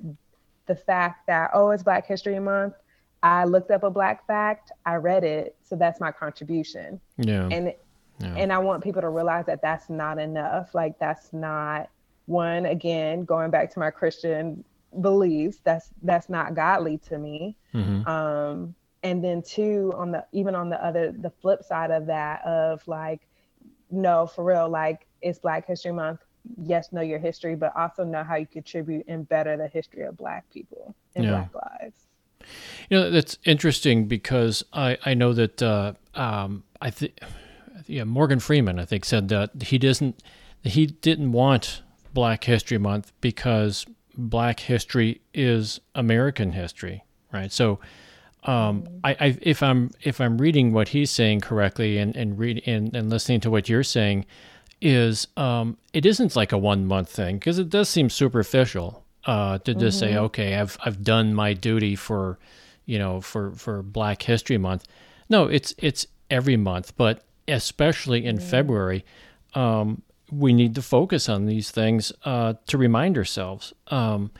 the 0.66 0.74
fact 0.74 1.26
that, 1.26 1.50
oh, 1.54 1.70
it's 1.70 1.82
Black 1.82 2.06
History 2.06 2.38
Month. 2.38 2.74
I 3.22 3.44
looked 3.44 3.70
up 3.70 3.82
a 3.82 3.90
black 3.90 4.26
fact, 4.26 4.72
I 4.86 4.94
read 4.94 5.24
it, 5.24 5.56
so 5.62 5.76
that's 5.76 6.00
my 6.00 6.10
contribution. 6.10 7.00
Yeah. 7.18 7.48
And 7.50 7.74
yeah. 8.20 8.34
and 8.36 8.52
I 8.52 8.58
want 8.58 8.84
people 8.84 9.02
to 9.02 9.08
realize 9.08 9.46
that 9.46 9.62
that's 9.62 9.88
not 9.88 10.18
enough. 10.18 10.74
Like 10.74 10.98
that's 10.98 11.32
not 11.32 11.88
one 12.26 12.66
again 12.66 13.24
going 13.24 13.50
back 13.50 13.72
to 13.72 13.78
my 13.78 13.90
Christian 13.90 14.64
beliefs. 15.00 15.58
That's 15.62 15.90
that's 16.02 16.28
not 16.28 16.54
godly 16.54 16.98
to 17.08 17.18
me. 17.18 17.56
Mm-hmm. 17.74 18.08
Um, 18.08 18.74
and 19.02 19.24
then 19.24 19.42
two 19.42 19.92
on 19.96 20.10
the 20.10 20.24
even 20.32 20.54
on 20.54 20.68
the 20.68 20.84
other 20.84 21.12
the 21.12 21.30
flip 21.30 21.62
side 21.62 21.90
of 21.90 22.06
that 22.06 22.44
of 22.44 22.86
like 22.86 23.26
no 23.90 24.26
for 24.26 24.44
real 24.44 24.68
like 24.68 25.06
it's 25.22 25.38
Black 25.38 25.66
History 25.66 25.92
Month. 25.92 26.20
Yes, 26.62 26.92
know 26.92 27.02
your 27.02 27.18
history, 27.18 27.54
but 27.54 27.76
also 27.76 28.02
know 28.04 28.24
how 28.24 28.36
you 28.36 28.46
contribute 28.46 29.04
and 29.08 29.28
better 29.28 29.56
the 29.56 29.68
history 29.68 30.02
of 30.04 30.16
Black 30.16 30.48
people 30.50 30.94
and 31.14 31.24
yeah. 31.24 31.30
Black 31.30 31.54
lives. 31.54 32.06
You 32.88 32.98
know, 32.98 33.10
that's 33.10 33.36
interesting 33.44 34.06
because 34.06 34.64
I, 34.72 34.96
I 35.04 35.12
know 35.12 35.34
that 35.34 35.62
uh, 35.62 35.92
um, 36.14 36.64
I 36.80 36.90
think 36.90 37.20
yeah, 37.86 38.04
Morgan 38.04 38.40
Freeman 38.40 38.78
I 38.78 38.84
think 38.84 39.04
said 39.04 39.28
that 39.28 39.50
he 39.62 39.78
doesn't 39.78 40.22
he 40.62 40.86
didn't 40.86 41.32
want 41.32 41.82
Black 42.14 42.44
History 42.44 42.78
Month 42.78 43.12
because 43.20 43.86
Black 44.28 44.60
history 44.60 45.20
is 45.32 45.80
American 45.94 46.52
history, 46.52 47.04
right? 47.32 47.50
So, 47.50 47.80
um, 48.44 48.86
I, 49.04 49.10
I, 49.20 49.38
if 49.42 49.62
I'm 49.62 49.90
if 50.02 50.20
I'm 50.20 50.38
reading 50.38 50.72
what 50.72 50.88
he's 50.88 51.10
saying 51.10 51.40
correctly 51.40 51.98
and 51.98 52.16
and 52.16 52.38
read 52.38 52.62
and, 52.66 52.94
and 52.94 53.10
listening 53.10 53.40
to 53.40 53.50
what 53.50 53.68
you're 53.68 53.82
saying, 53.82 54.26
is 54.80 55.26
um, 55.36 55.76
it 55.92 56.06
isn't 56.06 56.36
like 56.36 56.52
a 56.52 56.58
one 56.58 56.86
month 56.86 57.10
thing 57.10 57.36
because 57.36 57.58
it 57.58 57.68
does 57.68 57.88
seem 57.88 58.08
superficial 58.08 59.04
uh, 59.26 59.58
to 59.58 59.74
just 59.74 60.02
mm-hmm. 60.02 60.14
say, 60.14 60.18
okay, 60.18 60.56
I've 60.56 60.78
I've 60.84 61.02
done 61.02 61.34
my 61.34 61.52
duty 61.52 61.96
for, 61.96 62.38
you 62.86 62.98
know, 62.98 63.20
for 63.20 63.52
for 63.52 63.82
Black 63.82 64.22
History 64.22 64.58
Month. 64.58 64.86
No, 65.28 65.46
it's 65.46 65.74
it's 65.78 66.06
every 66.30 66.56
month, 66.56 66.96
but 66.96 67.24
especially 67.46 68.24
in 68.24 68.38
mm-hmm. 68.38 68.48
February, 68.48 69.04
um, 69.54 70.02
we 70.32 70.52
need 70.52 70.74
to 70.74 70.82
focus 70.82 71.28
on 71.28 71.46
these 71.46 71.70
things 71.70 72.12
uh, 72.24 72.54
to 72.66 72.78
remind 72.78 73.16
ourselves. 73.16 73.72
Um, 73.88 74.30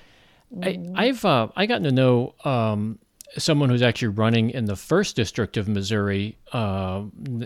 mm-hmm. 0.55 0.97
I, 0.97 1.07
have 1.07 1.25
uh, 1.25 1.49
I 1.57 1.67
gotten 1.67 1.85
to 1.85 1.93
know 1.93 2.35
um, 2.45 2.99
someone 3.39 3.71
who's 3.71 3.83
actually 3.83 4.09
running 4.09 4.51
in 4.51 4.67
the 4.67 4.77
first 4.77 5.17
district 5.17 5.57
of 5.57 5.69
Missouri 5.69 6.37
uh, 6.53 7.03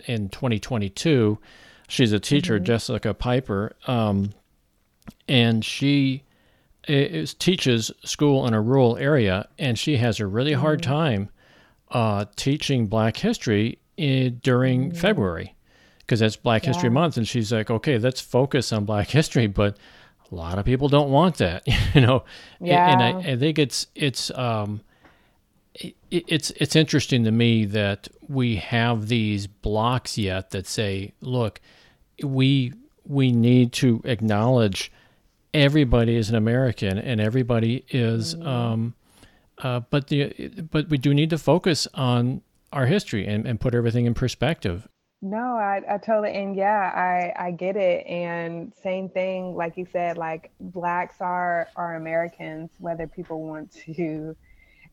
in 0.07 0.29
2022. 0.29 1.39
She's 1.89 2.13
a 2.13 2.21
teacher, 2.21 2.57
mm-hmm. 2.57 2.65
Jessica 2.65 3.15
Piper, 3.15 3.77
um, 3.87 4.31
and 5.29 5.65
she 5.65 6.23
is, 6.89 7.35
teaches 7.35 7.91
school 8.05 8.47
in 8.47 8.55
a 8.55 8.61
rural 8.61 8.97
area, 8.97 9.49
and 9.59 9.79
she 9.79 9.97
has 9.99 10.21
a 10.21 10.27
really 10.27 10.55
hard 10.55 10.83
mm-hmm. 10.83 10.93
time 10.93 11.29
uh, 11.91 12.25
teaching 12.37 12.87
Black 12.87 13.17
history 13.17 13.79
in, 13.97 14.41
during 14.43 14.91
mm-hmm. 14.91 14.99
February 14.99 15.55
because 16.05 16.21
that's 16.21 16.37
Black 16.37 16.63
yeah. 16.63 16.73
History 16.73 16.91
Month, 16.91 17.17
and 17.17 17.27
she's 17.27 17.53
like, 17.53 17.71
okay, 17.71 17.99
let's 17.99 18.21
focus 18.21 18.73
on 18.73 18.85
Black 18.85 19.09
history, 19.09 19.47
but 19.47 19.77
a 20.31 20.35
lot 20.35 20.59
of 20.59 20.65
people 20.65 20.89
don't 20.89 21.11
want 21.11 21.39
that, 21.39 21.63
you 21.95 22.01
know. 22.01 22.25
Yeah. 22.61 22.93
And 22.93 23.03
I, 23.03 23.33
I 23.33 23.37
think 23.37 23.59
it's 23.59 23.87
it's 23.95 24.31
um, 24.33 24.81
it, 25.75 25.95
it's 26.11 26.51
it's 26.53 26.77
interesting 26.77 27.25
to 27.25 27.31
me 27.31 27.65
that 27.67 28.09
we 28.29 28.57
have 28.57 29.09
these 29.09 29.47
blocks 29.47 30.19
yet 30.19 30.51
that 30.51 30.67
say, 30.67 31.13
look, 31.21 31.61
we 32.23 32.73
we 33.07 33.33
need 33.33 33.73
to 33.73 34.01
acknowledge 34.05 34.93
everybody 35.53 36.17
is 36.17 36.31
an 36.31 36.37
American 36.37 36.99
and 36.99 37.21
everybody 37.21 37.85
is, 37.91 38.35
mm-hmm. 38.35 38.47
um, 38.47 38.95
uh, 39.59 39.81
but 39.91 40.09
the 40.09 40.51
but 40.71 40.89
we 40.89 40.99
do 40.99 41.15
need 41.15 41.31
to 41.31 41.39
focus 41.39 41.87
on 41.95 42.43
our 42.73 42.87
history 42.87 43.27
and, 43.27 43.47
and 43.47 43.61
put 43.61 43.75
everything 43.75 44.05
in 44.05 44.15
perspective. 44.15 44.89
No, 45.25 45.57
I, 45.57 45.83
I 45.89 45.99
totally 45.99 46.33
and 46.35 46.55
yeah, 46.55 46.93
I 46.95 47.47
I 47.47 47.51
get 47.53 47.77
it. 47.77 48.07
And 48.07 48.75
same 48.75 49.09
thing, 49.09 49.57
like 49.57 49.79
you 49.79 49.87
said, 49.87 50.19
like 50.19 50.53
blacks 50.61 51.21
are 51.23 51.71
are 51.77 51.97
Americans, 51.97 52.73
whether 52.79 53.07
people 53.09 53.43
want 53.43 53.73
to 53.87 54.37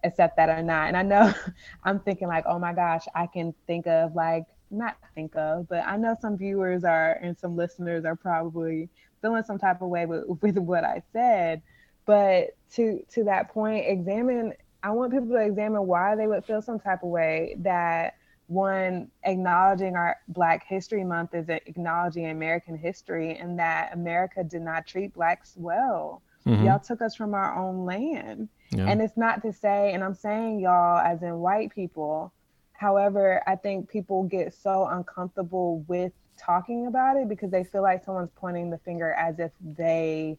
accept 0.03 0.37
that 0.37 0.49
or 0.49 0.63
not. 0.63 0.87
And 0.89 0.97
I 0.97 1.03
know 1.03 1.33
I'm 1.83 1.99
thinking 2.01 2.29
like, 2.29 2.45
oh 2.47 2.59
my 2.59 2.73
gosh, 2.73 3.05
I 3.15 3.27
can 3.27 3.53
think 3.67 3.87
of 3.87 4.15
like 4.15 4.45
not 4.71 4.97
think 5.15 5.35
of, 5.35 5.67
but 5.69 5.85
I 5.85 5.97
know 5.97 6.15
some 6.21 6.37
viewers 6.37 6.85
are 6.85 7.13
and 7.21 7.37
some 7.37 7.57
listeners 7.57 8.05
are 8.05 8.15
probably 8.15 8.89
feeling 9.21 9.43
some 9.43 9.59
type 9.59 9.81
of 9.81 9.89
way 9.89 10.05
with, 10.07 10.25
with 10.41 10.57
what 10.57 10.85
I 10.85 11.03
said. 11.13 11.61
But 12.05 12.51
to 12.75 13.01
to 13.11 13.25
that 13.25 13.51
point, 13.53 13.85
examine. 13.87 14.53
I 14.83 14.91
want 14.91 15.13
people 15.13 15.29
to 15.29 15.37
examine 15.41 15.87
why 15.87 16.15
they 16.15 16.27
would 16.27 16.45
feel 16.45 16.61
some 16.61 16.79
type 16.79 17.03
of 17.03 17.09
way. 17.09 17.55
That 17.59 18.15
one, 18.51 19.09
acknowledging 19.23 19.95
our 19.95 20.17
Black 20.27 20.65
History 20.67 21.05
Month 21.05 21.33
is 21.33 21.47
acknowledging 21.47 22.29
American 22.29 22.77
history, 22.77 23.37
and 23.37 23.57
that 23.57 23.91
America 23.93 24.43
did 24.43 24.61
not 24.61 24.85
treat 24.85 25.13
blacks 25.13 25.53
well. 25.55 26.21
Mm-hmm. 26.45 26.65
Y'all 26.65 26.79
took 26.79 27.01
us 27.01 27.15
from 27.15 27.33
our 27.33 27.57
own 27.57 27.85
land, 27.85 28.49
yeah. 28.71 28.87
and 28.87 29.01
it's 29.01 29.15
not 29.15 29.41
to 29.43 29.53
say, 29.53 29.93
and 29.93 30.03
I'm 30.03 30.15
saying 30.15 30.59
y'all 30.59 30.99
as 30.99 31.21
in 31.23 31.37
white 31.37 31.73
people. 31.73 32.33
However, 32.73 33.41
I 33.47 33.55
think 33.55 33.89
people 33.89 34.23
get 34.23 34.53
so 34.53 34.85
uncomfortable 34.87 35.85
with 35.87 36.11
talking 36.37 36.87
about 36.87 37.15
it 37.15 37.29
because 37.29 37.51
they 37.51 37.63
feel 37.63 37.83
like 37.83 38.03
someone's 38.03 38.31
pointing 38.35 38.69
the 38.69 38.79
finger 38.79 39.13
as 39.13 39.39
if 39.39 39.51
they 39.61 40.37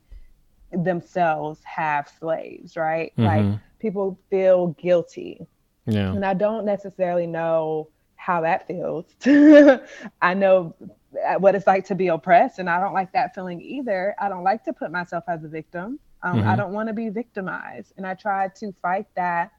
themselves 0.73 1.61
have 1.65 2.13
slaves, 2.19 2.77
right? 2.77 3.13
Mm-hmm. 3.17 3.51
Like 3.51 3.61
people 3.79 4.19
feel 4.29 4.69
guilty. 4.69 5.47
Yeah. 5.87 6.13
And 6.13 6.25
I 6.25 6.35
don't 6.35 6.65
necessarily 6.65 7.27
know 7.27 7.89
how 8.23 8.41
that 8.43 8.69
feels. 8.69 9.05
I 10.23 10.35
know 10.35 10.77
what 11.39 11.57
it's 11.57 11.67
like 11.67 11.85
to 11.87 11.97
be 11.97 12.07
oppressed, 12.07 12.61
and 12.61 12.71
I 12.71 12.79
don't 12.79 12.95
like 12.95 13.13
that 13.13 13.35
feeling 13.35 13.61
either. 13.61 14.15
I 14.21 14.29
don't 14.29 14.45
like 14.45 14.63
to 14.65 14.73
put 14.73 14.93
myself 14.93 15.25
as 15.27 15.43
a 15.43 15.49
victim. 15.49 15.99
Um, 16.23 16.39
mm-hmm. 16.39 16.49
I 16.49 16.55
don't 16.55 16.73
want 16.73 16.89
to 16.89 16.93
be 16.93 17.09
victimized. 17.09 17.95
And 17.97 18.07
I 18.07 18.15
try 18.15 18.49
to 18.49 18.73
fight 18.81 19.07
that 19.17 19.51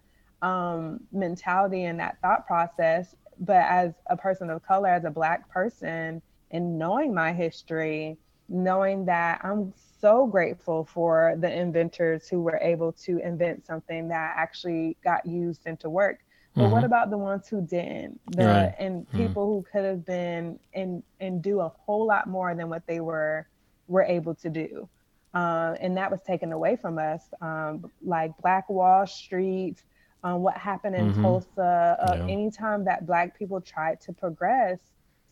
um, 0.41 1.01
mentality 1.11 1.84
and 1.84 1.99
that 1.99 2.18
thought 2.22 2.47
process. 2.47 3.16
But 3.39 3.66
as 3.68 3.93
a 4.09 4.16
person 4.16 4.49
of 4.49 4.64
color, 4.64 4.88
as 4.88 5.03
a 5.03 5.11
Black 5.11 5.49
person, 5.49 6.22
and 6.51 6.80
knowing 6.80 7.14
my 7.14 7.34
history, 7.34 8.18
knowing 8.47 9.05
that 9.05 9.41
I'm 9.43 9.74
so 9.99 10.26
grateful 10.26 10.86
for 10.86 11.36
the 11.38 11.51
inventors 11.51 12.30
who 12.30 12.41
were 12.41 12.59
able 12.61 12.93
to 12.93 13.18
invent 13.18 13.66
something 13.66 14.07
that 14.07 14.36
actually 14.38 14.95
got 15.03 15.26
used 15.26 15.66
into 15.66 15.89
work. 15.89 16.20
But 16.55 16.63
mm-hmm. 16.63 16.71
what 16.71 16.83
about 16.83 17.09
the 17.09 17.17
ones 17.17 17.47
who 17.47 17.61
didn't? 17.61 18.19
The 18.27 18.45
right. 18.45 18.75
and 18.77 19.07
mm-hmm. 19.07 19.17
people 19.17 19.47
mm-hmm. 19.47 19.53
who 19.53 19.65
could 19.71 19.85
have 19.85 20.05
been 20.05 20.59
and 20.73 21.01
and 21.19 21.41
do 21.41 21.61
a 21.61 21.69
whole 21.69 22.05
lot 22.05 22.27
more 22.27 22.53
than 22.53 22.69
what 22.69 22.85
they 22.85 22.99
were 22.99 23.47
were 23.87 24.03
able 24.03 24.35
to 24.35 24.49
do. 24.49 24.87
Uh, 25.33 25.75
and 25.81 25.97
that 25.97 26.11
was 26.11 26.21
taken 26.21 26.51
away 26.51 26.75
from 26.75 26.99
us, 26.99 27.23
um, 27.41 27.89
like 28.03 28.31
Black 28.37 28.69
Wall 28.69 29.07
Street, 29.07 29.83
um, 30.23 30.41
what 30.41 30.55
happened 30.55 30.95
in 30.95 31.11
mm-hmm. 31.11 31.23
Tulsa. 31.23 31.97
Uh, 31.99 32.15
yeah. 32.17 32.27
Anytime 32.27 32.85
that 32.85 33.07
Black 33.07 33.37
people 33.37 33.59
tried 33.59 33.99
to 34.01 34.13
progress, 34.13 34.77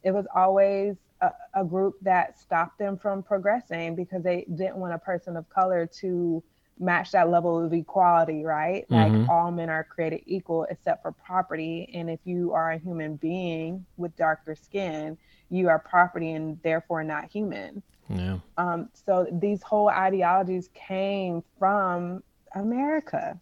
it 0.04 0.12
was 0.12 0.26
always 0.36 0.96
a, 1.22 1.30
a, 1.54 1.64
group 1.64 1.96
that 2.02 2.40
stopped 2.40 2.80
them 2.80 2.98
from 2.98 3.22
progressing 3.22 3.96
because 3.96 4.24
they 4.24 4.46
didn't 4.56 4.78
want 4.78 4.94
a 4.94 4.98
person 4.98 5.38
of 5.38 5.48
color 5.50 5.86
to 6.00 6.44
match 6.82 7.12
that 7.12 7.30
level 7.30 7.64
of 7.64 7.72
equality, 7.72 8.44
right? 8.44 8.88
Mm-hmm. 8.90 9.20
Like 9.22 9.30
all 9.30 9.52
men 9.52 9.70
are 9.70 9.84
created 9.84 10.22
equal 10.26 10.66
except 10.70 11.04
for 11.04 11.12
property. 11.12 11.90
And 11.94 12.10
if 12.10 12.20
you 12.26 12.52
are 12.54 12.72
a 12.72 12.78
human 12.78 13.16
being 13.16 13.86
with 13.98 14.16
darker 14.18 14.56
skin, 14.56 15.18
you 15.50 15.70
are 15.70 15.80
property 15.80 16.32
and 16.32 16.60
therefore 16.64 17.04
not 17.04 17.32
human. 17.32 17.84
Yeah. 18.10 18.40
Um, 18.58 18.90
so 19.06 19.28
these 19.32 19.62
whole 19.62 19.90
ideologies 19.90 20.70
came 20.74 21.44
from 21.60 22.24
America. 22.56 23.40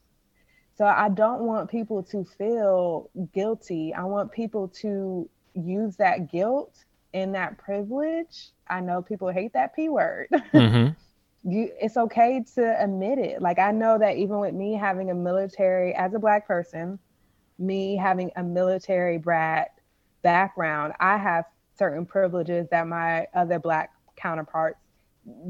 So 0.78 0.86
I 0.86 1.10
don't 1.10 1.42
want 1.42 1.70
people 1.70 2.04
to 2.04 2.24
feel 2.38 3.10
guilty. 3.34 3.94
I 3.94 4.04
want 4.04 4.32
people 4.32 4.68
to 4.82 5.30
use 5.54 5.96
that 5.98 6.32
guilt 6.32 6.86
and 7.14 7.36
that 7.36 7.58
privilege. 7.58 8.52
I 8.68 8.80
know 8.82 9.02
people 9.02 9.30
hate 9.30 9.54
that 9.54 9.76
P 9.76 9.90
word. 9.90 10.28
Mm-hmm. 10.54 10.94
You 11.44 11.72
it's 11.82 11.98
okay 11.98 12.44
to 12.56 12.84
admit 12.84 13.20
it. 13.20 13.42
Like 13.42 13.60
I 13.60 13.72
know 13.72 13.98
that 13.98 14.18
even 14.18 14.40
with 14.40 14.54
me 14.54 14.74
having 14.74 15.12
a 15.12 15.16
military 15.16 15.94
as 15.96 16.14
a 16.14 16.20
black 16.20 16.48
person, 16.48 17.00
me 17.58 17.96
having 17.96 18.32
a 18.36 18.44
military 18.44 19.18
brat 19.18 19.72
background, 20.22 20.94
I 21.00 21.18
have 21.18 21.46
certain 21.78 22.06
privileges 22.06 22.68
that 22.72 22.88
my 22.88 23.28
other 23.34 23.60
black 23.60 23.92
counterparts 24.18 24.80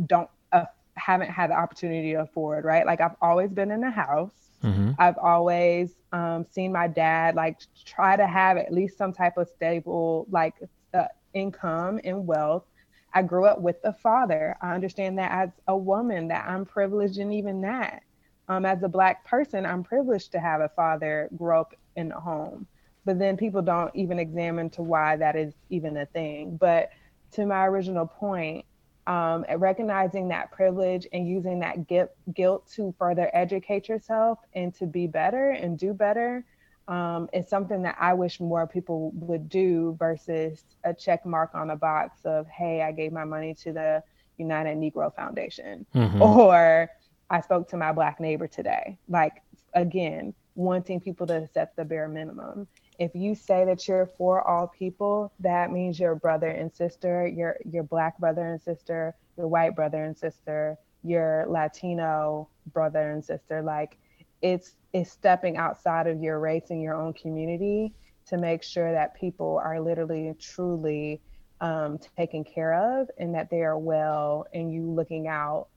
don't 0.05 0.29
uh, 0.51 0.65
haven't 0.93 1.31
had 1.31 1.49
the 1.49 1.55
opportunity 1.55 2.11
to 2.13 2.21
afford, 2.21 2.65
right? 2.65 2.85
Like 2.85 3.01
I've 3.01 3.15
always 3.21 3.51
been 3.51 3.71
in 3.71 3.83
a 3.83 3.91
house. 3.91 4.51
Mm-hmm. 4.63 4.91
I've 4.99 5.17
always 5.17 5.95
um, 6.11 6.45
seen 6.51 6.71
my 6.71 6.87
dad 6.87 7.35
like 7.35 7.59
try 7.85 8.15
to 8.15 8.27
have 8.27 8.57
at 8.57 8.73
least 8.73 8.97
some 8.97 9.13
type 9.13 9.37
of 9.37 9.47
stable 9.47 10.27
like 10.29 10.55
uh, 10.93 11.05
income 11.33 11.99
and 12.03 12.27
wealth. 12.27 12.65
I 13.13 13.23
grew 13.23 13.45
up 13.45 13.61
with 13.61 13.77
a 13.83 13.93
father. 13.93 14.55
I 14.61 14.73
understand 14.73 15.17
that 15.17 15.31
as 15.31 15.49
a 15.67 15.75
woman 15.75 16.27
that 16.27 16.47
I'm 16.47 16.65
privileged 16.65 17.17
in 17.17 17.31
even 17.31 17.61
that. 17.61 18.03
Um, 18.47 18.65
as 18.65 18.81
a 18.83 18.89
black 18.89 19.25
person, 19.25 19.65
I'm 19.65 19.83
privileged 19.83 20.31
to 20.31 20.39
have 20.39 20.61
a 20.61 20.69
father 20.69 21.29
grow 21.35 21.61
up 21.61 21.75
in 21.95 22.11
a 22.11 22.19
home. 22.19 22.67
But 23.05 23.19
then 23.19 23.37
people 23.37 23.61
don't 23.61 23.95
even 23.95 24.19
examine 24.19 24.69
to 24.71 24.81
why 24.81 25.15
that 25.17 25.35
is 25.35 25.53
even 25.69 25.97
a 25.97 26.05
thing. 26.05 26.57
But 26.57 26.89
to 27.31 27.45
my 27.45 27.67
original 27.67 28.07
point, 28.07 28.65
um, 29.07 29.45
recognizing 29.57 30.27
that 30.29 30.51
privilege 30.51 31.07
and 31.13 31.27
using 31.27 31.59
that 31.59 31.87
guilt, 31.87 32.11
guilt 32.33 32.69
to 32.75 32.93
further 32.99 33.29
educate 33.33 33.87
yourself 33.89 34.39
and 34.53 34.73
to 34.75 34.85
be 34.85 35.07
better 35.07 35.51
and 35.51 35.79
do 35.79 35.93
better 35.93 36.45
um, 36.89 37.29
is 37.31 37.47
something 37.47 37.83
that 37.83 37.95
I 37.99 38.13
wish 38.13 38.39
more 38.39 38.67
people 38.67 39.11
would 39.15 39.47
do 39.47 39.95
versus 39.97 40.63
a 40.83 40.93
check 40.93 41.25
mark 41.25 41.51
on 41.53 41.69
a 41.69 41.75
box 41.75 42.25
of, 42.25 42.47
hey, 42.47 42.81
I 42.81 42.91
gave 42.91 43.11
my 43.13 43.23
money 43.23 43.53
to 43.63 43.71
the 43.71 44.03
United 44.37 44.77
Negro 44.77 45.13
Foundation 45.15 45.85
mm-hmm. 45.95 46.21
or 46.21 46.89
I 47.29 47.41
spoke 47.41 47.69
to 47.69 47.77
my 47.77 47.91
black 47.91 48.19
neighbor 48.19 48.47
today. 48.47 48.97
Like, 49.07 49.41
again, 49.73 50.33
wanting 50.55 50.99
people 50.99 51.27
to 51.27 51.47
set 51.53 51.75
the 51.75 51.85
bare 51.85 52.09
minimum 52.09 52.67
if 52.99 53.15
you 53.15 53.33
say 53.33 53.63
that 53.65 53.87
you're 53.87 54.05
for 54.05 54.45
all 54.45 54.67
people, 54.67 55.31
that 55.39 55.71
means 55.71 55.99
your 55.99 56.15
brother 56.15 56.49
and 56.49 56.71
sister, 56.71 57.25
your 57.25 57.57
your 57.67 57.83
black 57.83 58.17
brother 58.19 58.45
and 58.45 58.61
sister, 58.61 59.15
your 59.37 59.47
white 59.47 59.73
brother 59.73 60.03
and 60.03 60.17
sister, 60.17 60.77
your 61.01 61.45
Latino 61.47 62.49
brother 62.73 63.11
and 63.11 63.23
sister. 63.23 63.61
Like 63.61 63.97
it's 64.41 64.75
it's 64.93 65.11
stepping 65.11 65.57
outside 65.57 66.07
of 66.07 66.21
your 66.21 66.39
race 66.39 66.69
and 66.69 66.81
your 66.81 66.95
own 66.95 67.13
community 67.13 67.93
to 68.27 68.37
make 68.37 68.63
sure 68.63 68.91
that 68.91 69.19
people 69.19 69.59
are 69.63 69.79
literally 69.79 70.33
truly 70.39 71.21
um, 71.61 71.99
taken 72.17 72.43
care 72.43 72.99
of 72.99 73.09
and 73.17 73.35
that 73.35 73.49
they 73.49 73.61
are 73.61 73.77
well 73.77 74.45
and 74.53 74.71
you 74.73 74.83
looking 74.83 75.27
out 75.27 75.67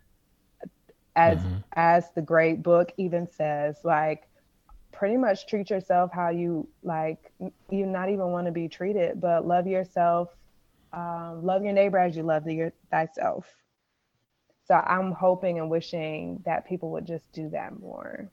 as 1.17 1.39
mm-hmm. 1.39 1.57
as 1.75 2.11
the 2.15 2.23
great 2.23 2.63
book 2.63 2.93
even 2.97 3.29
says 3.29 3.77
like 3.85 4.29
pretty 4.93 5.17
much 5.17 5.47
treat 5.47 5.69
yourself 5.71 6.11
how 6.13 6.31
you 6.31 6.67
like 6.83 7.33
you 7.71 7.85
not 7.85 8.09
even 8.09 8.27
want 8.29 8.47
to 8.47 8.53
be 8.53 8.69
treated 8.69 9.21
but 9.21 9.47
love 9.47 9.67
yourself 9.67 10.29
um, 10.93 11.45
love 11.45 11.65
your 11.65 11.73
neighbor 11.73 11.99
as 11.99 12.17
you 12.17 12.23
love 12.23 12.47
your 12.47 12.73
thyself 12.91 13.47
so 14.67 14.75
i'm 14.75 15.13
hoping 15.13 15.59
and 15.59 15.69
wishing 15.69 16.41
that 16.45 16.67
people 16.67 16.91
would 16.91 17.07
just 17.07 17.31
do 17.33 17.49
that 17.51 17.79
more 17.79 18.31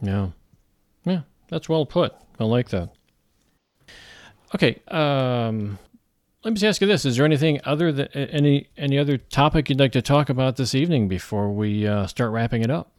yeah 0.00 0.28
yeah 1.04 1.20
that's 1.48 1.68
well 1.68 1.86
put 1.86 2.14
i 2.38 2.44
like 2.44 2.68
that 2.68 2.90
okay 4.54 4.80
um 4.88 5.78
let 6.44 6.52
me 6.52 6.60
just 6.60 6.64
ask 6.64 6.80
you 6.80 6.86
this: 6.86 7.04
Is 7.04 7.16
there 7.16 7.26
anything 7.26 7.60
other 7.64 7.90
than 7.90 8.06
any 8.08 8.68
any 8.76 8.96
other 8.96 9.18
topic 9.18 9.68
you'd 9.68 9.80
like 9.80 9.92
to 9.92 10.02
talk 10.02 10.28
about 10.28 10.56
this 10.56 10.74
evening 10.74 11.08
before 11.08 11.50
we 11.50 11.86
uh, 11.86 12.06
start 12.06 12.30
wrapping 12.30 12.62
it 12.62 12.70
up? 12.70 12.92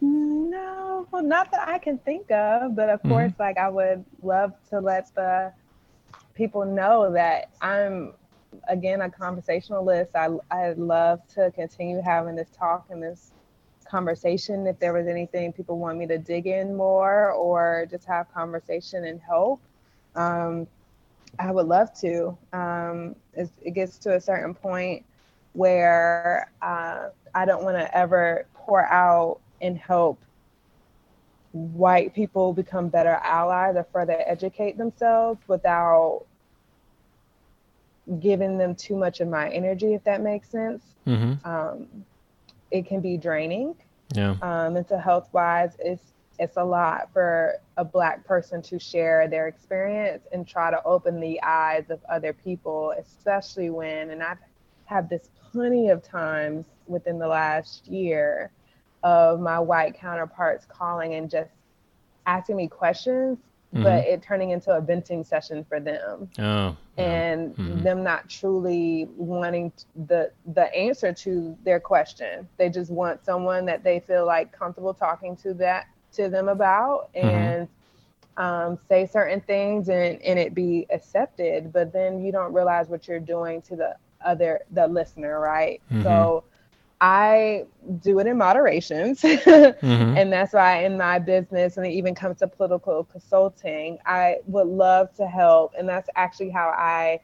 No, 0.00 1.06
not 1.12 1.50
that 1.50 1.68
I 1.68 1.78
can 1.78 1.98
think 1.98 2.30
of, 2.30 2.76
but 2.76 2.88
of 2.88 3.00
mm-hmm. 3.00 3.08
course, 3.08 3.32
like 3.38 3.58
I 3.58 3.68
would 3.68 4.04
love 4.22 4.52
to 4.70 4.80
let 4.80 5.12
the 5.14 5.52
people 6.34 6.64
know 6.64 7.12
that 7.12 7.50
I'm 7.60 8.14
again 8.68 9.00
a 9.00 9.10
conversationalist. 9.10 10.14
I 10.14 10.28
I 10.52 10.72
love 10.74 11.20
to 11.34 11.50
continue 11.50 12.00
having 12.00 12.36
this 12.36 12.48
talk 12.56 12.86
and 12.90 13.02
this 13.02 13.32
conversation. 13.92 14.66
If 14.66 14.78
there 14.80 14.94
was 14.94 15.06
anything 15.06 15.52
people 15.52 15.78
want 15.78 15.98
me 15.98 16.06
to 16.06 16.18
dig 16.18 16.46
in 16.46 16.74
more 16.74 17.30
or 17.32 17.86
just 17.90 18.06
have 18.06 18.32
conversation 18.32 19.04
and 19.04 19.20
help, 19.20 19.60
um, 20.16 20.66
I 21.38 21.50
would 21.52 21.66
love 21.66 21.92
to. 22.00 22.36
Um, 22.52 23.14
it 23.34 23.74
gets 23.74 23.98
to 23.98 24.16
a 24.16 24.20
certain 24.20 24.54
point 24.54 25.04
where 25.52 26.50
uh, 26.62 27.10
I 27.34 27.44
don't 27.44 27.64
want 27.64 27.76
to 27.76 27.96
ever 27.96 28.46
pour 28.54 28.84
out 28.86 29.40
and 29.60 29.76
help 29.76 30.18
white 31.52 32.14
people 32.14 32.54
become 32.54 32.88
better 32.88 33.20
allies 33.22 33.76
or 33.76 33.86
further 33.92 34.16
educate 34.26 34.78
themselves 34.78 35.38
without 35.48 36.24
giving 38.20 38.56
them 38.56 38.74
too 38.74 38.96
much 38.96 39.20
of 39.20 39.28
my 39.28 39.50
energy, 39.50 39.92
if 39.92 40.02
that 40.04 40.22
makes 40.22 40.48
sense. 40.48 40.82
Mm-hmm. 41.06 41.46
Um, 41.48 42.04
it 42.72 42.86
can 42.86 43.00
be 43.00 43.16
draining. 43.16 43.76
Yeah. 44.14 44.36
Um, 44.42 44.74
mental 44.74 44.98
health 44.98 45.28
wise, 45.32 45.76
it's 45.78 46.12
it's 46.38 46.56
a 46.56 46.64
lot 46.64 47.12
for 47.12 47.54
a 47.76 47.84
black 47.84 48.24
person 48.24 48.62
to 48.62 48.78
share 48.78 49.28
their 49.28 49.46
experience 49.46 50.24
and 50.32 50.48
try 50.48 50.70
to 50.70 50.82
open 50.84 51.20
the 51.20 51.40
eyes 51.42 51.90
of 51.90 52.00
other 52.10 52.32
people, 52.32 52.94
especially 52.98 53.70
when, 53.70 54.10
and 54.10 54.22
I've 54.22 54.38
had 54.86 55.08
this 55.08 55.28
plenty 55.52 55.90
of 55.90 56.02
times 56.02 56.66
within 56.86 57.18
the 57.18 57.28
last 57.28 57.86
year 57.86 58.50
of 59.02 59.40
my 59.40 59.58
white 59.58 59.94
counterparts 59.94 60.64
calling 60.64 61.14
and 61.14 61.30
just 61.30 61.50
asking 62.26 62.56
me 62.56 62.66
questions, 62.66 63.38
mm-hmm. 63.72 63.82
but 63.82 64.04
it 64.04 64.22
turning 64.22 64.50
into 64.50 64.70
a 64.72 64.80
venting 64.80 65.24
session 65.24 65.64
for 65.64 65.80
them. 65.80 66.28
Oh, 66.38 66.76
and 66.96 67.56
mm-hmm. 67.56 67.82
them 67.82 68.02
not 68.02 68.28
truly 68.28 69.08
wanting 69.16 69.72
the 70.06 70.30
the 70.54 70.72
answer 70.74 71.12
to 71.12 71.56
their 71.64 71.80
question. 71.80 72.48
They 72.58 72.68
just 72.68 72.90
want 72.90 73.24
someone 73.24 73.64
that 73.66 73.82
they 73.82 74.00
feel 74.00 74.26
like 74.26 74.52
comfortable 74.52 74.94
talking 74.94 75.36
to 75.36 75.54
that 75.54 75.86
to 76.14 76.28
them 76.28 76.48
about 76.48 77.12
mm-hmm. 77.14 77.28
and 77.28 77.68
mm-hmm. 77.68 78.42
um, 78.42 78.78
say 78.88 79.06
certain 79.06 79.40
things 79.40 79.88
and, 79.88 80.20
and 80.22 80.38
it 80.38 80.54
be 80.54 80.86
accepted. 80.90 81.72
But 81.72 81.92
then 81.92 82.24
you 82.24 82.32
don't 82.32 82.52
realize 82.52 82.88
what 82.88 83.08
you're 83.08 83.20
doing 83.20 83.62
to 83.62 83.76
the 83.76 83.96
other 84.24 84.60
the 84.70 84.86
listener, 84.86 85.40
right? 85.40 85.80
Mm-hmm. 85.90 86.02
So 86.02 86.44
I 87.02 87.64
do 88.00 88.20
it 88.20 88.28
in 88.28 88.38
moderations. 88.38 89.22
mm-hmm. 89.22 90.16
And 90.16 90.32
that's 90.32 90.52
why 90.52 90.84
in 90.84 90.96
my 90.96 91.18
business, 91.18 91.76
when 91.76 91.84
it 91.84 91.94
even 91.94 92.14
comes 92.14 92.38
to 92.38 92.46
political 92.46 93.02
consulting, 93.02 93.98
I 94.06 94.36
would 94.46 94.68
love 94.68 95.12
to 95.16 95.26
help. 95.26 95.74
And 95.76 95.88
that's 95.88 96.08
actually 96.14 96.50
how 96.50 96.68
I 96.68 97.18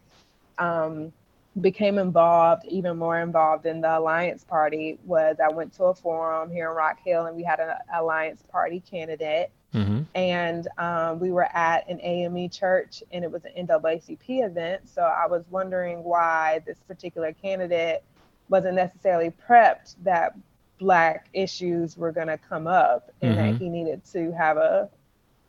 um, 0.59 1.13
became 1.61 1.97
involved, 1.99 2.65
even 2.65 2.99
more 2.99 3.21
involved 3.21 3.67
in 3.67 3.81
the 3.81 3.99
Alliance 3.99 4.43
Party, 4.43 4.99
was 5.05 5.37
I 5.43 5.49
went 5.49 5.73
to 5.75 5.85
a 5.85 5.95
forum 5.95 6.51
here 6.51 6.71
in 6.71 6.77
Rock 6.77 6.99
Hill 7.05 7.27
and 7.27 7.37
we 7.37 7.45
had 7.45 7.61
an 7.61 7.75
Alliance 7.95 8.43
Party 8.51 8.81
candidate. 8.81 9.53
Mm-hmm. 9.75 10.01
And 10.17 10.67
um, 10.79 11.21
we 11.21 11.31
were 11.31 11.49
at 11.57 11.89
an 11.89 12.01
AME 12.01 12.51
church 12.51 13.05
and 13.13 13.23
it 13.23 13.31
was 13.31 13.45
an 13.45 13.69
NAACP 13.69 14.45
event. 14.45 14.89
So 14.89 15.03
I 15.03 15.29
was 15.29 15.45
wondering 15.51 16.03
why 16.03 16.63
this 16.67 16.79
particular 16.81 17.33
candidate 17.33 18.03
wasn't 18.49 18.75
necessarily 18.75 19.33
prepped 19.49 19.97
that 20.03 20.37
black 20.79 21.29
issues 21.33 21.97
were 21.97 22.13
going 22.13 22.29
to 22.29 22.39
come 22.39 22.67
up 22.67 23.11
and 23.21 23.37
mm-hmm. 23.37 23.53
that 23.53 23.61
he 23.61 23.69
needed 23.69 24.05
to 24.13 24.33
have 24.33 24.57
a 24.57 24.89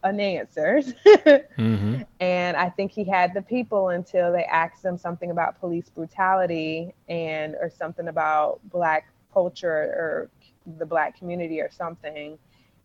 an 0.03 0.19
answer. 0.19 0.81
mm-hmm. 1.05 2.01
And 2.19 2.57
I 2.57 2.69
think 2.69 2.91
he 2.91 3.03
had 3.03 3.33
the 3.33 3.41
people 3.41 3.89
until 3.89 4.31
they 4.31 4.45
asked 4.45 4.83
him 4.83 4.97
something 4.97 5.31
about 5.31 5.59
police 5.59 5.89
brutality 5.89 6.93
and 7.09 7.55
or 7.55 7.69
something 7.69 8.07
about 8.07 8.59
black 8.69 9.11
culture 9.33 9.69
or 9.69 10.29
the 10.77 10.85
black 10.85 11.17
community 11.17 11.59
or 11.59 11.69
something. 11.69 12.37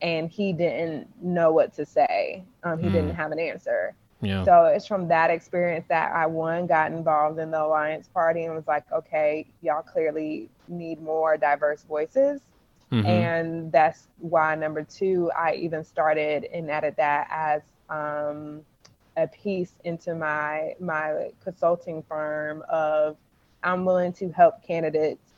And 0.03 0.29
he 0.29 0.53
didn't 0.53 1.09
know 1.23 1.53
what 1.53 1.73
to 1.75 1.87
say. 1.87 2.45
Um, 2.65 2.79
he 2.79 2.89
mm. 2.89 2.93
didn't 2.93 3.15
have 3.15 3.31
an 3.31 3.39
answer. 3.39 3.95
Yeah. 4.25 4.45
So 4.45 4.67
it's 4.67 4.87
from 4.87 5.09
that 5.09 5.31
experience 5.31 5.87
that 5.89 6.13
I 6.13 6.27
one 6.27 6.67
got 6.67 6.93
involved 6.93 7.39
in 7.39 7.51
the 7.51 7.63
Alliance 7.63 8.09
Party 8.09 8.45
and 8.45 8.55
was 8.55 8.67
like, 8.67 8.85
okay, 8.93 9.47
y'all 9.63 9.83
clearly 9.83 10.49
need 10.69 11.01
more 11.03 11.37
diverse 11.37 11.83
voices. 11.83 12.41
Mm-hmm. 12.93 13.07
And 13.07 13.73
that's 13.73 14.09
why 14.19 14.55
number 14.55 14.85
two, 14.85 15.31
I 15.37 15.55
even 15.55 15.85
started 15.85 16.45
and 16.45 16.71
added 16.71 16.95
that 16.97 17.29
as 17.31 17.63
um, 17.89 18.63
a 19.17 19.27
piece 19.27 19.73
into 19.85 20.15
my 20.15 20.75
my 20.81 21.31
consulting 21.43 22.03
firm 22.03 22.63
of 22.69 23.17
I'm 23.63 23.85
willing 23.85 24.13
to 24.15 24.31
help 24.31 24.63
candidates 24.63 25.33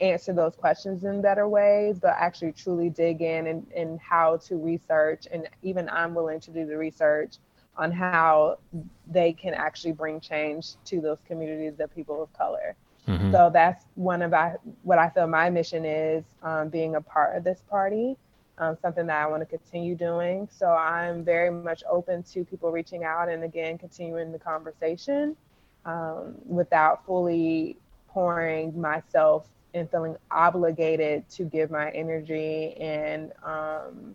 answer 0.00 0.32
those 0.32 0.56
questions 0.56 1.04
in 1.04 1.20
better 1.20 1.48
ways, 1.48 1.98
but 1.98 2.14
actually 2.18 2.52
truly 2.52 2.90
dig 2.90 3.20
in 3.22 3.46
and, 3.46 3.66
and 3.74 4.00
how 4.00 4.36
to 4.38 4.56
research. 4.56 5.26
And 5.30 5.48
even 5.62 5.88
I'm 5.90 6.14
willing 6.14 6.40
to 6.40 6.50
do 6.50 6.66
the 6.66 6.76
research 6.76 7.36
on 7.76 7.90
how 7.92 8.58
they 9.06 9.32
can 9.32 9.54
actually 9.54 9.92
bring 9.92 10.20
change 10.20 10.74
to 10.84 11.00
those 11.00 11.18
communities 11.26 11.80
of 11.80 11.94
people 11.94 12.22
of 12.22 12.32
color. 12.32 12.76
Mm-hmm. 13.08 13.32
So 13.32 13.50
that's 13.52 13.84
one 13.94 14.22
of 14.22 14.34
I, 14.34 14.56
what 14.82 14.98
I 14.98 15.08
feel 15.08 15.26
my 15.26 15.50
mission 15.50 15.84
is 15.84 16.24
um, 16.42 16.68
being 16.68 16.96
a 16.96 17.00
part 17.00 17.36
of 17.36 17.44
this 17.44 17.62
party, 17.68 18.16
um, 18.58 18.76
something 18.82 19.06
that 19.06 19.22
I 19.22 19.26
want 19.26 19.40
to 19.40 19.46
continue 19.46 19.94
doing. 19.94 20.48
So 20.50 20.68
I'm 20.68 21.24
very 21.24 21.50
much 21.50 21.82
open 21.90 22.22
to 22.24 22.44
people 22.44 22.70
reaching 22.70 23.04
out 23.04 23.28
and 23.28 23.42
again 23.42 23.78
continuing 23.78 24.32
the 24.32 24.38
conversation 24.38 25.36
um, 25.84 26.34
without 26.44 27.06
fully 27.06 27.78
pouring 28.08 28.78
myself 28.78 29.46
and 29.72 29.90
feeling 29.90 30.16
obligated 30.30 31.28
to 31.30 31.44
give 31.44 31.70
my 31.70 31.90
energy 31.90 32.74
and 32.78 33.32
um, 33.44 34.14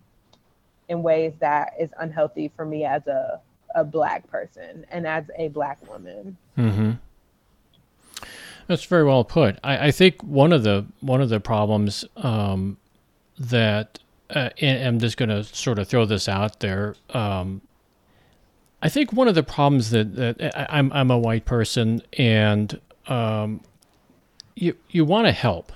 in 0.89 1.03
ways 1.03 1.33
that 1.39 1.73
is 1.79 1.89
unhealthy 1.99 2.51
for 2.55 2.65
me 2.65 2.85
as 2.85 3.05
a, 3.07 3.39
a 3.75 3.83
black 3.83 4.27
person 4.27 4.85
and 4.89 5.07
as 5.07 5.25
a 5.37 5.47
black 5.49 5.77
woman. 5.89 6.37
Mm-hmm. 6.57 6.91
That's 8.67 8.85
very 8.85 9.03
well 9.03 9.23
put. 9.23 9.59
I, 9.63 9.87
I, 9.87 9.91
think 9.91 10.23
one 10.23 10.51
of 10.51 10.63
the 10.63 10.85
one 11.01 11.21
of 11.21 11.29
the 11.29 11.39
problems 11.39 12.03
um, 12.17 12.77
that 13.37 13.99
uh, 14.29 14.49
and 14.59 14.87
I'm 14.87 14.99
just 14.99 15.17
going 15.17 15.29
to 15.29 15.43
sort 15.43 15.77
of 15.77 15.87
throw 15.87 16.05
this 16.05 16.27
out 16.27 16.59
there. 16.61 16.95
Um, 17.11 17.61
I 18.81 18.89
think 18.89 19.13
one 19.13 19.27
of 19.27 19.35
the 19.35 19.43
problems 19.43 19.91
that, 19.91 20.15
that 20.15 20.57
I, 20.57 20.77
I'm 20.77 20.91
I'm 20.93 21.11
a 21.11 21.17
white 21.17 21.45
person 21.45 22.01
and 22.17 22.79
um, 23.07 23.61
you 24.55 24.75
you 24.89 25.05
want 25.05 25.27
to 25.27 25.31
help, 25.31 25.71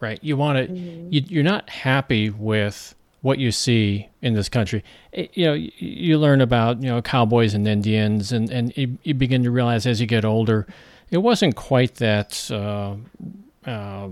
right? 0.00 0.18
You 0.22 0.36
want 0.36 0.58
to 0.58 0.72
mm-hmm. 0.72 1.12
you, 1.12 1.24
you're 1.28 1.44
not 1.44 1.68
happy 1.68 2.30
with 2.30 2.94
what 3.22 3.38
you 3.38 3.50
see 3.50 4.08
in 4.22 4.34
this 4.34 4.48
country. 4.48 4.84
It, 5.12 5.30
you 5.36 5.46
know, 5.46 5.54
you 5.54 6.18
learn 6.18 6.40
about 6.40 6.82
you 6.82 6.88
know 6.88 7.02
cowboys 7.02 7.54
and 7.54 7.66
Indians, 7.66 8.32
and 8.32 8.50
and 8.50 8.76
you, 8.76 8.98
you 9.02 9.14
begin 9.14 9.42
to 9.44 9.50
realize 9.50 9.86
as 9.86 10.00
you 10.00 10.06
get 10.06 10.24
older, 10.24 10.66
it 11.10 11.18
wasn't 11.18 11.56
quite 11.56 11.96
that 11.96 12.50
uh, 12.50 12.94
uh, 13.68 14.08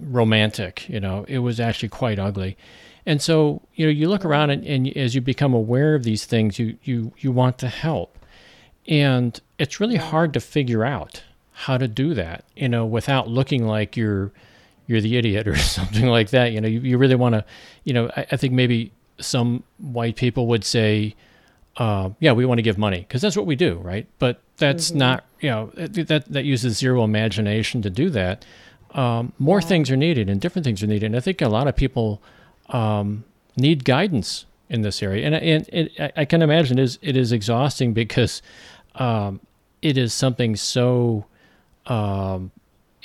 romantic. 0.00 0.88
You 0.88 1.00
know, 1.00 1.24
it 1.28 1.38
was 1.38 1.60
actually 1.60 1.90
quite 1.90 2.18
ugly. 2.18 2.56
And 3.08 3.22
so, 3.22 3.62
you 3.74 3.86
know, 3.86 3.92
you 3.92 4.08
look 4.08 4.24
around 4.24 4.50
and, 4.50 4.64
and 4.64 4.88
as 4.96 5.14
you 5.14 5.20
become 5.20 5.54
aware 5.54 5.94
of 5.94 6.02
these 6.02 6.24
things, 6.24 6.58
you 6.58 6.76
you 6.82 7.12
you 7.18 7.30
want 7.30 7.58
to 7.58 7.68
help, 7.68 8.18
and 8.88 9.40
it's 9.58 9.80
really 9.80 9.96
hard 9.96 10.32
to 10.34 10.40
figure 10.40 10.84
out 10.84 11.22
how 11.52 11.78
to 11.78 11.88
do 11.88 12.12
that, 12.12 12.44
you 12.54 12.68
know, 12.68 12.84
without 12.84 13.28
looking 13.28 13.66
like 13.66 13.96
you're 13.96 14.30
you're 14.86 15.00
the 15.00 15.16
idiot 15.16 15.48
or 15.48 15.56
something 15.78 16.06
like 16.06 16.30
that. 16.30 16.52
You 16.52 16.60
know, 16.60 16.68
you, 16.68 16.80
you 16.80 16.98
really 16.98 17.14
want 17.14 17.34
to, 17.34 17.44
you 17.84 17.92
know, 17.92 18.10
I, 18.16 18.26
I, 18.32 18.36
think 18.36 18.52
maybe 18.52 18.92
some 19.18 19.62
white 19.78 20.16
people 20.16 20.46
would 20.48 20.64
say, 20.64 21.14
uh, 21.76 22.10
yeah, 22.20 22.32
we 22.32 22.46
want 22.46 22.58
to 22.58 22.62
give 22.62 22.78
money 22.78 23.00
because 23.00 23.22
that's 23.22 23.36
what 23.36 23.46
we 23.46 23.56
do, 23.56 23.76
right? 23.78 24.06
But 24.18 24.40
that's 24.56 24.88
mm-hmm. 24.88 24.98
not, 24.98 25.24
you 25.40 25.50
know, 25.50 25.70
that 25.74 26.24
that 26.28 26.44
uses 26.44 26.78
zero 26.78 27.04
imagination 27.04 27.82
to 27.82 27.90
do 27.90 28.10
that. 28.10 28.44
Um, 28.92 29.32
more 29.38 29.60
yeah. 29.60 29.66
things 29.66 29.90
are 29.90 29.96
needed 29.96 30.30
and 30.30 30.40
different 30.40 30.64
things 30.64 30.82
are 30.82 30.86
needed. 30.86 31.06
And 31.06 31.16
I 31.16 31.20
think 31.20 31.42
a 31.42 31.48
lot 31.48 31.68
of 31.68 31.76
people 31.76 32.22
um, 32.70 33.24
need 33.56 33.84
guidance 33.84 34.46
in 34.68 34.82
this 34.82 35.02
area, 35.02 35.26
and 35.26 35.34
and 35.34 35.68
it, 35.68 36.12
I 36.16 36.24
can 36.24 36.42
imagine 36.42 36.78
it 36.78 36.82
is 36.82 36.98
it 37.02 37.16
is 37.16 37.30
exhausting 37.32 37.92
because 37.92 38.42
um, 38.96 39.40
it 39.82 39.96
is 39.96 40.12
something 40.12 40.56
so 40.56 41.26
um, 41.86 42.50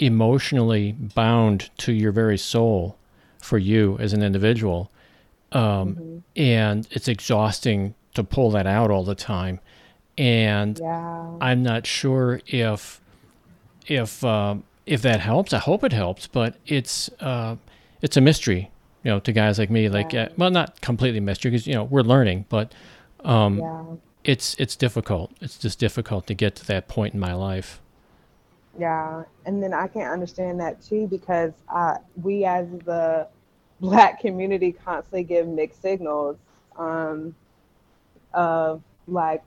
emotionally 0.02 0.91
bound 0.91 1.70
to 1.78 1.93
your 1.93 2.12
very 2.12 2.38
soul 2.38 2.97
for 3.39 3.58
you 3.58 3.97
as 3.99 4.14
an 4.14 4.22
individual, 4.22 4.91
um, 5.52 5.95
mm-hmm. 5.95 6.18
and 6.36 6.88
it's 6.91 7.08
exhausting 7.08 7.95
to 8.14 8.24
pull 8.24 8.52
that 8.52 8.68
out 8.68 8.91
all 8.91 9.04
the 9.04 9.16
time. 9.16 9.60
And 10.18 10.78
yeah. 10.80 11.32
I'm 11.39 11.64
not 11.64 11.88
sure 11.88 12.41
if 12.47 12.99
if 13.88 14.24
um, 14.24 14.64
if 14.86 15.02
that 15.04 15.22
helps. 15.22 15.54
I 15.54 15.60
hope 15.60 15.84
it 15.84 15.93
helps, 15.93 16.28
but 16.28 16.56
it's 16.66 17.10
uh, 17.20 17.56
it's 18.02 18.18
a 18.18 18.22
mystery 18.22 18.72
you 19.04 19.12
know, 19.12 19.20
to 19.20 19.32
guys 19.32 19.58
like 19.58 19.70
me, 19.70 19.89
like, 19.89 20.14
yeah. 20.14 20.24
uh, 20.24 20.30
well, 20.38 20.52
not 20.52 20.80
completely 20.82 21.20
mystery 21.20 21.52
because, 21.52 21.66
you 21.66 21.74
know, 21.74 21.84
we're 21.84 22.02
learning, 22.02 22.45
but 22.49 22.74
um, 23.24 23.60
yeah. 23.60 23.84
it's, 24.24 24.56
it's 24.60 24.76
difficult. 24.76 25.32
It's 25.41 25.58
just 25.58 25.80
difficult 25.80 26.28
to 26.28 26.34
get 26.34 26.56
to 26.58 26.66
that 26.68 26.88
point 26.88 27.14
in 27.14 27.20
my 27.20 27.34
life. 27.34 27.82
Yeah. 28.78 29.24
And 29.45 29.61
then 29.61 29.74
I 29.74 29.88
can 29.88 30.03
understand 30.03 30.59
that 30.59 30.82
too, 30.82 31.07
because 31.07 31.51
uh, 31.74 31.97
we 32.22 32.45
as 32.45 32.67
the 32.86 33.28
black 33.80 34.19
community 34.19 34.72
constantly 34.72 35.24
give 35.24 35.47
mixed 35.47 35.82
signals 35.82 36.38
um, 36.78 37.36
of 38.34 38.82
like, 39.07 39.43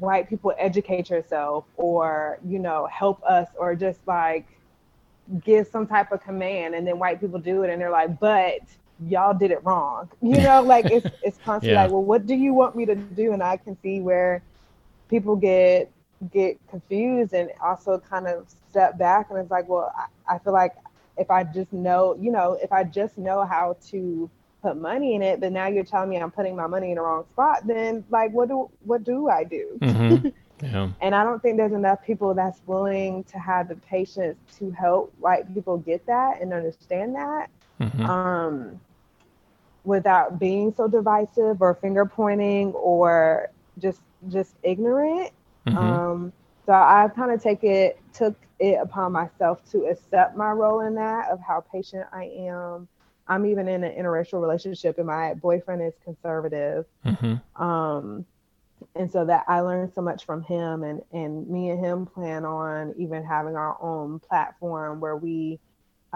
white 0.00 0.28
people 0.28 0.52
educate 0.58 1.10
yourself 1.10 1.64
or, 1.76 2.38
you 2.44 2.58
know, 2.58 2.86
help 2.86 3.22
us 3.22 3.48
or 3.56 3.74
just 3.76 4.00
like, 4.06 4.46
give 5.44 5.66
some 5.66 5.86
type 5.86 6.12
of 6.12 6.22
command 6.22 6.74
and 6.74 6.86
then 6.86 6.98
white 6.98 7.20
people 7.20 7.38
do 7.38 7.62
it 7.62 7.70
and 7.70 7.80
they're 7.80 7.90
like, 7.90 8.18
but 8.20 8.60
y'all 9.06 9.34
did 9.34 9.50
it 9.50 9.64
wrong. 9.64 10.08
You 10.22 10.40
know, 10.40 10.62
like 10.62 10.86
it's 10.86 11.06
it's 11.22 11.38
constantly 11.44 11.74
yeah. 11.74 11.82
like, 11.84 11.92
well, 11.92 12.02
what 12.02 12.26
do 12.26 12.34
you 12.34 12.54
want 12.54 12.76
me 12.76 12.86
to 12.86 12.94
do? 12.94 13.32
And 13.32 13.42
I 13.42 13.56
can 13.56 13.76
see 13.82 14.00
where 14.00 14.42
people 15.08 15.36
get 15.36 15.90
get 16.32 16.58
confused 16.68 17.32
and 17.32 17.50
also 17.62 17.98
kind 17.98 18.26
of 18.26 18.46
step 18.70 18.98
back 18.98 19.30
and 19.30 19.38
it's 19.38 19.50
like, 19.50 19.68
well, 19.68 19.92
I, 20.28 20.36
I 20.36 20.38
feel 20.38 20.52
like 20.52 20.74
if 21.16 21.30
I 21.30 21.44
just 21.44 21.72
know, 21.72 22.16
you 22.20 22.30
know, 22.30 22.58
if 22.62 22.72
I 22.72 22.84
just 22.84 23.18
know 23.18 23.44
how 23.44 23.76
to 23.88 24.30
put 24.62 24.76
money 24.76 25.14
in 25.14 25.22
it, 25.22 25.40
but 25.40 25.52
now 25.52 25.66
you're 25.66 25.84
telling 25.84 26.10
me 26.10 26.16
I'm 26.16 26.30
putting 26.30 26.56
my 26.56 26.66
money 26.66 26.90
in 26.90 26.96
the 26.96 27.02
wrong 27.02 27.24
spot, 27.32 27.66
then 27.66 28.04
like 28.10 28.32
what 28.32 28.48
do 28.48 28.70
what 28.84 29.04
do 29.04 29.28
I 29.28 29.44
do? 29.44 29.78
Mm-hmm. 29.80 30.28
Yeah. 30.62 30.88
And 31.02 31.14
I 31.14 31.22
don't 31.22 31.42
think 31.42 31.58
there's 31.58 31.74
enough 31.74 32.02
people 32.02 32.32
that's 32.32 32.60
willing 32.66 33.24
to 33.24 33.38
have 33.38 33.68
the 33.68 33.76
patience 33.76 34.38
to 34.58 34.70
help 34.70 35.12
white 35.18 35.52
people 35.52 35.76
get 35.76 36.06
that 36.06 36.40
and 36.40 36.52
understand 36.54 37.14
that. 37.14 37.50
Mm-hmm. 37.78 38.06
Um, 38.06 38.80
without 39.84 40.38
being 40.38 40.74
so 40.74 40.88
divisive 40.88 41.62
or 41.62 41.74
finger 41.74 42.06
pointing 42.06 42.72
or 42.72 43.50
just 43.78 44.00
just 44.28 44.54
ignorant. 44.62 45.30
Mm-hmm. 45.66 45.78
Um, 45.78 46.32
so 46.64 46.72
I 46.72 47.08
kind 47.14 47.30
of 47.30 47.42
take 47.42 47.64
it 47.64 47.98
took 48.12 48.36
it 48.58 48.78
upon 48.80 49.12
myself 49.12 49.68
to 49.70 49.84
accept 49.86 50.36
my 50.36 50.50
role 50.50 50.80
in 50.80 50.94
that 50.94 51.30
of 51.30 51.38
how 51.40 51.64
patient 51.72 52.06
I 52.12 52.24
am. 52.24 52.88
I'm 53.28 53.44
even 53.46 53.68
in 53.68 53.82
an 53.84 53.92
interracial 53.92 54.40
relationship 54.40 54.98
and 54.98 55.06
my 55.06 55.34
boyfriend 55.34 55.82
is 55.82 55.94
conservative. 56.04 56.86
Mm-hmm. 57.04 57.62
Um, 57.62 58.24
and 58.94 59.10
so 59.10 59.24
that 59.24 59.44
I 59.48 59.60
learned 59.60 59.92
so 59.94 60.02
much 60.02 60.24
from 60.24 60.42
him 60.42 60.82
and 60.82 61.02
and 61.12 61.48
me 61.48 61.70
and 61.70 61.84
him 61.84 62.06
plan 62.06 62.44
on 62.44 62.94
even 62.96 63.24
having 63.24 63.56
our 63.56 63.76
own 63.80 64.20
platform 64.20 65.00
where 65.00 65.16
we 65.16 65.58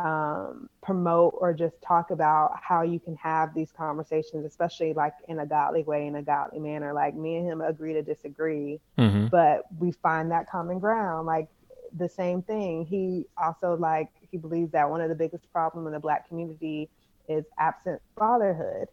um, 0.05 0.69
promote 0.83 1.35
or 1.39 1.53
just 1.53 1.81
talk 1.83 2.11
about 2.11 2.53
how 2.61 2.83
you 2.83 2.99
can 2.99 3.17
have 3.17 3.55
these 3.55 3.71
conversations, 3.73 4.45
especially 4.45 4.93
like 4.93 5.13
in 5.29 5.41
a 5.41 5.47
godly 5.47 5.83
way, 5.83 6.07
in 6.07 6.17
a 6.17 6.23
godly 6.23 6.59
manner. 6.59 6.93
Like 6.93 7.15
me 7.15 7.37
and 7.37 7.47
him 7.47 7.61
agree 7.61 7.93
to 7.93 8.03
disagree, 8.03 8.81
mm-hmm. 8.99 9.27
but 9.27 9.65
we 9.79 9.93
find 9.93 10.31
that 10.31 10.49
common 10.51 10.79
ground. 10.79 11.27
Like 11.27 11.49
the 11.97 12.09
same 12.09 12.43
thing. 12.43 12.87
He 12.87 13.27
also 13.37 13.77
like 13.77 14.09
he 14.31 14.37
believes 14.37 14.73
that 14.73 14.89
one 14.89 15.01
of 15.01 15.09
the 15.09 15.15
biggest 15.15 15.51
problems 15.53 15.87
in 15.87 15.93
the 15.93 16.01
black 16.01 16.29
community 16.29 16.89
is 17.29 17.45
absent 17.59 18.01
fatherhood. 18.17 18.89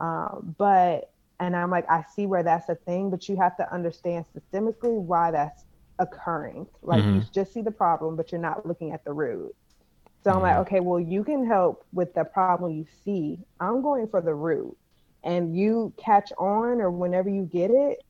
Um, 0.00 0.54
but 0.58 1.10
and 1.40 1.56
I'm 1.56 1.70
like, 1.70 1.88
I 1.90 2.04
see 2.14 2.26
where 2.26 2.42
that's 2.42 2.68
a 2.68 2.74
thing, 2.74 3.10
but 3.10 3.28
you 3.28 3.36
have 3.36 3.56
to 3.56 3.72
understand 3.72 4.24
systemically 4.34 5.00
why 5.00 5.30
that's 5.30 5.64
occurring. 5.98 6.66
Like 6.82 7.02
mm-hmm. 7.02 7.16
you 7.16 7.24
just 7.32 7.52
see 7.52 7.62
the 7.62 7.70
problem, 7.70 8.16
but 8.16 8.30
you're 8.32 8.40
not 8.40 8.66
looking 8.66 8.92
at 8.92 9.04
the 9.04 9.12
root. 9.12 9.54
So 10.24 10.30
I'm 10.30 10.40
like, 10.40 10.52
mm-hmm. 10.52 10.60
okay, 10.62 10.80
well, 10.80 10.98
you 10.98 11.22
can 11.22 11.46
help 11.46 11.84
with 11.92 12.14
the 12.14 12.24
problem 12.24 12.72
you 12.72 12.86
see. 13.04 13.38
I'm 13.60 13.82
going 13.82 14.08
for 14.08 14.22
the 14.22 14.34
root. 14.34 14.76
And 15.22 15.56
you 15.56 15.92
catch 15.96 16.32
on, 16.38 16.80
or 16.80 16.90
whenever 16.90 17.28
you 17.28 17.42
get 17.42 17.70
it, 17.70 18.02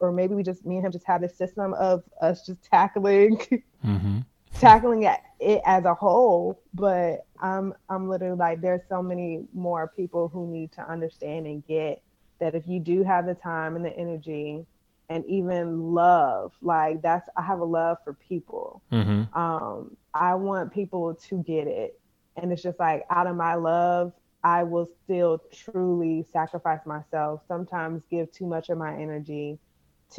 or 0.00 0.12
maybe 0.12 0.34
we 0.34 0.42
just, 0.42 0.66
me 0.66 0.76
and 0.76 0.84
him 0.84 0.92
just 0.92 1.06
have 1.06 1.20
this 1.20 1.36
system 1.36 1.74
of 1.74 2.02
us 2.20 2.44
just 2.44 2.62
tackling, 2.64 3.36
mm-hmm. 3.84 4.18
tackling 4.58 5.04
it, 5.04 5.20
it 5.38 5.62
as 5.64 5.84
a 5.84 5.94
whole. 5.94 6.60
But 6.74 7.26
I'm, 7.40 7.72
I'm 7.88 8.08
literally 8.08 8.36
like, 8.36 8.60
there's 8.60 8.82
so 8.88 9.02
many 9.02 9.46
more 9.52 9.92
people 9.96 10.28
who 10.28 10.48
need 10.48 10.72
to 10.72 10.88
understand 10.88 11.46
and 11.46 11.64
get 11.66 12.02
that 12.40 12.56
if 12.56 12.66
you 12.66 12.80
do 12.80 13.04
have 13.04 13.26
the 13.26 13.34
time 13.34 13.76
and 13.76 13.84
the 13.84 13.96
energy 13.96 14.66
and 15.08 15.24
even 15.26 15.92
love. 15.94 16.52
Like 16.62 17.02
that's 17.02 17.28
I 17.36 17.42
have 17.42 17.60
a 17.60 17.64
love 17.64 17.98
for 18.04 18.14
people. 18.14 18.82
Mm-hmm. 18.92 19.38
Um, 19.38 19.96
I 20.12 20.34
want 20.34 20.72
people 20.72 21.14
to 21.28 21.42
get 21.42 21.66
it, 21.66 21.98
and 22.36 22.52
it's 22.52 22.62
just 22.62 22.78
like 22.78 23.04
out 23.10 23.26
of 23.26 23.36
my 23.36 23.54
love, 23.54 24.12
I 24.42 24.62
will 24.62 24.88
still 25.04 25.42
truly 25.52 26.24
sacrifice 26.32 26.80
myself. 26.86 27.42
Sometimes 27.48 28.02
give 28.10 28.32
too 28.32 28.46
much 28.46 28.70
of 28.70 28.78
my 28.78 28.94
energy 28.94 29.58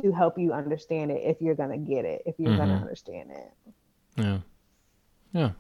to 0.02 0.12
help 0.12 0.38
you 0.38 0.52
understand 0.52 1.12
it 1.12 1.22
if 1.24 1.42
you're 1.42 1.56
gonna 1.56 1.78
get 1.78 2.06
it, 2.06 2.24
if 2.26 2.36
you're 2.38 2.50
mm-hmm. 2.50 2.60
gonna 2.60 2.76
understand 2.76 3.32
it. 3.32 3.52
Yeah, 4.18 4.40
yeah, 5.34 5.52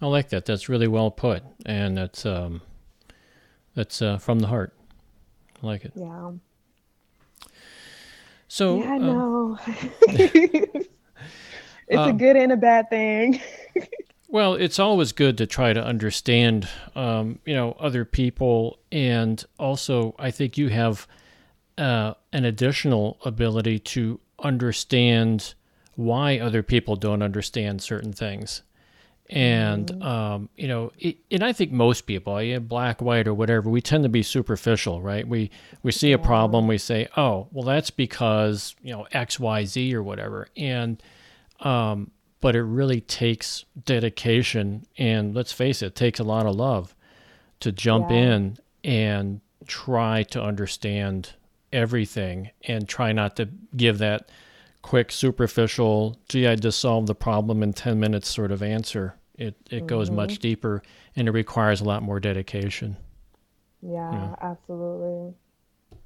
I 0.00 0.06
like 0.06 0.28
that. 0.30 0.44
That's 0.44 0.68
really 0.68 0.88
well 0.88 1.10
put, 1.10 1.42
and 1.64 1.96
that's 1.96 2.26
um, 2.26 2.62
that's 3.74 4.02
uh, 4.02 4.18
from 4.18 4.40
the 4.40 4.48
heart. 4.48 4.74
I 5.62 5.66
like 5.66 5.84
it. 5.84 5.92
Yeah. 5.94 6.32
So 8.54 8.76
yeah, 8.76 8.92
I 8.92 8.94
uh, 8.94 8.98
know. 8.98 9.58
it's 10.06 10.86
uh, 11.92 12.02
a 12.02 12.12
good 12.12 12.36
and 12.36 12.52
a 12.52 12.56
bad 12.56 12.88
thing. 12.88 13.40
well, 14.28 14.54
it's 14.54 14.78
always 14.78 15.10
good 15.10 15.36
to 15.38 15.46
try 15.48 15.72
to 15.72 15.84
understand, 15.84 16.68
um, 16.94 17.40
you 17.44 17.52
know, 17.52 17.72
other 17.80 18.04
people, 18.04 18.78
and 18.92 19.44
also 19.58 20.14
I 20.20 20.30
think 20.30 20.56
you 20.56 20.68
have 20.68 21.08
uh, 21.78 22.14
an 22.32 22.44
additional 22.44 23.18
ability 23.24 23.80
to 23.80 24.20
understand 24.38 25.54
why 25.96 26.38
other 26.38 26.62
people 26.62 26.94
don't 26.94 27.22
understand 27.22 27.82
certain 27.82 28.12
things 28.12 28.62
and 29.30 29.86
mm-hmm. 29.86 30.02
um, 30.02 30.48
you 30.54 30.68
know, 30.68 30.92
it, 30.98 31.16
and 31.30 31.42
I 31.42 31.52
think 31.52 31.72
most 31.72 32.02
people, 32.02 32.40
yeah, 32.42 32.58
black, 32.58 33.00
white, 33.00 33.26
or 33.26 33.34
whatever, 33.34 33.70
we 33.70 33.80
tend 33.80 34.02
to 34.04 34.08
be 34.10 34.22
superficial, 34.22 35.00
right? 35.00 35.26
We 35.26 35.50
we 35.82 35.92
see 35.92 36.12
a 36.12 36.18
problem, 36.18 36.66
we 36.66 36.78
say, 36.78 37.08
oh, 37.16 37.48
well, 37.50 37.64
that's 37.64 37.90
because 37.90 38.74
you 38.82 38.92
know 38.92 39.06
X, 39.12 39.40
Y, 39.40 39.64
Z, 39.64 39.94
or 39.94 40.02
whatever, 40.02 40.48
and 40.56 41.02
um, 41.60 42.10
but 42.40 42.54
it 42.54 42.62
really 42.62 43.00
takes 43.00 43.64
dedication, 43.84 44.86
and 44.98 45.34
let's 45.34 45.52
face 45.52 45.80
it, 45.82 45.86
it 45.86 45.94
takes 45.94 46.20
a 46.20 46.24
lot 46.24 46.44
of 46.44 46.54
love 46.54 46.94
to 47.60 47.72
jump 47.72 48.10
yeah. 48.10 48.16
in 48.16 48.58
and 48.82 49.40
try 49.66 50.22
to 50.24 50.42
understand 50.42 51.32
everything, 51.72 52.50
and 52.68 52.86
try 52.86 53.12
not 53.12 53.36
to 53.36 53.48
give 53.74 53.98
that 53.98 54.28
quick, 54.84 55.10
superficial, 55.10 56.14
gee, 56.28 56.46
I 56.46 56.56
just 56.56 56.78
solved 56.78 57.06
the 57.06 57.14
problem 57.14 57.62
in 57.62 57.72
10 57.72 57.98
minutes 57.98 58.28
sort 58.28 58.52
of 58.52 58.62
answer. 58.62 59.14
It, 59.34 59.56
it 59.70 59.76
mm-hmm. 59.76 59.86
goes 59.86 60.10
much 60.10 60.40
deeper 60.40 60.82
and 61.16 61.26
it 61.26 61.30
requires 61.30 61.80
a 61.80 61.84
lot 61.84 62.02
more 62.02 62.20
dedication. 62.20 62.98
Yeah, 63.80 64.12
yeah. 64.12 64.34
absolutely. 64.42 65.32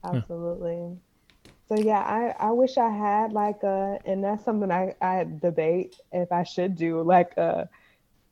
Absolutely. 0.04 0.76
Yeah. 0.76 1.50
So 1.68 1.76
yeah, 1.76 1.98
I, 1.98 2.34
I 2.38 2.50
wish 2.52 2.78
I 2.78 2.88
had 2.88 3.32
like 3.32 3.64
a, 3.64 3.98
and 4.04 4.22
that's 4.22 4.44
something 4.44 4.70
I, 4.70 4.94
I 5.02 5.26
debate 5.42 5.96
if 6.12 6.30
I 6.30 6.44
should 6.44 6.76
do 6.76 7.02
like 7.02 7.36
a, 7.36 7.68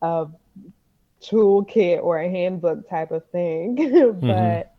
a 0.00 0.28
toolkit 1.20 2.04
or 2.04 2.20
a 2.20 2.30
handbook 2.30 2.88
type 2.88 3.10
of 3.10 3.28
thing. 3.30 3.74
but 4.20 4.22
mm-hmm 4.22 4.75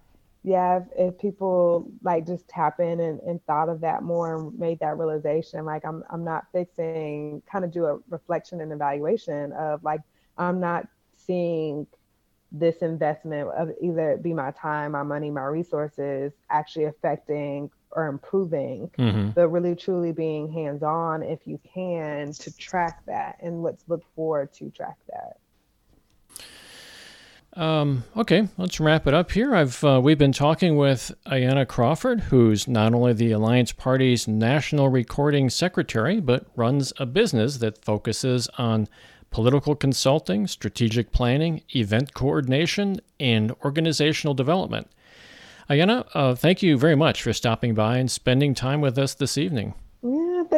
yeah, 0.47 0.77
if, 0.77 0.83
if, 0.97 1.19
people 1.19 1.91
like 2.03 2.25
just 2.25 2.47
tap 2.47 2.79
in 2.79 3.01
and, 3.01 3.19
and 3.19 3.43
thought 3.45 3.67
of 3.67 3.81
that 3.81 4.01
more 4.01 4.33
and 4.33 4.57
made 4.57 4.79
that 4.79 4.97
realization, 4.97 5.65
like 5.65 5.83
I'm 5.83 6.05
I'm 6.09 6.23
not 6.23 6.45
fixing, 6.53 7.41
kind 7.51 7.65
of 7.65 7.71
do 7.71 7.85
a 7.85 7.99
reflection 8.09 8.61
and 8.61 8.71
evaluation 8.71 9.51
of 9.51 9.83
like 9.83 9.99
I'm 10.37 10.61
not 10.61 10.87
seeing 11.17 11.85
this 12.53 12.77
investment 12.77 13.49
of 13.49 13.71
either 13.81 14.11
it 14.11 14.23
be 14.23 14.33
my 14.33 14.51
time, 14.51 14.93
my 14.93 15.03
money, 15.03 15.29
my 15.29 15.43
resources 15.43 16.31
actually 16.49 16.85
affecting 16.85 17.69
or 17.91 18.07
improving, 18.07 18.89
mm-hmm. 18.97 19.31
but 19.31 19.49
really 19.49 19.75
truly 19.75 20.13
being 20.13 20.49
hands 20.49 20.81
on 20.81 21.23
if 21.23 21.45
you 21.45 21.59
can 21.73 22.31
to 22.31 22.55
track 22.55 23.05
that 23.05 23.37
and 23.41 23.63
let's 23.63 23.83
look 23.89 24.03
forward 24.15 24.53
to 24.53 24.69
track 24.69 24.97
that. 25.07 25.39
Um, 27.57 28.03
okay, 28.15 28.49
let's 28.57 28.79
wrap 28.79 29.07
it 29.07 29.15
up 29.15 29.31
here. 29.31 29.55
I've 29.55 29.83
uh, 29.83 29.99
we've 30.01 30.17
been 30.17 30.31
talking 30.31 30.77
with 30.77 31.11
Ayana 31.25 31.67
Crawford, 31.67 32.19
who's 32.19 32.67
not 32.67 32.93
only 32.93 33.13
the 33.13 33.31
Alliance 33.31 33.71
Party's 33.71 34.27
national 34.27 34.89
recording 34.89 35.49
secretary, 35.49 36.19
but 36.19 36.45
runs 36.55 36.93
a 36.97 37.07
business 37.07 37.57
that 37.57 37.83
focuses 37.83 38.47
on 38.59 38.87
political 39.31 39.75
consulting, 39.75 40.45
strategic 40.45 41.11
planning, 41.11 41.63
event 41.75 42.13
coordination, 42.13 43.01
and 43.19 43.51
organizational 43.65 44.35
development. 44.35 44.87
Ayanna, 45.67 46.07
uh, 46.13 46.35
thank 46.35 46.61
you 46.61 46.77
very 46.77 46.95
much 46.95 47.23
for 47.23 47.33
stopping 47.33 47.73
by 47.73 47.97
and 47.97 48.11
spending 48.11 48.53
time 48.53 48.81
with 48.81 48.99
us 48.99 49.15
this 49.15 49.35
evening. 49.35 49.73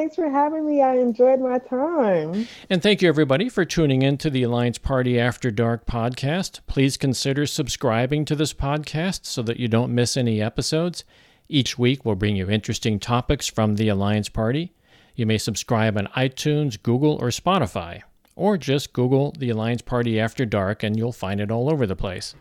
Thanks 0.09 0.15
for 0.15 0.29
having 0.31 0.65
me. 0.65 0.81
I 0.81 0.95
enjoyed 0.95 1.39
my 1.39 1.59
time. 1.59 2.47
And 2.67 2.81
thank 2.81 3.03
you, 3.03 3.09
everybody, 3.09 3.47
for 3.47 3.63
tuning 3.63 4.01
in 4.01 4.17
to 4.17 4.31
the 4.31 4.41
Alliance 4.41 4.79
Party 4.79 5.19
After 5.19 5.51
Dark 5.51 5.85
podcast. 5.85 6.61
Please 6.65 6.97
consider 6.97 7.45
subscribing 7.45 8.25
to 8.25 8.35
this 8.35 8.51
podcast 8.51 9.27
so 9.27 9.43
that 9.43 9.59
you 9.59 9.67
don't 9.67 9.93
miss 9.93 10.17
any 10.17 10.41
episodes. 10.41 11.03
Each 11.47 11.77
week, 11.77 12.03
we'll 12.03 12.15
bring 12.15 12.35
you 12.35 12.49
interesting 12.49 12.99
topics 12.99 13.45
from 13.45 13.75
the 13.75 13.87
Alliance 13.87 14.29
Party. 14.29 14.73
You 15.13 15.27
may 15.27 15.37
subscribe 15.37 15.95
on 15.95 16.07
iTunes, 16.17 16.81
Google, 16.81 17.19
or 17.21 17.27
Spotify, 17.27 18.01
or 18.35 18.57
just 18.57 18.93
Google 18.93 19.35
the 19.37 19.51
Alliance 19.51 19.83
Party 19.83 20.19
After 20.19 20.43
Dark 20.43 20.81
and 20.81 20.97
you'll 20.97 21.11
find 21.11 21.39
it 21.39 21.51
all 21.51 21.71
over 21.71 21.85
the 21.85 21.95
place. 21.95 22.33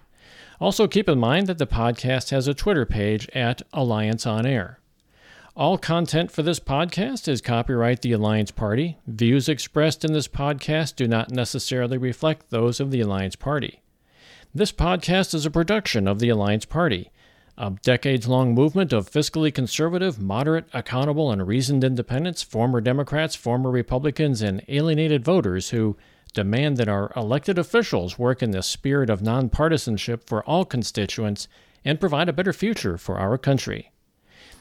Also, 0.58 0.88
keep 0.88 1.06
in 1.06 1.18
mind 1.18 1.48
that 1.48 1.58
the 1.58 1.66
podcast 1.66 2.30
has 2.30 2.48
a 2.48 2.54
Twitter 2.54 2.86
page 2.86 3.28
at 3.34 3.60
Alliance 3.74 4.26
On 4.26 4.46
Air. 4.46 4.80
All 5.58 5.76
content 5.76 6.30
for 6.30 6.44
this 6.44 6.60
podcast 6.60 7.26
is 7.26 7.40
copyright 7.40 8.02
the 8.02 8.12
Alliance 8.12 8.52
Party. 8.52 8.96
Views 9.08 9.48
expressed 9.48 10.04
in 10.04 10.12
this 10.12 10.28
podcast 10.28 10.94
do 10.94 11.08
not 11.08 11.32
necessarily 11.32 11.98
reflect 11.98 12.50
those 12.50 12.78
of 12.78 12.92
the 12.92 13.00
Alliance 13.00 13.34
Party. 13.34 13.82
This 14.54 14.70
podcast 14.70 15.34
is 15.34 15.44
a 15.44 15.50
production 15.50 16.06
of 16.06 16.20
the 16.20 16.28
Alliance 16.28 16.64
Party, 16.64 17.10
a 17.56 17.72
decades 17.82 18.28
long 18.28 18.54
movement 18.54 18.92
of 18.92 19.10
fiscally 19.10 19.52
conservative, 19.52 20.20
moderate, 20.20 20.66
accountable, 20.72 21.32
and 21.32 21.44
reasoned 21.44 21.82
independents, 21.82 22.40
former 22.40 22.80
Democrats, 22.80 23.34
former 23.34 23.72
Republicans, 23.72 24.40
and 24.40 24.62
alienated 24.68 25.24
voters 25.24 25.70
who 25.70 25.96
demand 26.34 26.76
that 26.76 26.88
our 26.88 27.12
elected 27.16 27.58
officials 27.58 28.16
work 28.16 28.44
in 28.44 28.52
the 28.52 28.62
spirit 28.62 29.10
of 29.10 29.22
nonpartisanship 29.22 30.22
for 30.24 30.44
all 30.44 30.64
constituents 30.64 31.48
and 31.84 31.98
provide 31.98 32.28
a 32.28 32.32
better 32.32 32.52
future 32.52 32.96
for 32.96 33.18
our 33.18 33.36
country. 33.36 33.90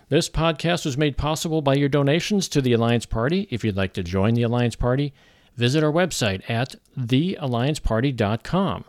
This 0.09 0.29
podcast 0.29 0.85
was 0.85 0.97
made 0.97 1.17
possible 1.17 1.61
by 1.61 1.73
your 1.73 1.89
donations 1.89 2.47
to 2.49 2.61
the 2.61 2.71
Alliance 2.71 3.05
Party. 3.05 3.45
If 3.51 3.65
you'd 3.65 3.75
like 3.75 3.91
to 3.91 4.03
join 4.03 4.35
the 4.35 4.43
Alliance 4.43 4.77
Party, 4.77 5.13
visit 5.57 5.83
our 5.83 5.91
website 5.91 6.49
at 6.49 6.75
theallianceparty.com. 6.97 8.85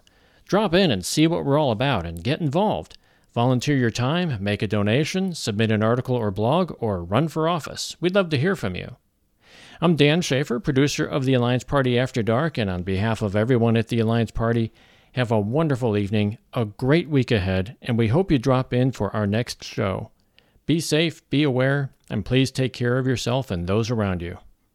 Drop 0.47 0.75
in 0.75 0.93
and 0.93 1.05
see 1.05 1.27
what 1.27 1.45
we're 1.45 1.59
all 1.59 1.73
about 1.73 2.07
and 2.07 2.23
get 2.23 2.41
involved. 2.41 2.97
Volunteer 3.35 3.77
your 3.77 3.91
time, 3.91 4.37
make 4.41 4.62
a 4.62 4.69
donation, 4.69 5.35
submit 5.35 5.73
an 5.73 5.83
article 5.83 6.14
or 6.14 6.31
blog, 6.31 6.73
or 6.79 7.03
run 7.03 7.27
for 7.27 7.49
office. 7.49 7.97
We'd 8.01 8.14
love 8.14 8.31
to 8.31 8.39
hear 8.39 8.55
from 8.55 8.77
you. 8.77 8.95
I'm 9.81 9.97
Dan 9.97 10.21
Schaefer, 10.23 10.61
producer 10.61 11.05
of 11.05 11.25
the 11.25 11.35
Alliance 11.35 11.64
Party 11.64 11.99
After 11.99 12.23
Dark, 12.23 12.59
and 12.59 12.71
on 12.71 12.85
behalf 12.85 13.23
of 13.23 13.35
everyone 13.35 13.77
at 13.77 13.89
the 13.89 13.99
Alliance 13.99 14.31
Party, 14.31 14.73
have 15.14 15.33
a 15.33 15.41
wonderful 15.41 15.97
evening, 15.97 16.39
a 16.53 16.64
great 16.64 17.09
week 17.09 17.33
ahead, 17.33 17.77
and 17.83 17.99
we 17.99 18.07
hope 18.07 18.31
you 18.31 18.39
drop 18.39 18.73
in 18.73 18.93
for 18.93 19.14
our 19.16 19.27
next 19.27 19.64
show. 19.64 20.12
Be 20.69 20.81
safe, 20.81 21.27
be 21.31 21.45
aware, 21.45 21.95
and 22.11 22.27
please 22.27 22.51
take 22.51 22.75
care 22.75 22.99
of 22.99 23.07
yourself 23.07 23.51
and 23.51 23.66
those 23.66 23.91
around 23.91 24.21
you. 24.21 24.37